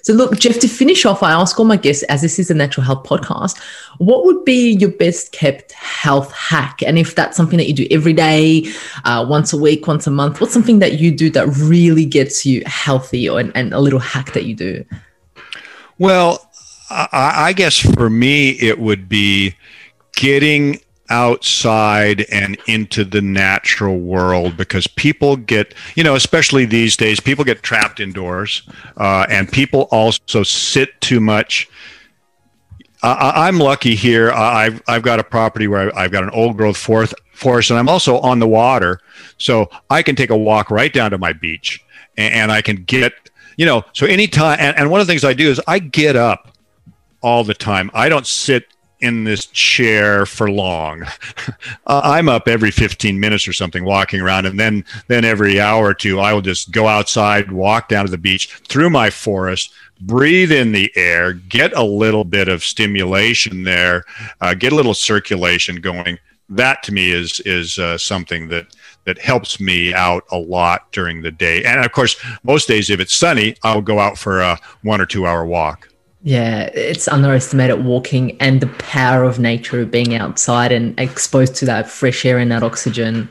So, 0.03 0.13
look, 0.13 0.37
Jeff, 0.39 0.59
to 0.59 0.69
finish 0.69 1.05
off, 1.05 1.23
I 1.23 1.31
ask 1.31 1.59
all 1.59 1.65
my 1.65 1.77
guests, 1.77 2.03
as 2.05 2.23
this 2.23 2.41
is 2.41 2.51
a 2.51 2.55
natural 2.55 2.85
health 2.85 3.05
podcast, 3.05 3.59
what 3.99 4.25
would 4.25 4.45
be 4.45 4.73
your 4.73 4.91
best 4.91 5.31
kept 5.31 5.71
health 5.73 6.33
hack? 6.33 6.83
And 6.83 6.99
if 6.99 7.15
that's 7.15 7.37
something 7.37 7.57
that 7.57 7.69
you 7.69 7.75
do 7.75 7.87
every 7.91 8.13
day, 8.13 8.67
uh, 9.05 9.25
once 9.29 9.53
a 9.53 9.57
week, 9.57 9.87
once 9.87 10.09
a 10.09 10.11
month, 10.11 10.41
what's 10.41 10.53
something 10.53 10.81
that 10.81 10.99
you 10.99 11.13
do 11.13 11.31
that 11.31 11.47
really 11.57 12.05
gets 12.05 12.45
you 12.45 12.63
healthy 12.67 13.29
or, 13.29 13.41
and 13.41 13.73
a 13.73 13.79
little 13.79 14.01
hack 14.01 14.33
that 14.33 14.45
you 14.45 14.57
do? 14.57 14.85
Well, 15.99 16.51
I, 16.91 17.33
I 17.37 17.53
guess 17.53 17.79
for 17.79 18.11
me, 18.11 18.51
it 18.51 18.81
would 18.81 19.09
be 19.09 19.55
getting 20.17 20.81
outside 21.11 22.23
and 22.33 22.57
into 22.67 23.05
the 23.05 23.21
natural 23.21 23.99
world 23.99 24.57
because 24.57 24.87
people 24.87 25.37
get, 25.37 25.75
you 25.95 26.03
know, 26.03 26.15
especially 26.15 26.65
these 26.65 26.97
days, 26.97 27.21
people 27.21 27.45
get 27.45 27.63
trapped 27.63 28.01
indoors 28.01 28.63
uh, 28.97 29.27
and 29.29 29.51
people 29.51 29.89
also 29.91 30.43
sit 30.43 31.01
too 31.01 31.21
much. 31.21 31.69
I, 33.05 33.49
am 33.49 33.59
lucky 33.59 33.97
here. 33.97 34.31
I've, 34.31 34.81
I've 34.87 35.03
got 35.03 35.19
a 35.19 35.25
property 35.25 35.67
where 35.67 35.97
I've 35.99 36.13
got 36.13 36.23
an 36.23 36.31
old 36.31 36.57
growth 36.57 36.77
forest, 36.77 37.15
forest, 37.33 37.71
and 37.71 37.79
I'm 37.79 37.89
also 37.89 38.19
on 38.19 38.39
the 38.39 38.47
water. 38.47 39.01
So 39.39 39.69
I 39.91 40.03
can 40.03 40.15
take 40.15 40.31
a 40.31 40.37
walk 40.37 40.71
right 40.71 40.93
down 40.93 41.11
to 41.11 41.19
my 41.19 41.33
beach 41.33 41.85
and, 42.17 42.33
and 42.35 42.53
I 42.53 42.63
can 42.63 42.85
get, 42.85 43.13
you 43.57 43.67
know, 43.67 43.85
so 43.93 44.07
anytime. 44.07 44.59
And, 44.61 44.77
and 44.79 44.91
one 44.91 45.01
of 45.01 45.07
the 45.07 45.11
things 45.11 45.25
I 45.25 45.35
do 45.35 45.51
is 45.51 45.61
I 45.67 45.81
get 45.81 46.15
up 46.15 46.57
all 47.23 47.43
the 47.43 47.55
time. 47.55 47.91
I 47.93 48.09
don't 48.09 48.27
sit 48.27 48.67
in 49.03 49.25
this 49.25 49.47
chair 49.47 50.25
for 50.25 50.51
long. 50.51 51.03
uh, 51.87 52.01
I'm 52.05 52.29
up 52.29 52.49
every 52.49 52.71
15 52.71 53.19
minutes 53.19 53.47
or 53.47 53.53
something 53.53 53.85
walking 53.85 54.21
around 54.21 54.47
and 54.47 54.59
then 54.59 54.85
then 55.09 55.25
every 55.25 55.61
hour 55.61 55.87
or 55.87 55.95
two 55.95 56.21
I 56.21 56.33
will 56.33 56.41
just 56.41 56.71
go 56.71 56.87
outside, 56.87 57.51
walk 57.51 57.89
down 57.89 58.05
to 58.07 58.11
the 58.11 58.19
beach 58.19 58.55
through 58.69 58.91
my 58.91 59.11
forest, 59.11 59.73
breathe 60.01 60.53
in 60.53 60.73
the 60.73 60.91
air, 60.97 61.33
get 61.33 61.77
a 61.77 61.83
little 61.83 62.25
bit 62.25 62.49
of 62.49 62.65
stimulation 62.65 63.65
there, 63.65 64.05
uh, 64.41 64.55
get 64.55 64.73
a 64.73 64.77
little 64.77 64.95
circulation 64.95 65.77
going. 65.77 66.19
That 66.49 66.83
to 66.85 66.93
me 66.93 67.13
is 67.13 67.41
is 67.41 67.79
uh, 67.79 67.99
something 67.99 68.49
that 68.49 68.67
that 69.05 69.19
helps 69.19 69.59
me 69.59 69.93
out 69.93 70.25
a 70.31 70.39
lot 70.39 70.93
during 70.93 71.23
the 71.23 71.31
day. 71.31 71.65
And 71.65 71.85
of 71.85 71.91
course, 71.93 72.17
most 72.45 72.69
days 72.69 72.89
if 72.89 73.01
it's 73.01 73.15
sunny, 73.15 73.57
I'll 73.63 73.83
go 73.83 73.99
out 73.99 74.17
for 74.17 74.41
a 74.41 74.59
1 74.83 75.01
or 75.01 75.07
2 75.07 75.27
hour 75.27 75.45
walk. 75.45 75.89
Yeah, 76.25 76.71
it's 76.75 77.09
underestimated 77.09 77.85
walking 77.85 78.41
and 78.41 78.61
the 78.61 78.69
power 78.69 79.25
of 79.25 79.41
nature, 79.41 79.85
being 79.85 80.15
outside 80.15 80.71
and 80.71 80.99
exposed 80.99 81.57
to 81.57 81.65
that 81.67 81.91
fresh 81.91 82.25
air 82.25 82.39
and 82.39 82.53
that 82.53 82.63
oxygen. 82.63 83.29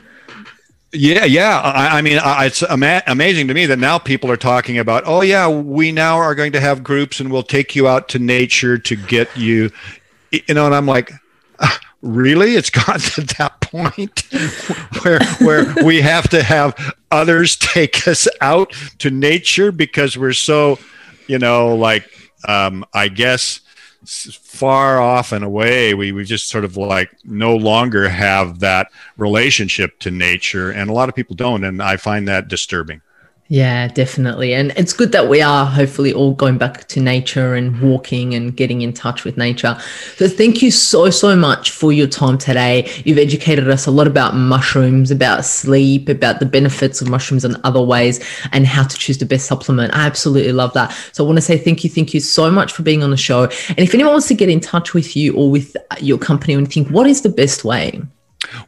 Yeah, 0.92 1.24
yeah. 1.24 1.58
I, 1.60 1.98
I 1.98 2.02
mean, 2.02 2.18
I, 2.18 2.46
it's 2.46 2.62
ama- 2.62 3.02
amazing 3.06 3.48
to 3.48 3.54
me 3.54 3.64
that 3.64 3.78
now 3.78 3.98
people 3.98 4.30
are 4.30 4.36
talking 4.36 4.78
about, 4.78 5.04
oh, 5.06 5.22
yeah, 5.22 5.48
we 5.48 5.90
now 5.90 6.18
are 6.18 6.34
going 6.34 6.52
to 6.52 6.60
have 6.60 6.84
groups 6.84 7.18
and 7.18 7.32
we'll 7.32 7.42
take 7.42 7.74
you 7.74 7.88
out 7.88 8.10
to 8.10 8.18
nature 8.18 8.76
to 8.76 8.96
get 8.96 9.34
you, 9.34 9.70
you 10.30 10.54
know, 10.54 10.66
and 10.66 10.74
I'm 10.74 10.86
like, 10.86 11.10
ah, 11.60 11.80
really? 12.02 12.56
It's 12.56 12.68
gotten 12.70 13.00
to 13.00 13.34
that 13.38 13.58
point 13.62 14.20
where 15.02 15.24
where 15.38 15.74
we 15.82 16.02
have 16.02 16.28
to 16.28 16.42
have 16.42 16.94
others 17.10 17.56
take 17.60 18.06
us 18.06 18.28
out 18.42 18.74
to 18.98 19.10
nature 19.10 19.72
because 19.72 20.18
we're 20.18 20.34
so, 20.34 20.78
you 21.26 21.38
know, 21.38 21.74
like 21.74 22.06
um, 22.48 22.84
I 22.92 23.08
guess 23.08 23.60
far 24.04 25.00
off 25.00 25.30
and 25.30 25.44
away 25.44 25.94
we, 25.94 26.10
we 26.10 26.24
just 26.24 26.48
sort 26.48 26.64
of 26.64 26.76
like 26.76 27.10
no 27.24 27.54
longer 27.54 28.08
have 28.08 28.58
that 28.58 28.88
relationship 29.16 29.98
to 30.00 30.10
nature 30.10 30.72
and 30.72 30.90
a 30.90 30.92
lot 30.92 31.08
of 31.08 31.14
people 31.14 31.36
don't 31.36 31.62
and 31.62 31.80
i 31.80 31.96
find 31.96 32.26
that 32.26 32.48
disturbing 32.48 33.00
yeah, 33.52 33.86
definitely. 33.88 34.54
And 34.54 34.72
it's 34.78 34.94
good 34.94 35.12
that 35.12 35.28
we 35.28 35.42
are 35.42 35.66
hopefully 35.66 36.10
all 36.10 36.32
going 36.32 36.56
back 36.56 36.88
to 36.88 37.00
nature 37.00 37.54
and 37.54 37.78
walking 37.82 38.32
and 38.32 38.56
getting 38.56 38.80
in 38.80 38.94
touch 38.94 39.24
with 39.24 39.36
nature. 39.36 39.76
So 40.16 40.26
thank 40.26 40.62
you 40.62 40.70
so, 40.70 41.10
so 41.10 41.36
much 41.36 41.70
for 41.70 41.92
your 41.92 42.06
time 42.06 42.38
today. 42.38 42.90
You've 43.04 43.18
educated 43.18 43.68
us 43.68 43.84
a 43.84 43.90
lot 43.90 44.06
about 44.06 44.34
mushrooms, 44.34 45.10
about 45.10 45.44
sleep, 45.44 46.08
about 46.08 46.40
the 46.40 46.46
benefits 46.46 47.02
of 47.02 47.10
mushrooms 47.10 47.44
and 47.44 47.58
other 47.62 47.82
ways, 47.82 48.24
and 48.52 48.66
how 48.66 48.84
to 48.84 48.96
choose 48.96 49.18
the 49.18 49.26
best 49.26 49.44
supplement. 49.44 49.94
I 49.94 50.06
absolutely 50.06 50.52
love 50.52 50.72
that. 50.72 50.90
So 51.12 51.22
I 51.22 51.26
want 51.26 51.36
to 51.36 51.42
say 51.42 51.58
thank 51.58 51.84
you, 51.84 51.90
thank 51.90 52.14
you 52.14 52.20
so 52.20 52.50
much 52.50 52.72
for 52.72 52.82
being 52.82 53.02
on 53.02 53.10
the 53.10 53.18
show. 53.18 53.50
And 53.68 53.80
if 53.80 53.92
anyone 53.92 54.14
wants 54.14 54.28
to 54.28 54.34
get 54.34 54.48
in 54.48 54.60
touch 54.60 54.94
with 54.94 55.14
you 55.14 55.34
or 55.34 55.50
with 55.50 55.76
your 56.00 56.16
company 56.16 56.54
and 56.54 56.72
think, 56.72 56.88
what 56.88 57.06
is 57.06 57.20
the 57.20 57.28
best 57.28 57.66
way? 57.66 58.00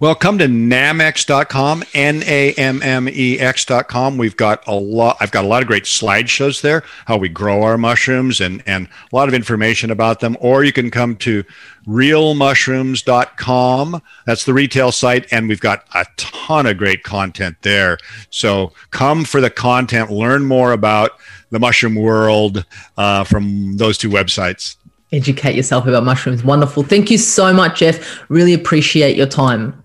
Well, 0.01 0.15
come 0.15 0.39
to 0.39 0.47
nammex.com, 0.47 1.85
N 1.95 2.23
A 2.27 2.53
M 2.55 2.83
M 2.83 3.09
E 3.09 3.39
X.com. 3.39 4.17
We've 4.17 4.37
got 4.37 4.67
a 4.67 4.75
lot, 4.75 5.17
I've 5.21 5.31
got 5.31 5.45
a 5.45 5.49
lot 5.49 5.63
of 5.63 5.69
great 5.69 5.85
slideshows 5.85 6.63
there, 6.63 6.85
how 7.07 7.17
we 7.17 7.29
grow 7.29 7.63
our 7.63 7.77
mushrooms 7.77 8.41
and, 8.41 8.63
and 8.67 8.89
a 9.13 9.17
lot 9.17 9.29
of 9.29 9.35
information 9.35 9.91
about 9.91 10.21
them. 10.21 10.37
Or 10.41 10.65
you 10.65 10.73
can 10.73 10.91
come 10.91 11.17
to 11.17 11.45
realmushrooms.com. 11.87 14.03
That's 14.27 14.45
the 14.45 14.55
retail 14.55 14.93
site. 14.93 15.27
And 15.33 15.49
we've 15.49 15.61
got 15.61 15.85
a 15.95 16.07
ton 16.17 16.67
of 16.67 16.79
great 16.79 17.03
content 17.03 17.57
there. 17.63 17.99
So 18.31 18.73
come 18.91 19.25
for 19.25 19.41
the 19.41 19.51
content, 19.51 20.11
learn 20.11 20.45
more 20.45 20.73
about 20.73 21.13
the 21.51 21.61
mushroom 21.61 21.95
world 21.95 22.65
uh, 22.97 23.25
from 23.25 23.77
those 23.77 23.99
two 23.99 24.09
websites 24.09 24.77
educate 25.15 25.55
yourself 25.55 25.87
about 25.87 26.05
mushrooms. 26.05 26.45
Wonderful. 26.45 26.83
Thank 26.83 27.11
you 27.11 27.19
so 27.19 27.53
much, 27.53 27.79
Jeff. 27.79 28.25
Really 28.29 28.55
appreciate 28.55 29.17
your 29.17 29.27
time. 29.27 29.83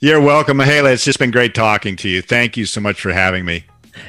You're 0.00 0.20
welcome, 0.20 0.58
Mahela. 0.58 0.92
It's 0.92 1.04
just 1.04 1.18
been 1.18 1.30
great 1.30 1.54
talking 1.54 1.96
to 1.96 2.08
you. 2.08 2.22
Thank 2.22 2.56
you 2.56 2.66
so 2.66 2.80
much 2.80 3.00
for 3.00 3.12
having 3.12 3.44
me. 3.44 3.64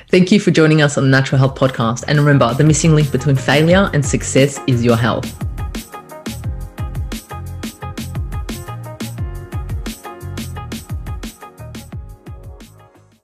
Thank 0.10 0.32
you 0.32 0.40
for 0.40 0.52
joining 0.52 0.82
us 0.82 0.98
on 0.98 1.04
the 1.06 1.10
Natural 1.10 1.40
Health 1.40 1.56
Podcast. 1.56 2.04
And 2.08 2.20
remember, 2.20 2.54
the 2.54 2.64
missing 2.64 2.94
link 2.94 3.12
between 3.12 3.36
failure 3.36 3.90
and 3.94 4.06
success 4.06 4.60
is 4.68 4.84
your 4.84 4.96
health. 4.96 5.36